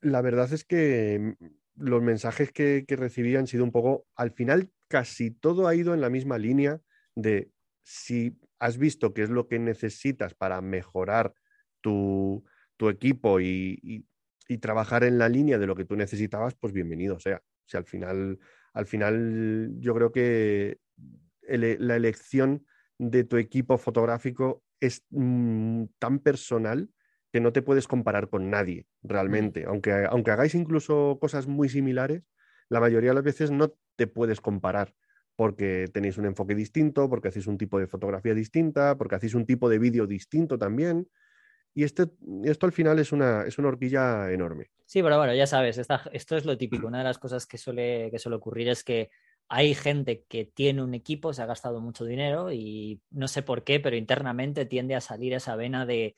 La 0.00 0.20
verdad 0.20 0.52
es 0.52 0.64
que 0.64 1.36
mm, 1.40 1.46
los 1.76 2.02
mensajes 2.02 2.52
que, 2.52 2.84
que 2.86 2.96
recibí 2.96 3.34
han 3.36 3.46
sido 3.46 3.64
un 3.64 3.72
poco, 3.72 4.06
al 4.14 4.32
final 4.32 4.70
casi 4.88 5.30
todo 5.30 5.66
ha 5.66 5.74
ido 5.74 5.94
en 5.94 6.00
la 6.00 6.10
misma 6.10 6.38
línea 6.38 6.80
de 7.14 7.50
si 7.82 8.38
has 8.64 8.78
visto 8.78 9.12
qué 9.14 9.22
es 9.22 9.30
lo 9.30 9.46
que 9.48 9.58
necesitas 9.58 10.34
para 10.34 10.60
mejorar 10.62 11.34
tu, 11.82 12.44
tu 12.76 12.88
equipo 12.88 13.40
y, 13.40 13.78
y- 13.82 14.06
y 14.48 14.58
trabajar 14.58 15.04
en 15.04 15.18
la 15.18 15.28
línea 15.28 15.58
de 15.58 15.66
lo 15.66 15.74
que 15.74 15.84
tú 15.86 15.96
necesitabas, 15.96 16.54
pues 16.54 16.72
bienvenido 16.72 17.18
sea. 17.18 17.38
O 17.38 17.68
sea, 17.68 17.78
al 17.80 17.86
final, 17.86 18.38
al 18.74 18.86
final 18.86 19.72
yo 19.78 19.94
creo 19.94 20.12
que 20.12 20.78
ele- 21.42 21.78
la 21.78 21.96
elección 21.96 22.66
de 22.98 23.24
tu 23.24 23.36
equipo 23.36 23.78
fotográfico 23.78 24.62
es 24.80 25.02
mm, 25.10 25.84
tan 25.98 26.18
personal 26.20 26.90
que 27.32 27.40
no 27.40 27.52
te 27.52 27.62
puedes 27.62 27.88
comparar 27.88 28.28
con 28.28 28.50
nadie 28.50 28.86
realmente. 29.02 29.64
Aunque, 29.66 29.92
aunque 30.08 30.30
hagáis 30.30 30.54
incluso 30.54 31.18
cosas 31.20 31.46
muy 31.46 31.68
similares, 31.68 32.22
la 32.68 32.80
mayoría 32.80 33.10
de 33.10 33.14
las 33.16 33.24
veces 33.24 33.50
no 33.50 33.74
te 33.96 34.06
puedes 34.06 34.40
comparar 34.40 34.94
porque 35.36 35.86
tenéis 35.92 36.18
un 36.18 36.26
enfoque 36.26 36.54
distinto, 36.54 37.08
porque 37.08 37.28
hacéis 37.28 37.46
un 37.46 37.58
tipo 37.58 37.78
de 37.78 37.86
fotografía 37.86 38.34
distinta, 38.34 38.96
porque 38.96 39.16
hacéis 39.16 39.34
un 39.34 39.46
tipo 39.46 39.68
de 39.68 39.78
vídeo 39.78 40.06
distinto 40.06 40.58
también. 40.58 41.08
Y 41.74 41.84
este, 41.84 42.04
esto 42.44 42.66
al 42.66 42.72
final 42.72 42.98
es 42.98 43.12
una, 43.12 43.44
es 43.46 43.58
una 43.58 43.68
horquilla 43.68 44.30
enorme. 44.32 44.70
Sí, 44.86 45.02
pero 45.02 45.18
bueno, 45.18 45.34
ya 45.34 45.46
sabes, 45.46 45.78
esta- 45.78 46.02
esto 46.12 46.36
es 46.36 46.44
lo 46.44 46.56
típico. 46.56 46.86
Una 46.88 46.98
de 46.98 47.04
las 47.04 47.18
cosas 47.18 47.46
que 47.46 47.58
suele, 47.58 48.10
que 48.10 48.18
suele 48.18 48.36
ocurrir 48.36 48.68
es 48.68 48.84
que 48.84 49.10
hay 49.48 49.74
gente 49.74 50.24
que 50.28 50.44
tiene 50.46 50.82
un 50.82 50.94
equipo, 50.94 51.32
se 51.32 51.42
ha 51.42 51.46
gastado 51.46 51.80
mucho 51.80 52.04
dinero 52.04 52.52
y 52.52 53.02
no 53.10 53.28
sé 53.28 53.42
por 53.42 53.64
qué, 53.64 53.80
pero 53.80 53.96
internamente 53.96 54.66
tiende 54.66 54.94
a 54.94 55.00
salir 55.00 55.34
esa 55.34 55.56
vena 55.56 55.84
de 55.86 56.14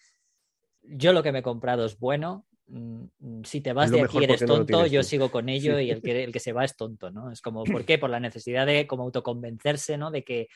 yo 0.83 1.13
lo 1.13 1.23
que 1.23 1.33
me 1.33 1.41
he 1.41 1.43
comprado 1.43 1.85
es 1.85 1.99
bueno. 1.99 2.46
Mm, 2.69 3.43
Si 3.45 3.61
te 3.61 3.73
vas 3.73 3.91
de 3.91 4.01
aquí 4.03 4.23
eres 4.25 4.43
no 4.43 4.49
tonto, 4.49 4.67
tienes 4.67 4.93
yo 4.93 5.03
tú. 5.03 5.09
sigo 5.09 5.31
con 5.31 5.49
ello 5.49 5.79
Sí. 5.79 5.85
y 5.87 5.91
el 5.91 6.03
que, 6.03 6.25
el 6.25 6.33
que 6.33 6.41
se 6.41 6.53
va 6.53 6.65
es 6.65 6.77
tonto, 6.77 7.11
¿no? 7.11 7.31
Es 7.31 7.41
como, 7.41 7.65
¿por 7.65 7.85
qué? 7.85 7.99
Por 7.99 8.11
la 8.11 8.21
necesidad 8.21 8.67
de 8.67 8.87
como 8.87 9.05
autoconvencerse, 9.05 9.97
¿no? 9.99 10.11
De 10.11 10.25
que 10.25 10.49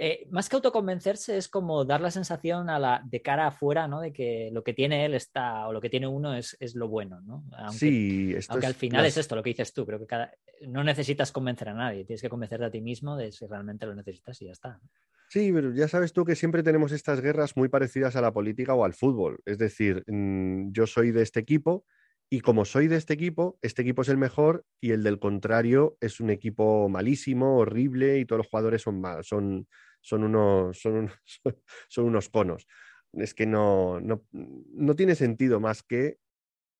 eh, 0.00 0.26
más 0.30 0.48
que 0.48 0.54
autoconvencerse 0.56 1.36
es 1.36 1.48
como 1.48 1.84
dar 1.84 2.00
la 2.00 2.10
sensación 2.12 2.70
a 2.70 2.78
la, 2.78 3.02
de 3.04 3.20
cara 3.20 3.48
afuera, 3.48 3.88
¿no? 3.88 4.00
De 4.00 4.12
que 4.12 4.48
lo 4.52 4.62
que 4.62 4.72
tiene 4.72 5.04
él 5.04 5.14
está, 5.14 5.66
o 5.66 5.72
lo 5.72 5.80
que 5.80 5.90
tiene 5.90 6.06
uno 6.06 6.34
es, 6.34 6.56
es 6.60 6.76
lo 6.76 6.86
bueno, 6.88 7.20
¿no? 7.22 7.44
Aunque, 7.56 7.78
sí, 7.78 8.32
esto 8.36 8.52
aunque 8.52 8.66
es 8.66 8.72
al 8.74 8.78
final 8.78 9.02
las- 9.02 9.12
es 9.14 9.16
esto 9.18 9.34
lo 9.34 9.42
que 9.42 9.50
dices 9.50 9.72
tú, 9.72 9.84
creo 9.84 9.98
que 9.98 10.06
cada, 10.06 10.30
no 10.68 10.84
necesitas 10.84 11.32
convencer 11.32 11.70
a 11.70 11.74
nadie, 11.74 12.04
tienes 12.04 12.22
que 12.22 12.28
convencerte 12.28 12.66
a 12.66 12.70
ti 12.70 12.80
mismo 12.80 13.16
de 13.16 13.32
si 13.32 13.44
realmente 13.46 13.86
lo 13.86 13.94
necesitas 13.96 14.40
y 14.40 14.46
ya 14.46 14.52
está. 14.52 14.78
Sí, 15.30 15.52
pero 15.52 15.72
ya 15.74 15.88
sabes 15.88 16.12
tú 16.14 16.24
que 16.24 16.34
siempre 16.36 16.62
tenemos 16.62 16.90
estas 16.92 17.20
guerras 17.20 17.54
muy 17.56 17.68
parecidas 17.68 18.16
a 18.16 18.22
la 18.22 18.32
política 18.32 18.74
o 18.74 18.84
al 18.84 18.94
fútbol. 18.94 19.40
Es 19.44 19.58
decir, 19.58 20.02
mm, 20.06 20.72
yo 20.72 20.86
soy 20.86 21.10
de 21.10 21.22
este 21.22 21.40
equipo 21.40 21.84
y 22.30 22.40
como 22.40 22.64
soy 22.64 22.88
de 22.88 22.96
este 22.96 23.12
equipo, 23.14 23.58
este 23.62 23.82
equipo 23.82 24.02
es 24.02 24.08
el 24.08 24.16
mejor 24.16 24.64
y 24.80 24.92
el 24.92 25.02
del 25.02 25.18
contrario 25.18 25.96
es 26.00 26.20
un 26.20 26.30
equipo 26.30 26.88
malísimo, 26.88 27.58
horrible 27.58 28.18
y 28.18 28.24
todos 28.24 28.38
los 28.38 28.48
jugadores 28.48 28.82
son 28.82 29.00
malos, 29.00 29.28
son, 29.28 29.66
unos, 30.12 30.78
son, 30.80 30.92
unos, 30.94 31.12
son 31.88 32.04
unos 32.06 32.28
conos. 32.30 32.66
Es 33.12 33.34
que 33.34 33.46
no, 33.46 34.00
no, 34.00 34.24
no 34.32 34.96
tiene 34.96 35.14
sentido 35.14 35.60
más 35.60 35.82
que 35.82 36.18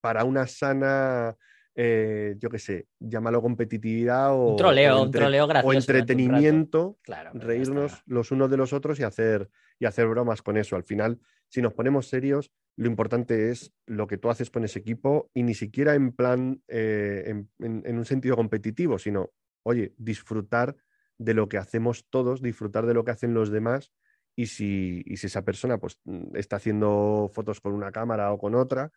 para 0.00 0.24
una 0.24 0.46
sana, 0.46 1.36
eh, 1.80 2.34
yo 2.38 2.50
qué 2.50 2.58
sé, 2.58 2.88
llámalo 2.98 3.40
competitividad 3.40 4.32
o, 4.32 4.50
Un 4.50 4.56
troleo, 4.56 4.96
o 4.98 5.02
un 5.04 5.10
troleo 5.12 5.46
gracioso 5.46 5.68
o 5.68 5.72
durante 5.72 5.84
un 5.84 5.86
rato. 5.86 6.02
entretenimiento 6.02 6.98
Claro. 7.02 7.30
reírnos 7.34 8.02
los 8.06 8.32
unos 8.32 8.50
de 8.50 8.56
los 8.56 8.72
otros 8.72 8.98
y 8.98 9.04
hacer, 9.04 9.48
y 9.78 9.86
hacer 9.86 10.08
bromas 10.08 10.42
con 10.42 10.56
eso. 10.56 10.74
Al 10.74 10.82
final, 10.82 11.20
si 11.48 11.62
nos 11.62 11.74
ponemos 11.74 12.08
serios, 12.08 12.50
lo 12.76 12.88
importante 12.88 13.50
es 13.52 13.72
lo 13.86 14.08
que 14.08 14.18
tú 14.18 14.28
haces 14.28 14.50
con 14.50 14.64
ese 14.64 14.80
equipo 14.80 15.30
y 15.34 15.44
ni 15.44 15.54
siquiera 15.54 15.94
en 15.94 16.10
plan, 16.10 16.60
eh, 16.66 17.22
en, 17.26 17.48
en- 17.60 17.82
en 17.86 17.96
un 17.96 18.04
sentido 18.04 18.34
competitivo, 18.34 18.98
sino, 18.98 19.30
oye, 19.62 19.94
disfrutar 19.98 20.74
de 21.16 21.34
lo 21.34 21.48
que 21.48 21.58
hacemos 21.58 22.06
todos, 22.10 22.42
disfrutar 22.42 22.86
de 22.86 22.94
lo 22.94 23.04
que 23.04 23.12
hacen 23.12 23.34
los 23.34 23.50
demás. 23.52 23.92
Y 24.36 24.46
si, 24.46 25.02
y 25.06 25.16
si 25.18 25.26
esa 25.28 25.42
persona 25.44 25.78
pues, 25.78 26.00
está 26.34 26.56
haciendo 26.56 27.30
fotos 27.32 27.60
con 27.60 27.72
una 27.72 27.92
cámara 27.92 28.32
o 28.32 28.38
con 28.38 28.54
otra, 28.56 28.90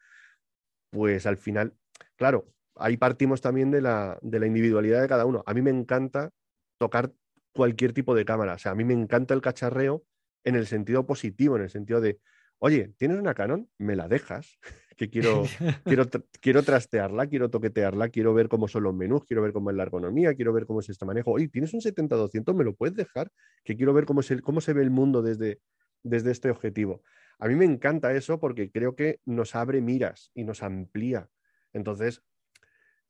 pues 0.91 1.25
al 1.25 1.37
final, 1.37 1.73
claro, 2.15 2.47
ahí 2.75 2.97
partimos 2.97 3.41
también 3.41 3.71
de 3.71 3.81
la, 3.81 4.17
de 4.21 4.39
la 4.39 4.47
individualidad 4.47 5.01
de 5.01 5.07
cada 5.07 5.25
uno. 5.25 5.43
A 5.45 5.53
mí 5.53 5.61
me 5.61 5.71
encanta 5.71 6.31
tocar 6.77 7.13
cualquier 7.53 7.93
tipo 7.93 8.15
de 8.15 8.25
cámara. 8.25 8.53
O 8.53 8.57
sea, 8.57 8.71
a 8.71 8.75
mí 8.75 8.83
me 8.83 8.93
encanta 8.93 9.33
el 9.33 9.41
cacharreo 9.41 10.03
en 10.43 10.55
el 10.55 10.67
sentido 10.67 11.05
positivo, 11.05 11.55
en 11.57 11.63
el 11.63 11.69
sentido 11.69 12.01
de, 12.01 12.19
oye, 12.59 12.93
¿tienes 12.97 13.17
una 13.19 13.33
Canon? 13.33 13.69
Me 13.77 13.95
la 13.95 14.07
dejas, 14.07 14.57
que 14.97 15.09
quiero, 15.09 15.43
quiero, 15.85 16.05
quiero 16.39 16.63
trastearla, 16.63 17.27
quiero 17.27 17.49
toquetearla, 17.49 18.09
quiero 18.09 18.33
ver 18.33 18.47
cómo 18.49 18.67
son 18.67 18.83
los 18.83 18.95
menús, 18.95 19.25
quiero 19.25 19.41
ver 19.41 19.53
cómo 19.53 19.69
es 19.69 19.75
la 19.75 19.83
ergonomía, 19.83 20.33
quiero 20.33 20.53
ver 20.53 20.65
cómo 20.65 20.79
es 20.79 20.89
este 20.89 21.05
manejo. 21.05 21.31
Oye, 21.31 21.49
¿tienes 21.49 21.73
un 21.73 21.81
70-200? 21.81 22.55
¿Me 22.55 22.63
lo 22.63 22.75
puedes 22.75 22.95
dejar? 22.95 23.31
Que 23.63 23.75
quiero 23.75 23.93
ver 23.93 24.05
cómo, 24.05 24.21
es 24.21 24.31
el- 24.31 24.41
cómo 24.41 24.61
se 24.61 24.73
ve 24.73 24.81
el 24.81 24.91
mundo 24.91 25.21
desde, 25.21 25.59
desde 26.03 26.31
este 26.31 26.49
objetivo. 26.49 27.03
A 27.39 27.47
mí 27.47 27.55
me 27.55 27.65
encanta 27.65 28.13
eso 28.13 28.39
porque 28.39 28.71
creo 28.71 28.95
que 28.95 29.19
nos 29.25 29.55
abre 29.55 29.81
miras 29.81 30.31
y 30.35 30.43
nos 30.43 30.61
amplía. 30.63 31.29
Entonces, 31.73 32.23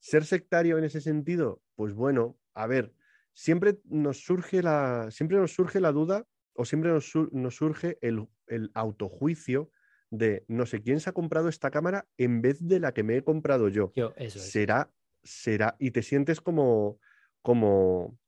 ser 0.02 0.24
sectario 0.24 0.78
en 0.78 0.84
ese 0.84 1.00
sentido, 1.00 1.62
pues 1.76 1.94
bueno, 1.94 2.36
a 2.54 2.66
ver, 2.66 2.92
siempre 3.34 3.78
nos 3.84 4.24
surge 4.24 4.60
la, 4.60 5.08
siempre 5.12 5.38
nos 5.38 5.54
surge 5.54 5.78
la 5.78 5.92
duda 5.92 6.26
o 6.54 6.64
siempre 6.64 6.90
nos, 6.90 7.06
surge 7.54 7.98
el, 8.02 8.28
autojuicio 8.74 9.70
de 10.10 10.44
no 10.48 10.66
sé 10.66 10.82
quién 10.82 10.98
se 10.98 11.08
ha 11.08 11.12
comprado 11.12 11.48
esta 11.48 11.70
cámara 11.70 12.06
en 12.18 12.42
vez 12.42 12.66
de 12.66 12.80
la 12.80 12.92
que 12.92 13.04
me 13.04 13.16
he 13.16 13.22
comprado 13.22 13.68
yo. 13.68 13.92
yo 13.94 14.12
eso 14.16 14.40
es. 14.40 14.50
Será, 14.50 14.92
será, 15.22 15.76
y 15.78 15.92
te 15.92 16.02
sientes 16.02 16.40
como, 16.40 16.98
como, 17.40 18.18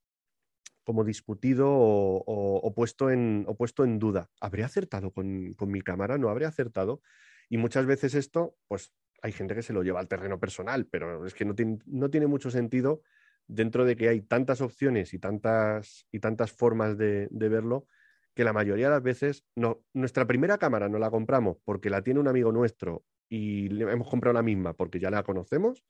como 0.85 1.03
discutido 1.03 1.67
o, 1.69 2.73
puesto 2.73 3.11
en, 3.11 3.47
puesto 3.59 3.83
en 3.83 3.99
duda. 3.99 4.31
¿Habré 4.41 4.63
acertado 4.63 5.11
con, 5.11 5.55
con 5.55 5.73
mi 5.73 5.83
cámara? 5.83 6.19
¿No 6.19 6.31
habré 6.31 6.47
acertado? 6.47 7.03
Y 7.49 7.57
muchas 7.59 7.85
veces 7.85 8.15
esto, 8.15 8.57
pues 8.69 8.93
hay 9.25 9.33
gente 9.33 9.55
que 9.55 9.63
se 9.63 9.73
lo 9.73 9.83
lleva 9.83 10.01
al 10.01 10.07
terreno 10.07 10.39
personal, 10.39 10.85
pero 10.85 11.25
es 11.25 11.33
que 11.33 11.47
no 11.47 11.55
tiene, 11.55 11.79
no 11.87 12.11
tiene 12.11 12.27
mucho 12.27 12.51
sentido 12.51 13.01
dentro 13.47 13.87
de 13.87 13.97
que 13.97 14.11
hay 14.11 14.21
tantas 14.21 14.61
opciones 14.61 15.15
y 15.15 15.19
tantas, 15.19 16.07
y 16.13 16.21
tantas 16.21 16.53
formas 16.53 16.99
de, 16.99 17.29
verlo, 17.31 17.87
que 18.35 18.45
la 18.45 18.53
mayoría 18.53 18.89
de 18.89 18.91
las 18.91 19.03
veces 19.03 19.47
nuestra 19.95 20.27
primera 20.27 20.59
cámara 20.59 20.91
no 20.91 20.99
la 20.99 21.11
compramos 21.11 21.57
porque 21.65 21.89
la 21.89 22.03
tiene 22.03 22.21
un 22.21 22.29
amigo 22.29 22.53
nuestro 22.53 23.03
y 23.31 23.69
le 23.69 23.91
hemos 23.91 24.11
comprado 24.11 24.35
la 24.35 24.43
misma 24.43 24.75
porque 24.75 25.01
ya 25.01 25.09
la 25.09 25.23
conocemos 25.23 25.83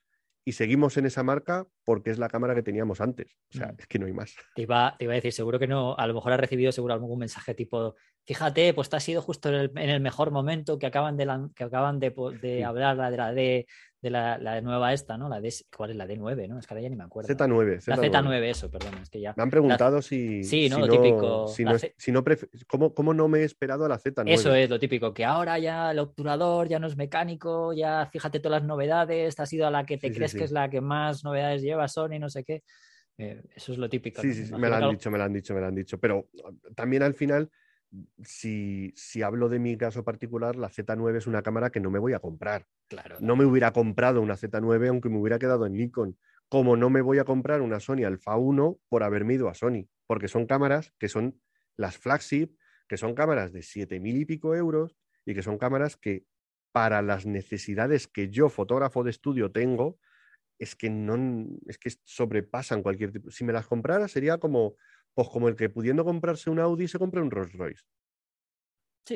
y 0.47 0.51
seguimos 0.51 0.95
en 0.97 1.07
esa 1.07 1.23
marca 1.23 1.65
porque 1.83 2.11
es 2.11 2.19
la 2.19 2.29
cámara 2.29 2.53
que 2.53 2.61
teníamos 2.61 3.01
antes. 3.01 3.35
O 3.49 3.57
sea, 3.57 3.67
mm. 3.67 3.75
es 3.79 3.87
que 3.87 3.97
no 3.97 4.05
hay 4.05 4.13
más. 4.13 4.35
Te 4.55 4.61
iba, 4.61 4.95
te 4.97 5.05
iba, 5.05 5.13
a 5.13 5.15
decir, 5.15 5.33
seguro 5.33 5.57
que 5.57 5.67
no, 5.67 5.97
a 5.97 6.05
lo 6.05 6.13
mejor 6.13 6.33
has 6.33 6.39
recibido 6.39 6.71
seguro 6.71 6.93
algún 6.93 7.17
mensaje 7.17 7.55
tipo, 7.55 7.95
fíjate, 8.25 8.75
pues 8.75 8.87
te 8.87 8.95
has 8.95 9.03
sido 9.03 9.23
justo 9.23 9.49
en 9.49 9.89
el, 9.89 10.01
mejor 10.01 10.29
momento 10.29 10.77
que 10.77 10.85
acaban 10.85 11.17
de, 11.17 11.49
que 11.55 11.63
acaban 11.63 11.99
de, 11.99 12.13
de 12.41 12.63
hablar 12.63 13.11
de 13.11 13.17
la 13.17 13.33
de, 13.33 13.65
de 14.05 14.11
la, 14.11 14.61
nueva 14.61 14.93
esta, 14.93 15.17
¿no? 15.17 15.27
La 15.27 15.41
D, 15.41 15.51
¿Cuál 15.75 15.91
es 15.91 15.95
la 15.95 16.05
D9, 16.05 16.47
no? 16.47 16.59
Es 16.59 16.67
que 16.67 16.73
ahora 16.73 16.83
ya 16.83 16.89
ni 16.89 16.95
me 16.95 17.03
acuerdo. 17.03 17.33
Z9. 17.33 17.87
La 17.87 17.97
Z9, 17.97 18.43
eso, 18.43 18.69
perdón. 18.69 18.93
Es 19.01 19.09
que 19.09 19.19
ya... 19.19 19.33
Me 19.35 19.43
han 19.43 19.49
preguntado 19.49 19.99
si... 20.01 20.43
Sí, 20.43 20.69
¿no? 20.69 20.79
lo 20.79 20.87
típico. 20.87 21.47
Si 21.47 21.63
no, 21.63 21.73
si 21.97 22.11
no 22.11 22.23
¿cómo, 22.67 22.93
¿cómo, 22.93 23.13
no 23.15 23.27
me 23.27 23.39
he 23.39 23.43
esperado 23.43 23.85
a 23.85 23.89
la 23.89 23.99
Z9? 23.99 24.25
Eso 24.27 24.53
es 24.53 24.69
lo 24.69 24.79
típico, 24.79 25.11
que 25.13 25.25
ahora 25.25 25.57
ya 25.57 25.91
el 25.91 25.99
obturador 25.99 26.67
ya 26.67 26.77
no 26.77 26.85
es 26.85 26.95
mecánico, 26.95 27.73
ya 27.73 28.07
fíjate 28.11 28.39
todas 28.39 28.61
las 28.61 28.67
novedades, 28.67 29.35
te 29.35 29.41
has 29.41 29.51
ido 29.51 29.65
a 29.65 29.71
la 29.71 29.85
que 29.85 29.97
te 29.97 30.13
crees 30.13 30.35
que 30.35 30.43
es 30.43 30.51
la 30.51 30.69
que 30.69 30.81
más 30.81 31.23
novedades 31.23 31.63
lleva 31.63 31.87
Sony, 31.87 32.19
no 32.19 32.29
sé 32.29 32.43
qué. 32.43 32.63
Eh, 33.17 33.41
eso 33.55 33.71
es 33.71 33.79
lo 33.79 33.89
típico. 33.89 34.21
Sí, 34.21 34.33
sí, 34.33 34.45
sí, 34.45 34.53
me 34.53 34.69
lo 34.69 34.75
han 34.75 34.91
dicho, 34.91 35.09
me 35.09 35.17
lo 35.17 35.23
han 35.23 35.33
dicho, 35.33 35.53
me 35.55 35.61
lo 35.61 35.67
han 35.67 35.75
dicho. 35.75 35.99
Pero 35.99 36.29
también 36.75 37.01
al 37.01 37.15
final 37.15 37.49
si, 38.23 38.93
si, 38.95 39.21
hablo 39.21 39.49
de 39.49 39.59
mi 39.59 39.77
caso 39.77 40.03
particular, 40.03 40.55
la 40.55 40.69
Z9 40.69 41.17
es 41.17 41.27
una 41.27 41.41
cámara 41.41 41.69
que 41.69 41.79
no 41.79 41.91
me 41.91 41.99
voy 41.99 42.13
a 42.13 42.19
comprar. 42.19 42.65
Claro, 42.87 43.17
no 43.19 43.35
me 43.35 43.45
hubiera 43.45 43.71
comprado 43.73 44.21
una 44.21 44.35
Z9 44.35 44.89
aunque 44.89 45.09
me 45.09 45.17
hubiera 45.17 45.39
quedado 45.39 45.65
en 45.65 45.73
Nikon. 45.73 46.17
Como 46.49 46.77
no 46.77 46.89
me 46.89 47.01
voy 47.01 47.19
a 47.19 47.25
comprar 47.25 47.61
una 47.61 47.79
Sony 47.79 48.05
Alpha 48.05 48.37
1 48.37 48.79
por 48.87 49.03
haberme 49.03 49.33
ido 49.33 49.49
a 49.49 49.53
Sony, 49.53 49.87
porque 50.07 50.27
son 50.27 50.45
cámaras 50.45 50.93
que 50.99 51.09
son 51.09 51.39
las 51.77 51.97
flagship, 51.97 52.55
que 52.87 52.97
son 52.97 53.15
cámaras 53.15 53.51
de 53.51 53.61
7.000 53.61 54.21
y 54.21 54.25
pico 54.25 54.55
euros 54.55 54.95
y 55.25 55.33
que 55.33 55.41
son 55.41 55.57
cámaras 55.57 55.97
que 55.97 56.25
para 56.71 57.01
las 57.01 57.25
necesidades 57.25 58.07
que 58.07 58.29
yo, 58.29 58.49
fotógrafo 58.49 59.03
de 59.03 59.09
estudio, 59.09 59.51
tengo, 59.51 59.97
es 60.59 60.75
que 60.75 60.89
no 60.89 61.47
es 61.67 61.77
que 61.77 61.91
sobrepasan 62.03 62.83
cualquier 62.83 63.11
tipo. 63.11 63.31
Si 63.31 63.43
me 63.43 63.53
las 63.53 63.67
comprara 63.67 64.07
sería 64.07 64.37
como 64.37 64.75
pues 65.15 65.29
como 65.29 65.47
el 65.47 65.55
que 65.55 65.69
pudiendo 65.69 66.05
comprarse 66.05 66.49
un 66.49 66.59
Audi 66.59 66.87
se 66.87 66.99
compra 66.99 67.23
un 67.23 67.31
Rolls 67.31 67.53
Royce. 67.53 67.83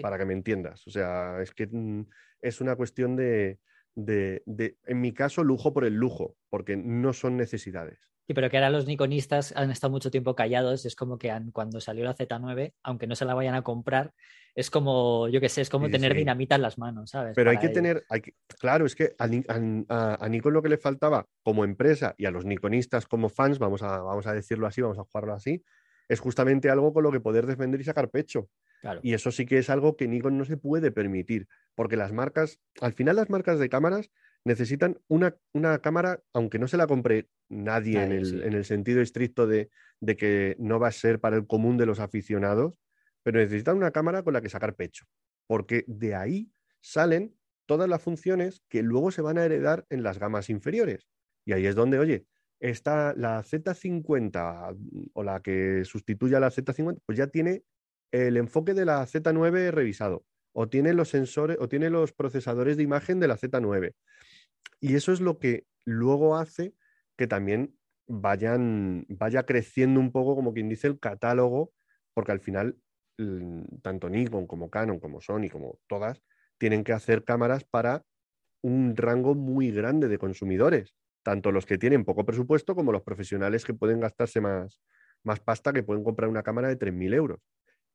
Para 0.02 0.18
que 0.18 0.26
me 0.26 0.34
entiendas. 0.34 0.86
O 0.88 0.92
sea, 0.92 1.42
es 1.42 1.52
que 1.52 1.68
mm, 1.68 2.06
es 2.42 2.62
una 2.62 2.76
cuestión 2.76 3.16
de, 3.16 3.60
de, 3.96 4.78
en 4.86 5.02
mi 5.02 5.14
caso, 5.14 5.44
lujo 5.44 5.74
por 5.74 5.84
el 5.84 5.96
lujo, 5.96 6.36
porque 6.50 6.78
no 6.78 7.12
son 7.14 7.38
necesidades. 7.38 8.00
Sí, 8.28 8.36
pero 8.36 8.50
que 8.50 8.58
ahora 8.58 8.70
los 8.70 8.86
nikonistas 8.86 9.54
han 9.56 9.72
estado 9.72 9.92
mucho 9.92 10.12
tiempo 10.12 10.36
callados. 10.36 10.86
Es 10.86 10.96
como 10.96 11.18
que 11.18 11.36
cuando 11.52 11.82
salió 11.82 12.06
la 12.06 12.16
Z9, 12.16 12.74
aunque 12.84 13.08
no 13.08 13.16
se 13.16 13.26
la 13.26 13.34
vayan 13.34 13.56
a 13.56 13.64
comprar, 13.64 14.14
es 14.54 14.70
como, 14.70 15.28
yo 15.30 15.42
qué 15.42 15.50
sé, 15.50 15.62
es 15.62 15.70
como 15.70 15.90
tener 15.90 16.14
dinamita 16.14 16.56
en 16.56 16.62
las 16.62 16.78
manos, 16.78 17.10
¿sabes? 17.10 17.34
Pero 17.36 17.50
hay 17.50 17.58
que 17.58 17.70
tener, 17.70 18.04
hay 18.10 18.22
claro, 18.60 18.86
es 18.86 18.96
que 18.96 19.16
a, 19.18 19.26
a, 19.26 20.30
Nikon 20.30 20.54
lo 20.54 20.62
que 20.62 20.70
le 20.70 20.78
faltaba 20.78 21.26
como 21.44 21.64
empresa 21.64 22.14
y 22.18 22.26
a 22.26 22.32
los 22.32 22.46
nikonistas 22.46 23.08
como 23.08 23.30
fans, 23.30 23.58
vamos 23.58 23.82
a, 23.82 24.00
vamos 24.00 24.28
a 24.28 24.34
decirlo 24.34 24.68
así, 24.68 24.82
vamos 24.82 25.00
a 25.00 25.04
jugarlo 25.04 25.34
así, 25.34 25.64
es 26.10 26.20
justamente 26.20 26.70
algo 26.70 26.92
con 26.94 27.04
lo 27.04 27.12
que 27.12 27.22
poder 27.22 27.46
defender 27.46 27.80
y 27.80 27.86
sacar 27.86 28.10
pecho. 28.10 28.50
Y 29.02 29.14
eso 29.14 29.32
sí 29.32 29.46
que 29.46 29.58
es 29.58 29.70
algo 29.70 29.96
que 29.96 30.08
Nikon 30.08 30.38
no 30.38 30.46
se 30.46 30.58
puede 30.58 30.92
permitir, 30.92 31.48
porque 31.76 31.98
las 31.98 32.12
marcas, 32.12 32.60
al 32.82 32.94
final 32.94 33.18
las 33.18 33.30
marcas 33.30 33.60
de 33.60 33.70
cámaras 33.70 34.10
necesitan 34.46 35.00
una, 35.08 35.36
cámara, 35.82 36.22
aunque 36.34 36.60
no 36.60 36.68
se 36.68 36.78
la 36.78 36.88
compre 36.88 37.28
nadie, 37.50 38.02
en, 38.02 38.12
el, 38.12 38.66
sentido 38.66 39.02
estricto 39.02 39.48
de, 39.48 39.70
de, 40.00 40.16
que 40.16 40.56
no 40.60 40.80
va 40.80 40.88
a 40.88 40.94
ser 40.94 41.20
para 41.20 41.36
el 41.36 41.46
común 41.46 41.78
de 41.78 41.86
los 41.86 42.00
aficionados, 42.00 42.74
pero 43.22 43.40
necesitan 43.40 43.76
una 43.76 43.92
cámara 43.92 44.24
con 44.24 44.34
la 44.34 44.42
que 44.42 44.50
sacar 44.50 44.76
pecho, 44.76 45.06
porque 45.46 45.84
de 45.88 46.16
ahí 46.16 46.50
salen 46.82 47.36
todas 47.66 47.90
las 47.90 48.02
funciones 48.02 48.64
que 48.70 48.82
luego 48.82 49.12
se 49.12 49.22
van 49.22 49.38
a 49.38 49.46
heredar 49.46 49.86
en 49.90 50.04
las 50.04 50.20
gamas 50.20 50.50
inferiores. 50.50 51.08
Y 51.46 51.52
ahí 51.52 51.66
es 51.66 51.76
donde, 51.76 52.00
oye, 52.00 52.26
está 52.60 53.14
la 53.16 53.42
Z50 53.44 54.78
o 55.14 55.24
la 55.24 55.42
que 55.42 55.84
sustituye 55.86 56.36
a 56.36 56.40
la 56.40 56.52
Z50, 56.52 57.00
pues 57.06 57.18
ya 57.18 57.28
tiene 57.28 57.64
el 58.12 58.38
enfoque 58.38 58.74
de 58.74 58.86
la 58.86 59.06
Z9 59.06 59.72
revisado 59.72 60.26
o 60.54 60.68
tiene 60.68 60.94
los 60.94 61.10
sensores 61.10 61.58
o 61.60 61.70
tiene 61.70 61.90
los 61.90 62.12
procesadores 62.12 62.78
de 62.78 62.84
imagen 62.84 63.20
de 63.20 63.28
la 63.28 63.38
Z9. 63.38 63.94
Y 64.82 64.96
eso 64.96 65.12
es 65.12 65.22
lo 65.22 65.40
que 65.40 65.66
luego 65.86 66.38
hace 66.38 66.74
que 67.18 67.28
también 67.28 67.76
vayan, 68.08 69.06
vaya 69.10 69.44
creciendo 69.44 70.00
un 70.00 70.12
poco, 70.12 70.36
como 70.36 70.54
quien 70.54 70.70
dice, 70.70 70.88
el 70.88 71.00
catálogo, 71.00 71.72
porque 72.14 72.32
al 72.32 72.40
final 72.40 72.78
tanto 73.82 74.10
Nikon 74.10 74.48
como 74.48 74.70
Canon, 74.70 75.00
como 75.00 75.22
Sony, 75.22 75.50
como 75.52 75.80
todas, 75.88 76.22
tienen 76.58 76.84
que 76.84 76.94
hacer 76.94 77.24
cámaras 77.24 77.64
para 77.66 78.04
un 78.62 78.96
rango 78.96 79.36
muy 79.36 79.72
grande 79.72 80.08
de 80.08 80.18
consumidores 80.18 80.96
tanto 81.24 81.52
los 81.52 81.66
que 81.66 81.78
tienen 81.78 82.06
poco 82.06 82.26
presupuesto 82.26 82.76
como 82.76 82.92
los 82.92 83.02
profesionales 83.02 83.66
que 83.66 83.74
pueden 83.74 84.00
gastarse 84.00 84.42
más, 84.42 84.82
más 85.24 85.40
pasta, 85.40 85.74
que 85.74 85.84
pueden 85.84 86.04
comprar 86.04 86.30
una 86.30 86.44
cámara 86.44 86.70
de 86.70 86.78
3.000 86.78 87.14
euros. 87.14 87.40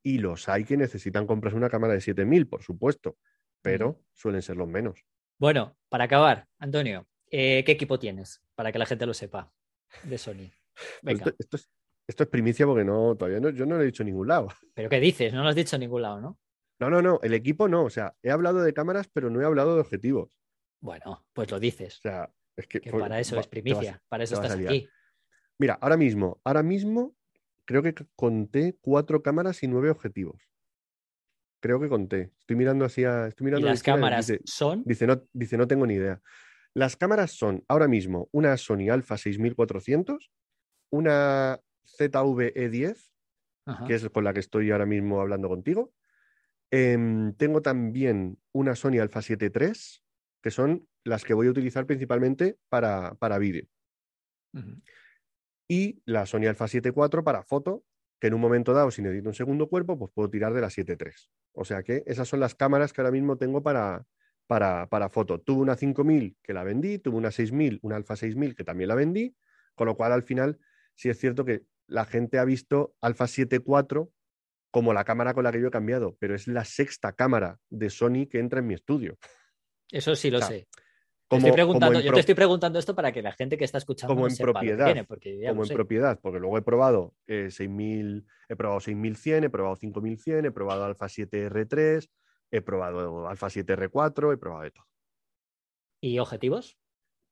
Y 0.03 0.19
los 0.19 0.49
hay 0.49 0.65
que 0.65 0.77
necesitan 0.77 1.27
comprarse 1.27 1.57
una 1.57 1.71
cámara 1.71 1.95
de 1.95 2.01
7.000, 2.01 2.49
por 2.49 2.63
supuesto, 2.63 3.17
pero 3.63 4.03
suelen 4.13 4.43
ser 4.43 4.57
los 4.57 4.69
menos. 4.69 5.05
Bueno, 5.39 5.77
para 5.89 6.05
acabar, 6.05 6.47
Antonio, 6.59 7.07
eh, 7.31 7.65
¿qué 7.65 7.73
equipo 7.73 7.99
tienes? 7.99 8.43
Para 8.55 8.71
que 8.71 8.79
la 8.79 8.87
gente 8.87 9.07
lo 9.07 9.15
sepa 9.15 9.51
de 10.03 10.19
Sony. 10.19 10.51
Esto, 12.07 12.23
es, 12.23 12.29
primicia 12.29 12.67
porque 12.67 12.85
no, 12.85 13.17
todavía 13.17 13.41
no, 13.41 13.49
yo 13.49 13.65
no 13.65 13.77
lo 13.77 13.83
he 13.83 13.87
dicho 13.87 14.03
en 14.03 14.09
ningún 14.09 14.29
lado. 14.29 14.49
¿Pero 14.75 14.91
qué 14.91 15.01
dices? 15.01 15.33
No 15.33 15.43
lo 15.43 15.49
has 15.49 15.55
dicho 15.55 15.77
en 15.77 15.81
ningún 15.81 16.03
lado, 16.03 16.21
¿no? 16.21 16.39
No, 16.81 16.91
no, 16.91 17.01
no, 17.01 17.19
el 17.23 17.33
equipo 17.33 17.69
no. 17.69 17.85
O 17.85 17.91
sea, 17.91 18.15
he 18.23 18.31
hablado 18.31 18.63
de 18.63 18.75
cámaras, 18.75 19.09
pero 19.09 19.31
no 19.31 19.41
he 19.41 19.45
hablado 19.45 19.75
de 19.75 19.81
objetivos. 19.81 20.39
Bueno, 20.81 21.25
pues 21.33 21.51
lo 21.51 21.59
dices. 21.59 21.97
O 21.99 22.01
sea, 22.03 22.31
que, 22.69 22.81
para 22.81 23.21
eso 23.21 23.39
es 23.39 23.47
primicia, 23.49 24.03
para 24.09 24.25
eso 24.25 24.35
estás 24.35 24.53
aquí. 24.53 24.89
Mira, 25.59 25.75
ahora 25.81 25.97
mismo, 25.97 26.41
ahora 26.45 26.63
mismo 26.63 27.15
creo 27.65 27.83
que 27.83 27.95
conté 28.17 28.77
cuatro 28.81 29.23
cámaras 29.23 29.63
y 29.63 29.69
nueve 29.69 29.91
objetivos. 29.91 30.51
Creo 31.61 31.81
que 31.81 31.89
conté. 31.89 32.33
Estoy 32.41 32.57
mirando 32.57 32.85
así 32.85 33.05
Estoy 33.05 33.47
mirando 33.47 33.67
¿Y 33.67 33.71
las 33.71 33.83
cámaras 33.83 34.31
son? 34.45 34.83
Dice 34.85 35.07
no, 35.07 35.23
dice, 35.33 35.57
no 35.57 35.67
tengo 35.67 35.87
ni 35.87 35.95
idea. 35.95 36.21
Las 36.75 36.97
cámaras 36.97 37.31
son 37.31 37.65
ahora 37.69 37.89
mismo 37.89 38.29
una 38.33 38.57
Sony 38.57 38.91
Alpha 38.91 39.17
6400, 39.17 40.31
una 40.91 41.61
ZV-E10, 41.99 43.11
que 43.87 43.95
es 43.95 44.11
con 44.11 44.25
la 44.25 44.35
que 44.35 44.41
estoy 44.41 44.71
ahora 44.73 44.85
mismo 44.85 45.21
hablando 45.21 45.49
contigo. 45.49 45.93
Em, 46.71 47.33
tengo 47.35 47.63
también 47.63 48.39
una 48.53 48.75
Sony 48.75 48.99
Alpha 49.01 49.23
7 49.23 49.53
III, 49.55 49.73
que 50.43 50.51
son 50.51 50.89
las 51.05 51.23
que 51.23 51.35
voy 51.35 51.47
a 51.47 51.51
utilizar 51.51 51.87
principalmente 51.87 52.59
para, 52.69 53.15
para 53.15 53.39
vídeo. 53.39 53.67
Y 55.69 56.03
la 56.05 56.27
Sony 56.27 56.47
Alpha 56.49 56.67
7 56.67 56.93
IV 56.95 57.23
para 57.23 57.43
foto, 57.43 57.85
que 58.21 58.29
en 58.29 58.35
un 58.35 58.41
momento 58.41 58.73
dado, 58.73 58.91
si 58.91 59.03
necesito 59.03 59.29
un 59.29 59.35
segundo 59.35 59.69
cuerpo, 59.69 59.99
pues 59.99 60.11
puedo 60.13 60.31
tirar 60.31 60.55
de 60.55 60.61
la 60.61 60.71
7 60.71 60.97
III. 60.99 61.13
O 61.53 61.65
sea 61.65 61.83
que 61.83 62.03
esas 62.07 62.29
son 62.29 62.41
las 62.41 62.55
cámaras 62.55 62.93
que 62.93 63.01
ahora 63.01 63.11
mismo 63.11 63.37
tengo 63.37 63.63
para, 63.63 64.07
para, 64.47 64.89
para 64.89 65.11
foto. 65.11 65.41
Tuve 65.41 65.61
una 65.61 65.77
5000 65.77 66.37
que 66.43 66.53
la 66.53 66.65
vendí, 66.65 66.99
tuve 66.99 67.17
una 67.17 67.31
6000, 67.31 67.81
una 67.83 67.97
Alpha 67.97 68.17
6000 68.17 68.57
que 68.57 68.65
también 68.65 68.89
la 68.89 68.95
vendí, 68.95 69.37
con 69.75 69.87
lo 69.87 69.97
cual 69.97 70.13
al 70.13 70.23
final 70.23 70.59
sí 70.95 71.11
es 71.11 71.19
cierto 71.19 71.45
que 71.45 71.65
la 71.87 72.07
gente 72.07 72.39
ha 72.39 72.45
visto 72.45 72.95
Alpha 73.01 73.27
7 73.27 73.57
IV 73.67 74.09
como 74.71 74.93
la 74.93 75.05
cámara 75.05 75.35
con 75.35 75.45
la 75.45 75.53
que 75.53 75.61
yo 75.61 75.69
he 75.69 75.71
cambiado, 75.71 76.17
pero 76.19 76.35
es 76.35 76.49
la 76.49 76.65
sexta 76.65 77.13
cámara 77.13 77.61
de 77.69 77.91
Sony 77.91 78.27
que 78.31 78.39
entra 78.39 78.61
en 78.61 78.67
mi 78.67 78.75
estudio. 78.75 79.19
Eso 79.91 80.17
sí 80.17 80.31
lo 80.31 80.41
sé 80.41 80.67
preguntando, 81.29 82.01
yo 82.01 82.13
te 82.13 82.21
estoy 82.21 82.35
preguntando 82.35 82.79
esto 82.79 82.95
para 82.95 83.13
que 83.13 83.23
la 83.23 83.33
gente 83.33 83.57
que 83.57 83.65
está 83.65 83.79
escuchando 83.79 84.15
como 84.15 84.29
en 84.29 84.37
propiedad, 84.37 85.07
porque 85.07 85.45
como 85.49 85.65
en 85.65 85.69
propiedad, 85.69 86.21
porque 86.21 86.39
luego 86.39 86.59
he 86.59 86.63
probado 86.63 87.15
6000, 87.27 88.19
eh, 88.19 88.23
he 88.49 88.57
probado 88.57 88.81
6100, 88.81 89.45
he 89.45 89.51
probado 89.51 89.77
5100, 89.77 90.45
he 90.45 90.51
probado 90.51 90.85
Alpha 90.85 91.09
7 91.09 91.51
R3, 91.51 92.09
he 92.51 92.61
probado 92.61 93.29
Alpha 93.29 93.51
7 93.51 93.77
R4, 93.77 94.33
he 94.33 94.37
probado 94.37 94.63
de 94.63 94.71
todo. 94.71 94.87
¿Y 96.01 96.19
objetivos? 96.19 96.79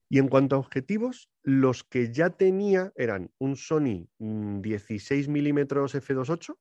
Y 0.09 0.19
en 0.19 0.29
cuanto 0.29 0.57
a 0.57 0.59
objetivos, 0.59 1.31
los 1.43 1.85
que 1.85 2.13
ya 2.13 2.31
tenía 2.31 2.93
eran 2.97 3.31
un 3.39 3.57
Sony 3.57 4.09
16 4.19 5.29
mm, 5.29 5.33
milímetros 5.33 5.95
f2.8, 5.95 6.57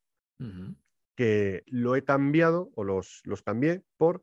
que 1.15 1.63
lo 1.67 1.95
he 1.95 2.03
cambiado 2.03 2.71
o 2.75 2.83
los, 2.83 3.21
los 3.25 3.41
cambié 3.41 3.83
por 3.97 4.21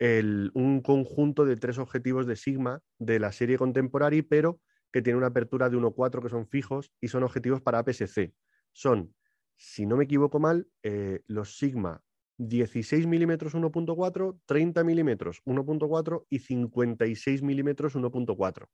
un 0.00 0.80
conjunto 0.82 1.44
de 1.44 1.56
tres 1.56 1.78
objetivos 1.78 2.26
de 2.26 2.36
Sigma 2.36 2.80
de 2.98 3.18
la 3.18 3.32
serie 3.32 3.58
contemporánea, 3.58 4.22
pero 4.28 4.60
que 4.92 5.02
tiene 5.02 5.18
una 5.18 5.28
apertura 5.28 5.68
de 5.68 5.76
1.4 5.76 6.22
que 6.22 6.28
son 6.28 6.46
fijos 6.46 6.92
y 7.00 7.08
son 7.08 7.22
objetivos 7.22 7.60
para 7.60 7.78
APS-C. 7.78 8.34
Son, 8.72 9.14
si 9.56 9.86
no 9.86 9.96
me 9.96 10.04
equivoco 10.04 10.38
mal, 10.38 10.68
eh, 10.82 11.22
los 11.26 11.58
Sigma 11.58 12.02
16 12.38 13.06
milímetros 13.06 13.54
1.4, 13.54 14.38
30 14.44 14.84
milímetros 14.84 15.42
1.4 15.44 16.26
y 16.28 16.38
56 16.40 17.42
milímetros 17.42 17.96
1.4. 17.96 18.66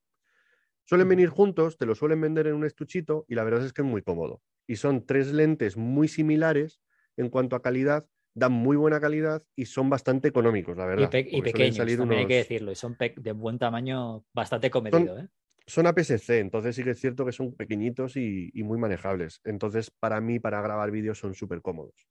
Suelen 0.85 1.09
venir 1.09 1.29
juntos, 1.29 1.79
te 1.79 1.87
lo 1.87 1.95
suelen 1.95 2.20
vender 2.20 2.49
en 2.49 2.55
un 2.55 2.64
estuchito 2.64 3.25
y 3.29 3.37
la 3.37 3.45
verdad 3.45 3.64
es 3.64 3.73
que 3.73 3.83
es 3.83 3.89
muy 3.89 4.03
cómodo. 4.03 4.43
Y 4.66 4.77
son 4.77 5.07
tres 5.07 5.33
lentes 5.33 5.77
muy 5.77 6.09
similares 6.09 6.81
en 7.16 7.29
cuanto 7.29 7.55
a 7.55 7.62
calidad, 7.62 8.07
dan 8.35 8.53
muy 8.53 8.76
buena 8.76 9.01
calidad 9.01 9.43
y 9.55 9.66
son 9.66 9.91
bastante 9.91 10.28
económicos, 10.28 10.76
la 10.76 10.87
verdad. 10.87 11.11
Y, 11.12 11.43
pequeños, 11.43 11.76
también 11.76 12.20
hay 12.20 12.26
que 12.26 12.37
decirlo, 12.37 12.72
y 12.72 12.74
son 12.74 12.97
de 12.99 13.33
buen 13.33 13.59
tamaño, 13.59 14.24
bastante 14.33 14.70
comedido. 14.70 15.16
Son, 15.16 15.24
¿eh? 15.24 15.28
son 15.66 15.87
APS-C, 15.87 16.39
entonces 16.39 16.74
sí 16.74 16.83
que 16.83 16.91
es 16.91 17.01
cierto 17.01 17.24
que 17.24 17.33
son 17.33 17.55
pequeñitos 17.55 18.16
y, 18.16 18.51
muy 18.55 18.78
manejables. 18.78 19.41
Entonces, 19.45 19.91
para 19.91 20.20
mí, 20.20 20.39
para 20.39 20.62
grabar 20.62 20.91
vídeos 20.91 21.18
son 21.18 21.35
súper 21.35 21.61
cómodos. 21.61 22.07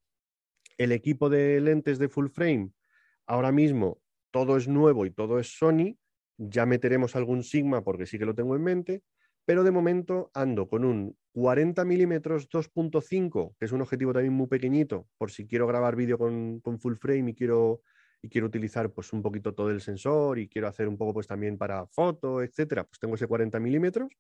El 0.78 0.92
equipo 0.92 1.30
de 1.30 1.60
lentes 1.62 2.00
de 2.00 2.10
full 2.10 2.28
frame, 2.28 2.72
ahora 3.26 3.52
mismo 3.52 4.00
todo 4.32 4.58
es 4.58 4.68
nuevo 4.68 5.06
y 5.06 5.12
todo 5.12 5.40
es 5.40 5.58
Sony. 5.58 5.98
Ya 6.38 6.66
meteremos 6.66 7.16
algún 7.16 7.44
Sigma 7.44 7.84
porque 7.84 8.06
sí 8.06 8.18
que 8.18 8.26
lo 8.26 8.34
tengo 8.34 8.56
en 8.56 8.64
mente, 8.64 9.04
pero 9.46 9.64
de 9.64 9.72
momento 9.72 10.32
ando 10.34 10.68
con 10.68 10.86
un 10.86 11.18
40 11.34 11.86
milímetros 11.86 12.50
2.5, 12.50 13.56
que 13.58 13.66
es 13.66 13.72
un 13.72 13.82
objetivo 13.82 14.14
también 14.14 14.34
muy 14.34 14.48
pequeñito, 14.48 15.08
por 15.18 15.32
si 15.32 15.48
quiero 15.48 15.68
grabar 15.68 15.96
vídeo 15.96 16.18
con, 16.18 16.62
full 16.80 16.96
frame 16.96 17.32
y 17.32 17.34
quiero, 17.34 17.82
y 18.22 18.30
quiero 18.30 18.48
utilizar 18.48 18.92
pues 18.92 19.14
un 19.14 19.22
poquito 19.22 19.54
todo 19.54 19.72
el 19.72 19.82
sensor 19.82 20.40
y 20.40 20.48
quiero 20.48 20.68
hacer 20.68 20.88
un 20.88 20.98
poco 20.98 21.14
pues 21.14 21.28
también 21.28 21.58
para 21.58 21.86
foto, 21.88 22.42
etcétera, 22.42 22.84
pues 22.84 23.00
tengo 23.00 23.16
ese 23.16 23.28
40 23.28 23.60
milímetros. 23.60 24.12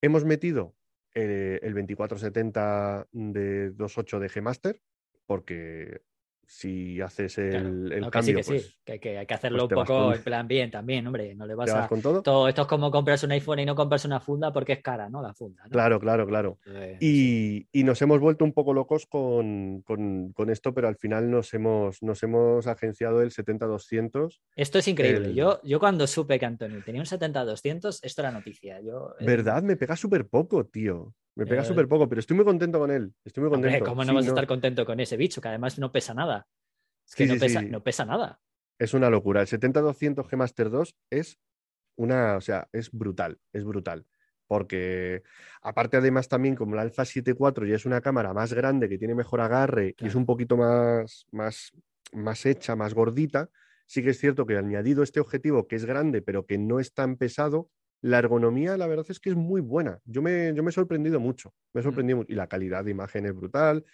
Hemos 0.00 0.24
metido 0.24 0.74
eh, 1.14 1.58
el 1.62 1.74
2470 1.74 3.08
de 3.12 3.72
2.8 3.72 4.18
de 4.18 4.28
G-Master, 4.28 4.82
porque 5.26 6.02
si 6.46 7.00
haces 7.00 7.38
el, 7.38 7.92
el 7.92 8.10
cambio. 8.10 8.36
Que 8.36 8.42
sí, 8.42 8.50
pues, 8.50 8.78
que, 8.84 9.00
que, 9.00 9.18
hay 9.18 9.26
que 9.26 9.34
hacerlo 9.34 9.68
pues 9.68 9.78
un 9.78 9.84
poco 9.84 10.14
en 10.14 10.22
plan 10.22 10.46
bien 10.46 10.70
también, 10.70 11.06
hombre. 11.06 11.34
No 11.34 11.46
le 11.46 11.54
vas, 11.54 11.70
a. 11.74 11.88
con 11.88 12.00
todo? 12.00 12.48
Esto 12.48 12.62
es 12.62 12.68
como 12.68 12.90
compras 12.90 13.24
un 13.24 13.32
iPhone 13.32 13.58
y 13.58 13.66
no 13.66 13.74
compras 13.74 14.04
una 14.04 14.20
funda 14.20 14.52
porque 14.52 14.74
es 14.74 14.82
cara, 14.82 15.08
¿no? 15.08 15.20
La 15.20 15.34
funda. 15.34 15.64
Claro, 15.70 15.98
claro, 15.98 16.26
claro. 16.26 16.58
y, 17.00 17.66
y, 17.72 17.84
nos 17.84 18.00
hemos 18.00 18.20
vuelto 18.20 18.44
un 18.44 18.52
poco 18.52 18.72
locos 18.72 19.06
con, 19.06 19.82
con, 19.82 20.32
con, 20.32 20.50
esto, 20.50 20.72
pero 20.72 20.88
al 20.88 20.96
final 20.96 21.30
nos 21.30 21.52
hemos, 21.52 22.02
nos 22.02 22.22
hemos 22.22 22.66
agenciado 22.66 23.22
el 23.22 23.30
70-200. 23.30 24.40
Esto 24.54 24.78
es 24.78 24.88
increíble. 24.88 25.34
Yo, 25.34 25.60
yo 25.64 25.80
cuando 25.80 26.06
supe 26.06 26.38
que 26.38 26.46
Antonio 26.46 26.82
tenía 26.84 27.00
un 27.00 27.06
70-200, 27.06 28.00
esto 28.02 28.22
era 28.22 28.30
noticia. 28.30 28.80
Yo, 28.80 29.14
eh, 29.18 29.26
¿Verdad? 29.26 29.62
Me 29.62 29.76
pega 29.76 29.96
súper 29.96 30.28
poco, 30.28 30.64
tío. 30.64 31.12
Me 31.36 31.46
pega 31.46 31.62
súper 31.64 31.86
poco, 31.86 32.08
pero 32.08 32.20
estoy 32.20 32.34
muy 32.34 32.46
contento 32.46 32.78
con 32.78 32.90
él. 32.90 33.12
Estoy 33.22 33.42
muy 33.42 33.50
contento. 33.50 33.84
¿Cómo 33.84 34.04
no 34.04 34.14
vas 34.14 34.24
a 34.24 34.28
estar 34.28 34.46
contento 34.46 34.86
con 34.86 34.98
ese 35.00 35.18
bicho? 35.18 35.40
Que 35.40 35.48
además 35.48 35.78
no 35.78 35.92
pesa 35.92 36.14
nada. 36.14 36.48
Es 37.06 37.14
que 37.14 37.26
no, 37.26 37.36
pesa, 37.36 37.60
no 37.62 37.82
pesa 37.82 38.06
nada. 38.06 38.40
Es 38.78 38.94
una 38.94 39.10
locura. 39.10 39.42
El 39.42 39.46
70-200 39.46 40.26
G 40.26 40.36
Master 40.36 40.70
2 40.70 40.96
es 41.10 41.38
una, 41.96 42.36
o 42.36 42.40
sea, 42.40 42.68
es 42.72 42.90
brutal, 42.90 43.38
es 43.52 43.64
brutal. 43.64 44.06
Porque 44.46 45.24
aparte 45.60 45.98
además 45.98 46.28
también 46.28 46.54
como 46.54 46.74
la 46.74 46.82
Alpha 46.82 47.02
7.4 47.02 47.68
ya 47.68 47.74
es 47.74 47.84
una 47.84 48.00
cámara 48.00 48.32
más 48.32 48.54
grande 48.54 48.88
que 48.88 48.96
tiene 48.96 49.14
mejor 49.14 49.40
agarre 49.40 49.94
y 49.98 50.06
es 50.06 50.14
un 50.14 50.24
poquito 50.24 50.56
más, 50.56 51.26
más, 51.32 51.72
más 52.12 52.46
hecha, 52.46 52.76
más 52.76 52.94
gordita, 52.94 53.50
sí 53.86 54.02
que 54.02 54.10
es 54.10 54.20
cierto 54.20 54.46
que 54.46 54.56
añadido 54.56 55.02
este 55.02 55.18
objetivo 55.18 55.66
que 55.66 55.74
es 55.74 55.84
grande 55.84 56.22
pero 56.22 56.46
que 56.46 56.58
no 56.58 56.78
es 56.78 56.94
tan 56.94 57.16
pesado, 57.16 57.70
la 58.06 58.18
ergonomía, 58.18 58.76
la 58.76 58.86
verdad 58.86 59.04
es 59.08 59.18
que 59.18 59.30
es 59.30 59.36
muy 59.36 59.60
buena. 59.60 59.98
Yo 60.04 60.22
me, 60.22 60.54
yo 60.54 60.62
me 60.62 60.70
he 60.70 60.72
sorprendido 60.72 61.18
mucho. 61.18 61.52
Me 61.72 61.80
he 61.80 61.82
mm. 61.82 61.86
sorprendido 61.86 62.24
Y 62.28 62.34
la 62.34 62.46
calidad 62.46 62.84
de 62.84 62.92
imagen 62.92 63.26
es 63.26 63.34
brutal. 63.34 63.84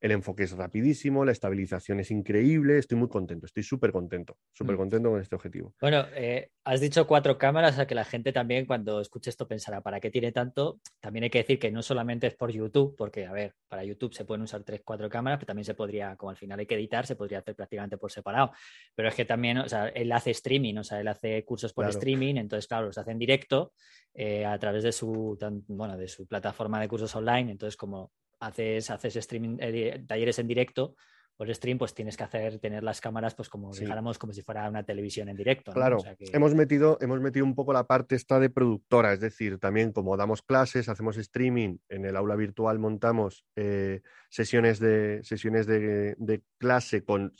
El 0.00 0.12
enfoque 0.12 0.44
es 0.44 0.52
rapidísimo, 0.52 1.24
la 1.24 1.32
estabilización 1.32 1.98
es 1.98 2.10
increíble, 2.10 2.78
estoy 2.78 2.98
muy 2.98 3.08
contento, 3.08 3.46
estoy 3.46 3.64
súper 3.64 3.90
contento, 3.90 4.36
súper 4.52 4.76
mm. 4.76 4.78
contento 4.78 5.10
con 5.10 5.20
este 5.20 5.34
objetivo. 5.34 5.74
Bueno, 5.80 6.06
eh, 6.14 6.50
has 6.64 6.80
dicho 6.80 7.06
cuatro 7.06 7.36
cámaras, 7.36 7.78
a 7.78 7.86
que 7.86 7.96
la 7.96 8.04
gente 8.04 8.32
también 8.32 8.64
cuando 8.64 9.00
escuche 9.00 9.30
esto 9.30 9.48
pensará, 9.48 9.80
¿para 9.80 9.98
qué 9.98 10.10
tiene 10.10 10.30
tanto? 10.30 10.80
También 11.00 11.24
hay 11.24 11.30
que 11.30 11.38
decir 11.38 11.58
que 11.58 11.72
no 11.72 11.82
solamente 11.82 12.28
es 12.28 12.36
por 12.36 12.52
YouTube, 12.52 12.94
porque, 12.96 13.26
a 13.26 13.32
ver, 13.32 13.54
para 13.66 13.82
YouTube 13.82 14.14
se 14.14 14.24
pueden 14.24 14.42
usar 14.42 14.62
tres, 14.62 14.82
cuatro 14.84 15.08
cámaras, 15.08 15.38
pero 15.38 15.48
también 15.48 15.64
se 15.64 15.74
podría, 15.74 16.14
como 16.16 16.30
al 16.30 16.36
final 16.36 16.60
hay 16.60 16.66
que 16.66 16.76
editar, 16.76 17.04
se 17.04 17.16
podría 17.16 17.40
hacer 17.40 17.56
prácticamente 17.56 17.98
por 17.98 18.12
separado. 18.12 18.52
Pero 18.94 19.08
es 19.08 19.14
que 19.16 19.24
también, 19.24 19.58
o 19.58 19.68
sea, 19.68 19.88
él 19.88 20.12
hace 20.12 20.30
streaming, 20.30 20.76
o 20.76 20.84
sea, 20.84 21.00
él 21.00 21.08
hace 21.08 21.44
cursos 21.44 21.72
por 21.72 21.88
streaming, 21.88 22.36
entonces, 22.36 22.68
claro, 22.68 22.86
los 22.86 22.98
hace 22.98 23.10
en 23.10 23.18
directo 23.18 23.72
eh, 24.14 24.44
a 24.44 24.58
través 24.58 24.84
de 24.84 24.92
su, 24.92 25.36
bueno, 25.66 25.96
de 25.96 26.06
su 26.06 26.26
plataforma 26.26 26.80
de 26.80 26.88
cursos 26.88 27.14
online, 27.16 27.50
entonces 27.50 27.76
como 27.76 28.12
haces, 28.40 28.90
haces 28.90 29.16
streaming, 29.16 29.58
eh, 29.60 30.04
talleres 30.06 30.38
en 30.38 30.48
directo 30.48 30.94
por 31.38 31.54
stream, 31.54 31.78
pues 31.78 31.94
tienes 31.94 32.16
que 32.16 32.24
hacer, 32.24 32.58
tener 32.58 32.82
las 32.82 33.00
cámaras, 33.00 33.36
pues 33.36 33.48
como 33.48 33.72
dijéramos, 33.72 34.18
como 34.18 34.32
si 34.32 34.42
fuera 34.42 34.68
una 34.68 34.82
televisión 34.82 35.28
en 35.28 35.36
directo. 35.36 35.72
Claro, 35.72 35.98
hemos, 36.32 36.52
metido, 36.56 36.98
hemos 37.00 37.20
metido 37.20 37.46
un 37.46 37.54
poco 37.54 37.72
la 37.72 37.86
parte 37.86 38.16
esta 38.16 38.40
de 38.40 38.50
productora, 38.50 39.12
es 39.12 39.20
decir, 39.20 39.60
también 39.60 39.92
como 39.92 40.16
damos 40.16 40.42
clases, 40.42 40.88
hacemos 40.88 41.16
streaming, 41.16 41.78
en 41.88 42.06
el 42.06 42.16
aula 42.16 42.34
virtual 42.34 42.80
montamos 42.80 43.44
eh, 43.54 44.00
sesiones, 44.28 44.80
de, 44.80 45.20
sesiones 45.22 45.68
de, 45.68 46.42
clase 46.58 47.04
con, 47.04 47.32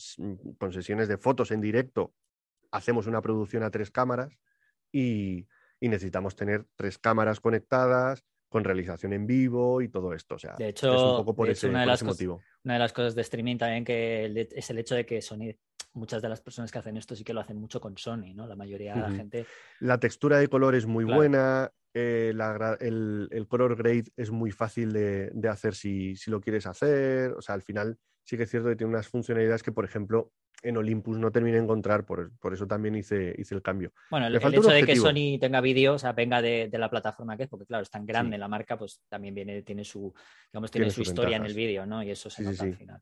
con, 0.58 0.72
sesiones 0.72 1.08
de 1.08 1.18
fotos 1.18 1.50
en 1.50 1.60
directo, 1.60 2.14
hacemos 2.70 3.08
una 3.08 3.20
producción 3.20 3.64
a 3.64 3.70
tres 3.72 3.90
cámaras 3.90 4.32
y, 4.92 5.48
y 5.80 5.88
necesitamos 5.88 6.36
tener 6.36 6.66
tres 6.76 6.98
cámaras 6.98 7.40
conectadas, 7.40 8.24
con 8.48 8.64
realización 8.64 9.12
en 9.12 9.26
vivo 9.26 9.82
y 9.82 9.88
todo 9.88 10.14
esto. 10.14 10.36
O 10.36 10.38
sea, 10.38 10.54
de 10.56 10.68
hecho, 10.68 10.94
es 10.94 11.02
un 11.02 11.16
poco 11.18 11.34
por, 11.34 11.50
ese, 11.50 11.68
una, 11.68 11.80
de 11.80 11.86
las 11.86 12.02
motivo. 12.02 12.40
Una 12.64 12.74
de 12.74 12.80
las 12.80 12.92
cosas 12.92 13.14
de 13.14 13.22
streaming 13.22 13.56
también 13.56 13.84
que 13.84 14.48
es 14.50 14.70
el 14.70 14.78
hecho 14.78 14.94
de 14.94 15.04
que 15.04 15.20
Sony, 15.20 15.54
muchas 15.92 16.22
de 16.22 16.28
las 16.28 16.40
personas 16.40 16.72
que 16.72 16.78
hacen 16.78 16.96
esto 16.96 17.14
sí 17.14 17.24
que 17.24 17.34
lo 17.34 17.40
hacen 17.40 17.58
mucho 17.58 17.80
con 17.80 17.96
Sony, 17.96 18.34
¿no? 18.34 18.46
La 18.46 18.56
mayoría 18.56 18.94
de 18.94 19.00
la 19.00 19.10
gente. 19.10 19.46
La 19.80 19.98
textura 19.98 20.38
de 20.38 20.48
color 20.48 20.74
es 20.74 20.86
muy 20.86 21.04
buena, 21.04 21.70
eh, 21.94 22.32
el, 22.80 23.46
color 23.48 23.76
grade 23.76 24.04
es 24.16 24.30
muy 24.30 24.50
fácil 24.50 24.92
de, 24.92 25.30
de 25.32 25.48
hacer 25.48 25.74
si, 25.74 26.16
si, 26.16 26.30
lo 26.30 26.40
quieres 26.40 26.66
hacer. 26.66 27.32
O 27.32 27.42
sea, 27.42 27.54
al 27.54 27.62
final 27.62 27.98
sí 28.28 28.36
que 28.36 28.42
es 28.42 28.50
cierto 28.50 28.68
que 28.68 28.76
tiene 28.76 28.92
unas 28.92 29.08
funcionalidades 29.08 29.62
que, 29.62 29.72
por 29.72 29.86
ejemplo, 29.86 30.32
en 30.62 30.76
Olympus 30.76 31.16
no 31.16 31.32
terminé 31.32 31.56
de 31.56 31.62
encontrar, 31.62 32.04
por, 32.04 32.30
eso 32.52 32.66
también 32.66 32.94
hice, 32.94 33.34
hice 33.38 33.54
el 33.54 33.62
cambio. 33.62 33.90
Bueno, 34.10 34.26
el, 34.26 34.36
hecho 34.36 34.68
de 34.68 34.84
que 34.84 34.96
Sony 34.96 35.38
tenga 35.40 35.62
vídeo, 35.62 35.94
o 35.94 35.98
sea, 35.98 36.12
venga 36.12 36.42
de, 36.42 36.68
la 36.70 36.90
plataforma 36.90 37.38
que 37.38 37.44
es, 37.44 37.48
porque 37.48 37.64
claro, 37.64 37.84
es 37.84 37.90
tan 37.90 38.04
grande 38.04 38.36
la 38.36 38.46
marca, 38.46 38.76
pues 38.76 39.00
también 39.08 39.34
viene, 39.34 39.62
tiene 39.62 39.82
su, 39.82 40.12
digamos, 40.52 40.70
tiene, 40.70 40.90
su, 40.90 41.00
historia 41.00 41.38
en 41.38 41.46
el 41.46 41.54
vídeo, 41.54 41.86
¿no? 41.86 42.02
Y 42.02 42.10
eso 42.10 42.28
se 42.28 42.42
nota 42.42 42.64
al 42.64 42.74
final. 42.74 43.00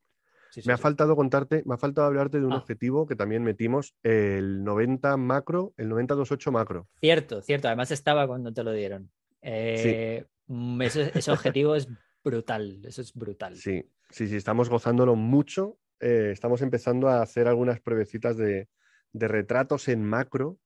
me 0.65 0.73
ha 0.73 0.79
faltado 0.79 1.17
contarte, 1.17 1.65
me 1.67 1.75
ha 1.75 1.79
faltado 1.79 2.07
hablarte 2.07 2.39
de 2.39 2.47
un 2.47 2.53
ah. 2.53 2.59
objetivo 2.59 3.09
que 3.09 3.17
también 3.17 3.43
metimos, 3.43 3.97
el 4.05 4.63
90 4.63 5.17
macro, 5.17 5.75
el 5.77 5.89
9028 5.89 6.53
macro. 6.53 6.89
Cierto, 7.01 7.43
cierto, 7.43 7.67
además 7.67 7.91
estaba 7.91 8.29
cuando 8.29 8.53
te 8.53 8.63
lo 8.63 8.71
dieron. 8.71 9.11
Eh, 9.43 10.25
mm, 10.47 10.83
ese 10.83 11.33
objetivo 11.33 11.75
es 11.75 11.89
brutal, 12.23 12.81
eso 12.85 13.01
es 13.03 13.13
brutal. 13.13 13.57
Sí, 13.57 13.85
sí, 14.11 14.29
sí, 14.29 14.37
estamos 14.37 14.69
gozándolo 14.69 15.17
mucho 15.17 15.79
eh, 16.01 16.31
estamos 16.33 16.61
empezando 16.63 17.09
a 17.09 17.23
hacer 17.23 17.49
algunas 17.49 17.81
pruebecitas 17.81 18.37
de, 18.37 18.69
retratos 19.13 19.89
en 19.89 20.05
macro, 20.05 20.59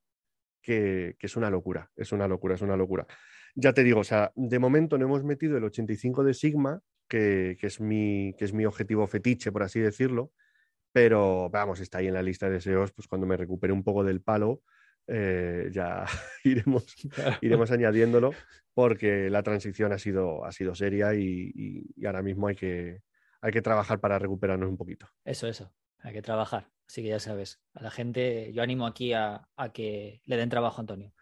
que, 0.62 1.16
es 1.20 1.36
una 1.36 1.51
locura, 1.51 1.91
es 1.97 2.12
una 2.12 2.26
locura, 2.26 2.55
es 2.57 2.62
una 2.62 2.76
locura. 2.76 3.07
Ya 3.55 3.72
te 3.72 3.84
digo, 3.84 4.01
o 4.01 4.05
sea, 4.05 4.32
de 4.34 4.59
momento 4.59 4.99
no 4.99 5.05
hemos 5.05 5.24
metido 5.24 5.57
el 5.57 5.64
85 5.64 6.24
de 6.24 6.34
Sigma, 6.34 6.80
que, 7.09 7.57
es, 7.61 7.80
mi, 7.80 8.34
que 8.38 8.45
es 8.45 8.53
mi 8.53 8.64
objetivo 8.66 9.07
fetiche, 9.07 9.53
por 9.53 9.62
así 9.62 9.80
decirlo, 9.80 10.32
pero 10.93 11.49
vamos, 11.51 11.80
está 11.80 11.99
ahí 11.99 12.09
en 12.09 12.14
la 12.14 12.22
lista 12.22 12.47
de 12.47 12.55
deseos, 12.55 12.93
pues 12.93 13.07
cuando 13.09 13.26
me 13.26 13.36
recupere 13.36 13.72
un 13.72 13.84
poco 13.84 14.05
del 14.05 14.20
palo, 14.20 14.62
eh, 15.07 15.68
ya 15.72 16.05
iremos, 16.45 16.95
iremos 17.41 17.70
añadiéndolo, 17.70 18.32
porque 18.74 19.30
la 19.30 19.43
transición 19.43 19.93
ha 19.93 19.99
sido, 19.99 20.45
ha 20.45 20.53
sido 20.53 20.74
seria 20.74 21.14
y 21.14 21.84
ahora 22.05 22.22
mismo 22.22 22.49
hay 22.49 22.57
que, 22.57 23.03
hay 23.41 23.53
que 23.53 23.62
trabajar 23.62 24.01
para 24.01 24.18
recuperarnos 24.18 24.68
un 24.68 24.76
poquito. 24.76 25.09
Eso, 25.24 25.47
eso, 25.47 25.72
hay 26.01 26.12
que 26.12 26.22
trabajar. 26.22 26.68
Así 26.86 27.03
que 27.03 27.09
ya 27.09 27.20
sabes, 27.20 27.61
a 27.74 27.82
la 27.82 27.91
gente, 27.91 28.53
yo 28.53 28.62
animo 28.62 28.86
aquí 28.86 29.12
a, 29.12 29.47
que 29.72 30.22
le 30.24 30.36
den 30.36 30.49
trabajo 30.49 30.78
a 30.78 30.80
Antonio. 30.80 31.12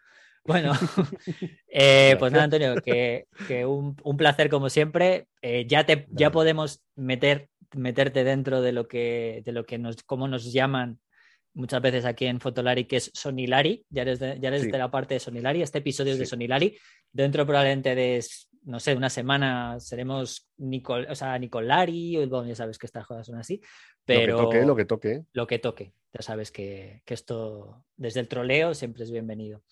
Bueno, 0.45 0.73
eh, 1.69 2.17
pues 2.19 2.33
nada, 2.33 2.45
Antonio, 2.45 2.75
que, 2.77 3.27
un, 3.67 3.95
placer 4.17 4.49
como 4.49 4.71
siempre. 4.71 5.29
Eh, 5.43 5.67
ya, 5.67 5.85
te, 5.85 6.07
ya 6.11 6.31
podemos 6.31 6.83
meter, 6.97 7.51
meterte 7.75 8.25
dentro 8.25 8.63
de 8.63 8.73
lo 8.73 8.89
que, 8.89 9.43
de 9.45 9.53
lo 9.53 9.65
que 9.65 9.79
nos, 9.79 10.03
cómo 10.05 10.27
nos 10.27 10.53
llaman 10.53 11.01
muchas 11.59 11.83
veces 11.83 12.05
aquí 12.05 12.27
en 12.27 12.41
Fotolari, 12.41 12.85
que 12.85 12.97
es 12.97 13.11
Sonilari, 13.13 13.85
ya 13.91 14.03
eres 14.03 14.21
de, 14.21 14.39
ya 14.41 14.49
eres 14.49 14.63
Sí. 14.63 14.71
de 14.71 14.79
la 14.79 14.91
parte 14.91 15.15
de 15.15 15.21
Sonilari, 15.21 15.61
este 15.61 15.79
episodio 15.79 16.13
es 16.13 16.19
de. 16.19 16.27
Sonilari, 16.27 16.79
dentro 17.13 17.45
probablemente 17.45 17.95
de, 17.95 18.25
no 18.69 18.81
sé, 18.81 18.95
una 18.95 19.09
semana 19.09 19.81
seremos 19.81 20.51
Nicol, 20.59 21.07
o 21.09 21.15
sea, 21.15 21.39
Nicolari, 21.39 22.19
o 22.19 22.29
bueno, 22.29 22.47
ya 22.47 22.55
sabes 22.55 22.79
que 22.79 22.85
estas 22.85 23.07
cosas 23.07 23.27
son 23.27 23.37
así, 23.37 23.63
pero 24.05 24.43
Lo 24.43 24.51
que 24.51 24.57
toque, 24.57 24.67
lo 24.67 24.77
que 24.77 24.85
toque. 24.85 25.25
lo 25.33 25.47
que 25.47 25.59
toque, 25.59 25.95
ya 26.13 26.21
sabes 26.21 26.51
que, 26.51 27.03
que 27.07 27.15
esto 27.15 27.87
desde 27.97 28.21
el 28.21 28.29
troleo 28.29 28.75
siempre 28.75 29.05
es 29.05 29.11
bienvenido. 29.11 29.63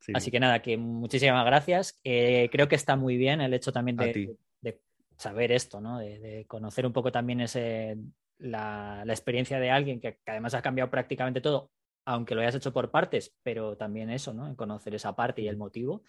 Sí. 0.00 0.12
Así 0.14 0.30
que 0.30 0.38
nada, 0.38 0.60
que 0.60 0.76
muchísimas 0.76 1.46
gracias. 1.46 1.98
Eh, 2.04 2.50
creo 2.52 2.68
que 2.68 2.74
está 2.74 2.94
muy 2.94 3.16
bien 3.16 3.40
el 3.40 3.54
hecho 3.54 3.72
también 3.72 3.96
de, 3.96 4.36
de 4.60 4.82
saber 5.16 5.50
esto, 5.50 5.80
¿no? 5.80 5.98
De, 5.98 6.18
de 6.18 6.44
conocer 6.46 6.84
un 6.84 6.92
poco 6.92 7.10
también 7.10 7.40
ese, 7.40 7.96
la, 8.36 9.02
la 9.06 9.12
experiencia 9.14 9.58
de 9.58 9.70
alguien 9.70 9.98
que, 9.98 10.18
que 10.22 10.30
además 10.30 10.52
ha 10.52 10.60
cambiado 10.60 10.90
prácticamente 10.90 11.40
todo, 11.40 11.70
aunque 12.04 12.34
lo 12.34 12.42
hayas 12.42 12.54
hecho 12.54 12.74
por 12.74 12.90
partes, 12.90 13.34
pero 13.42 13.78
también 13.78 14.10
eso, 14.10 14.34
¿no? 14.34 14.46
En 14.46 14.54
conocer 14.54 14.94
esa 14.94 15.16
parte 15.16 15.40
y 15.40 15.48
el 15.48 15.56
motivo. 15.56 16.04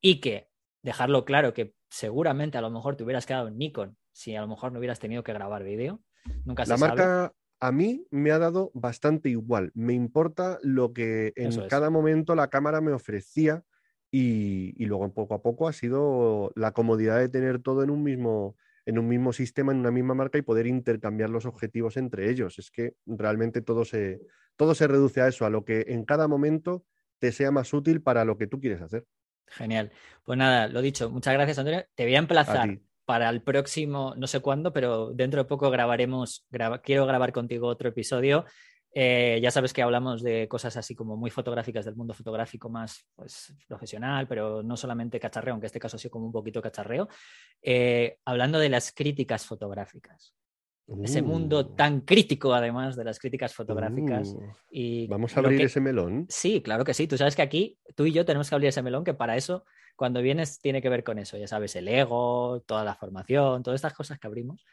Y 0.00 0.20
que 0.20 0.48
dejarlo 0.86 1.24
claro 1.24 1.52
que 1.54 1.74
seguramente 1.90 2.58
a 2.58 2.62
lo 2.62 2.70
mejor 2.70 2.96
te 2.96 3.04
hubieras 3.04 3.26
quedado 3.26 3.48
en 3.48 3.58
Nikon 3.58 3.98
si 4.12 4.34
a 4.36 4.40
lo 4.40 4.48
mejor 4.48 4.72
no 4.72 4.78
hubieras 4.78 5.00
tenido 5.00 5.22
que 5.24 5.32
grabar 5.34 5.64
vídeo. 5.64 6.02
Nunca 6.44 6.64
se 6.66 6.70
La 6.70 6.78
sabe. 6.78 6.88
marca 6.98 7.34
a 7.60 7.72
mí 7.72 8.06
me 8.10 8.30
ha 8.32 8.38
dado 8.38 8.70
bastante 8.74 9.28
igual. 9.30 9.72
Me 9.74 9.94
importa 9.94 10.58
lo 10.62 10.92
que 10.92 11.32
en 11.36 11.48
es. 11.48 11.68
cada 11.68 11.90
momento 11.90 12.34
la 12.34 12.48
cámara 12.48 12.80
me 12.80 12.92
ofrecía 12.92 13.64
y, 14.10 14.74
y 14.82 14.86
luego 14.86 15.12
poco 15.12 15.34
a 15.34 15.42
poco 15.42 15.68
ha 15.68 15.72
sido 15.72 16.52
la 16.54 16.72
comodidad 16.72 17.18
de 17.18 17.28
tener 17.28 17.60
todo 17.62 17.82
en 17.82 17.90
un 17.90 18.02
mismo 18.02 18.56
en 18.86 18.98
un 19.00 19.08
mismo 19.08 19.32
sistema, 19.32 19.72
en 19.72 19.78
una 19.80 19.90
misma 19.90 20.14
marca 20.14 20.38
y 20.38 20.42
poder 20.42 20.66
intercambiar 20.68 21.28
los 21.28 21.44
objetivos 21.44 21.96
entre 21.96 22.30
ellos. 22.30 22.58
Es 22.60 22.70
que 22.70 22.94
realmente 23.04 23.60
todo 23.60 23.84
se, 23.84 24.20
todo 24.56 24.76
se 24.76 24.86
reduce 24.86 25.20
a 25.20 25.26
eso, 25.28 25.44
a 25.44 25.50
lo 25.50 25.64
que 25.64 25.86
en 25.88 26.04
cada 26.04 26.28
momento 26.28 26.84
te 27.18 27.32
sea 27.32 27.50
más 27.50 27.74
útil 27.74 28.00
para 28.00 28.24
lo 28.24 28.38
que 28.38 28.46
tú 28.46 28.60
quieres 28.60 28.80
hacer. 28.82 29.04
Genial. 29.48 29.92
Pues 30.24 30.38
nada, 30.38 30.68
lo 30.68 30.80
dicho, 30.82 31.10
muchas 31.10 31.34
gracias, 31.34 31.58
Antonio. 31.58 31.84
Te 31.94 32.04
voy 32.04 32.14
a 32.14 32.18
emplazar 32.18 32.68
para 33.04 33.30
el 33.30 33.42
próximo, 33.42 34.14
no 34.16 34.26
sé 34.26 34.40
cuándo, 34.40 34.72
pero 34.72 35.12
dentro 35.12 35.42
de 35.42 35.48
poco 35.48 35.70
grabaremos, 35.70 36.44
graba- 36.50 36.80
quiero 36.82 37.06
grabar 37.06 37.32
contigo 37.32 37.68
otro 37.68 37.88
episodio. 37.88 38.44
Eh, 38.98 39.38
ya 39.42 39.50
sabes 39.50 39.72
que 39.74 39.82
hablamos 39.82 40.22
de 40.22 40.48
cosas 40.48 40.76
así 40.76 40.94
como 40.94 41.16
muy 41.16 41.30
fotográficas 41.30 41.84
del 41.84 41.96
mundo 41.96 42.14
fotográfico 42.14 42.70
más 42.70 43.06
pues, 43.14 43.54
profesional, 43.68 44.26
pero 44.26 44.62
no 44.62 44.76
solamente 44.76 45.20
cacharreo, 45.20 45.52
aunque 45.52 45.66
en 45.66 45.68
este 45.68 45.78
caso 45.80 45.96
ha 45.96 46.00
sido 46.00 46.10
como 46.12 46.26
un 46.26 46.32
poquito 46.32 46.62
cacharreo. 46.62 47.06
Eh, 47.62 48.18
hablando 48.24 48.58
de 48.58 48.70
las 48.70 48.92
críticas 48.92 49.44
fotográficas. 49.46 50.34
Ese 51.02 51.20
mundo 51.20 51.58
Uh, 51.60 51.74
tan 51.74 52.00
crítico, 52.02 52.54
además, 52.54 52.94
de 52.96 53.04
las 53.04 53.18
críticas 53.18 53.52
fotográficas. 53.54 54.28
uh, 54.28 54.40
y 54.70 55.08
Vamos 55.08 55.36
a 55.36 55.40
abrir 55.40 55.58
que- 55.58 55.64
ese 55.64 55.80
melón. 55.80 56.26
Sí, 56.28 56.62
claro 56.62 56.84
que 56.84 56.94
sí. 56.94 57.08
Tú 57.08 57.16
sabes 57.16 57.34
que 57.34 57.42
aquí 57.42 57.78
tú 57.96 58.06
y 58.06 58.12
yo 58.12 58.24
tenemos 58.24 58.48
que 58.48 58.54
abrir 58.54 58.68
ese 58.68 58.82
melón, 58.82 59.02
que 59.02 59.12
para 59.14 59.36
eso, 59.36 59.64
cuando 59.96 60.22
vienes, 60.22 60.60
tiene 60.60 60.80
que 60.80 60.88
ver 60.88 61.02
con 61.02 61.18
eso. 61.18 61.36
Ya 61.38 61.48
sabes, 61.48 61.74
el 61.74 61.88
ego, 61.88 62.62
toda 62.66 62.84
la 62.84 62.94
formación, 62.94 63.62
todas 63.64 63.78
estas 63.78 63.94
cosas 63.94 64.18
que 64.20 64.26
abrimos. 64.28 64.64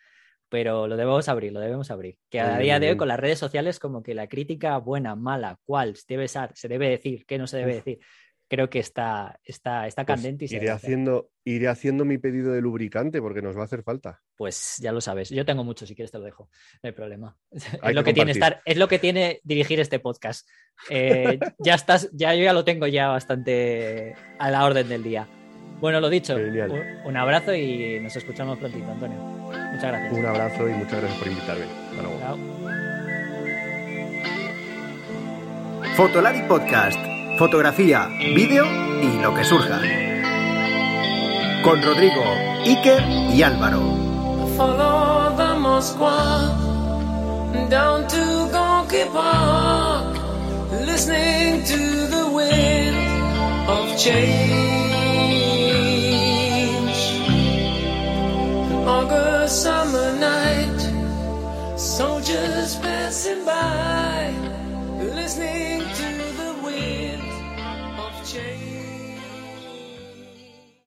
Pero 0.49 0.87
lo 0.87 0.97
debemos 0.97 1.27
abrir, 1.29 1.51
lo 1.51 1.59
debemos 1.59 1.89
abrir. 1.89 2.19
Que 2.29 2.39
a 2.39 2.49
bien, 2.49 2.61
día 2.61 2.79
de 2.79 2.89
hoy, 2.91 2.97
con 2.97 3.07
las 3.07 3.19
redes 3.19 3.39
sociales, 3.39 3.79
como 3.79 4.03
que 4.03 4.13
la 4.13 4.27
crítica 4.27 4.77
buena, 4.77 5.15
mala, 5.15 5.57
cuál 5.65 5.95
debe 6.07 6.27
ser, 6.27 6.51
se 6.53 6.67
debe 6.67 6.89
decir, 6.89 7.25
qué 7.25 7.39
no 7.39 7.47
se 7.47 7.57
debe 7.57 7.71
Uf. 7.71 7.77
decir, 7.85 7.99
creo 8.53 8.69
que 8.69 8.77
está, 8.77 9.39
está, 9.43 9.87
está 9.87 10.05
Pues 10.05 10.15
candente 10.15 10.45
y 10.45 10.47
se 10.47 10.57
iré, 10.57 10.69
haciendo, 10.69 11.31
iré 11.43 11.69
haciendo 11.69 12.05
mi 12.05 12.19
pedido 12.19 12.51
de 12.51 12.61
lubricante 12.61 13.19
porque 13.19 13.41
nos 13.41 13.57
va 13.57 13.61
a 13.61 13.65
hacer 13.65 13.81
falta. 13.81 14.21
Pues 14.35 14.75
ya 14.79 14.91
lo 14.91 15.01
sabes. 15.01 15.31
Yo 15.31 15.43
tengo 15.43 15.63
mucho, 15.63 15.87
si 15.87 15.95
quieres 15.95 16.11
te 16.11 16.19
lo 16.19 16.23
dejo. 16.23 16.49
No 16.83 16.87
hay 16.87 16.91
problema. 16.91 17.35
Es 17.83 17.95
lo 17.95 18.03
que 18.03 18.11
que, 18.11 18.13
tiene 18.13 18.31
estar, 18.31 18.61
es 18.63 18.77
lo 18.77 18.87
que 18.87 18.99
tiene 18.99 19.39
dirigir 19.43 19.79
este 19.79 19.97
podcast. 19.97 20.47
Eh, 20.87 21.39
ya 21.57 21.73
estás, 21.73 22.11
ya 22.13 22.35
yo 22.35 22.43
ya 22.43 22.53
lo 22.53 22.63
tengo 22.63 22.85
ya 22.85 23.07
bastante 23.07 24.13
a 24.37 24.51
la 24.51 24.65
orden 24.65 24.87
del 24.87 25.01
día. 25.01 25.27
Bueno, 25.79 25.99
lo 25.99 26.11
dicho, 26.11 26.35
un 27.05 27.17
abrazo 27.17 27.55
y 27.55 27.99
nos 28.01 28.15
escuchamos 28.15 28.59
prontito, 28.59 28.91
Antonio. 28.91 29.17
Muchas 29.17 29.83
gracias. 29.83 30.13
Un 30.13 30.25
abrazo 30.27 30.69
y 30.69 30.73
muchas 30.73 31.01
gracias 31.01 31.19
por 31.19 31.27
invitarme. 31.27 31.65
Hasta 31.65 32.01
luego. 32.03 32.19
Chao. 32.19 32.37
Fotolari 35.95 36.43
Podcast. 36.43 37.22
Fotografía, 37.37 38.09
vídeo 38.19 38.65
y 39.01 39.19
lo 39.19 39.33
que 39.33 39.43
surja. 39.43 39.79
Con 41.63 41.81
Rodrigo, 41.81 42.23
Iker 42.63 43.01
y 43.33 43.41
Álvaro. 43.41 43.81
August 58.85 59.63
summer 59.63 60.13
night, 60.19 60.79
soldiers 61.77 62.75
passing 62.77 63.43
by, 63.45 64.12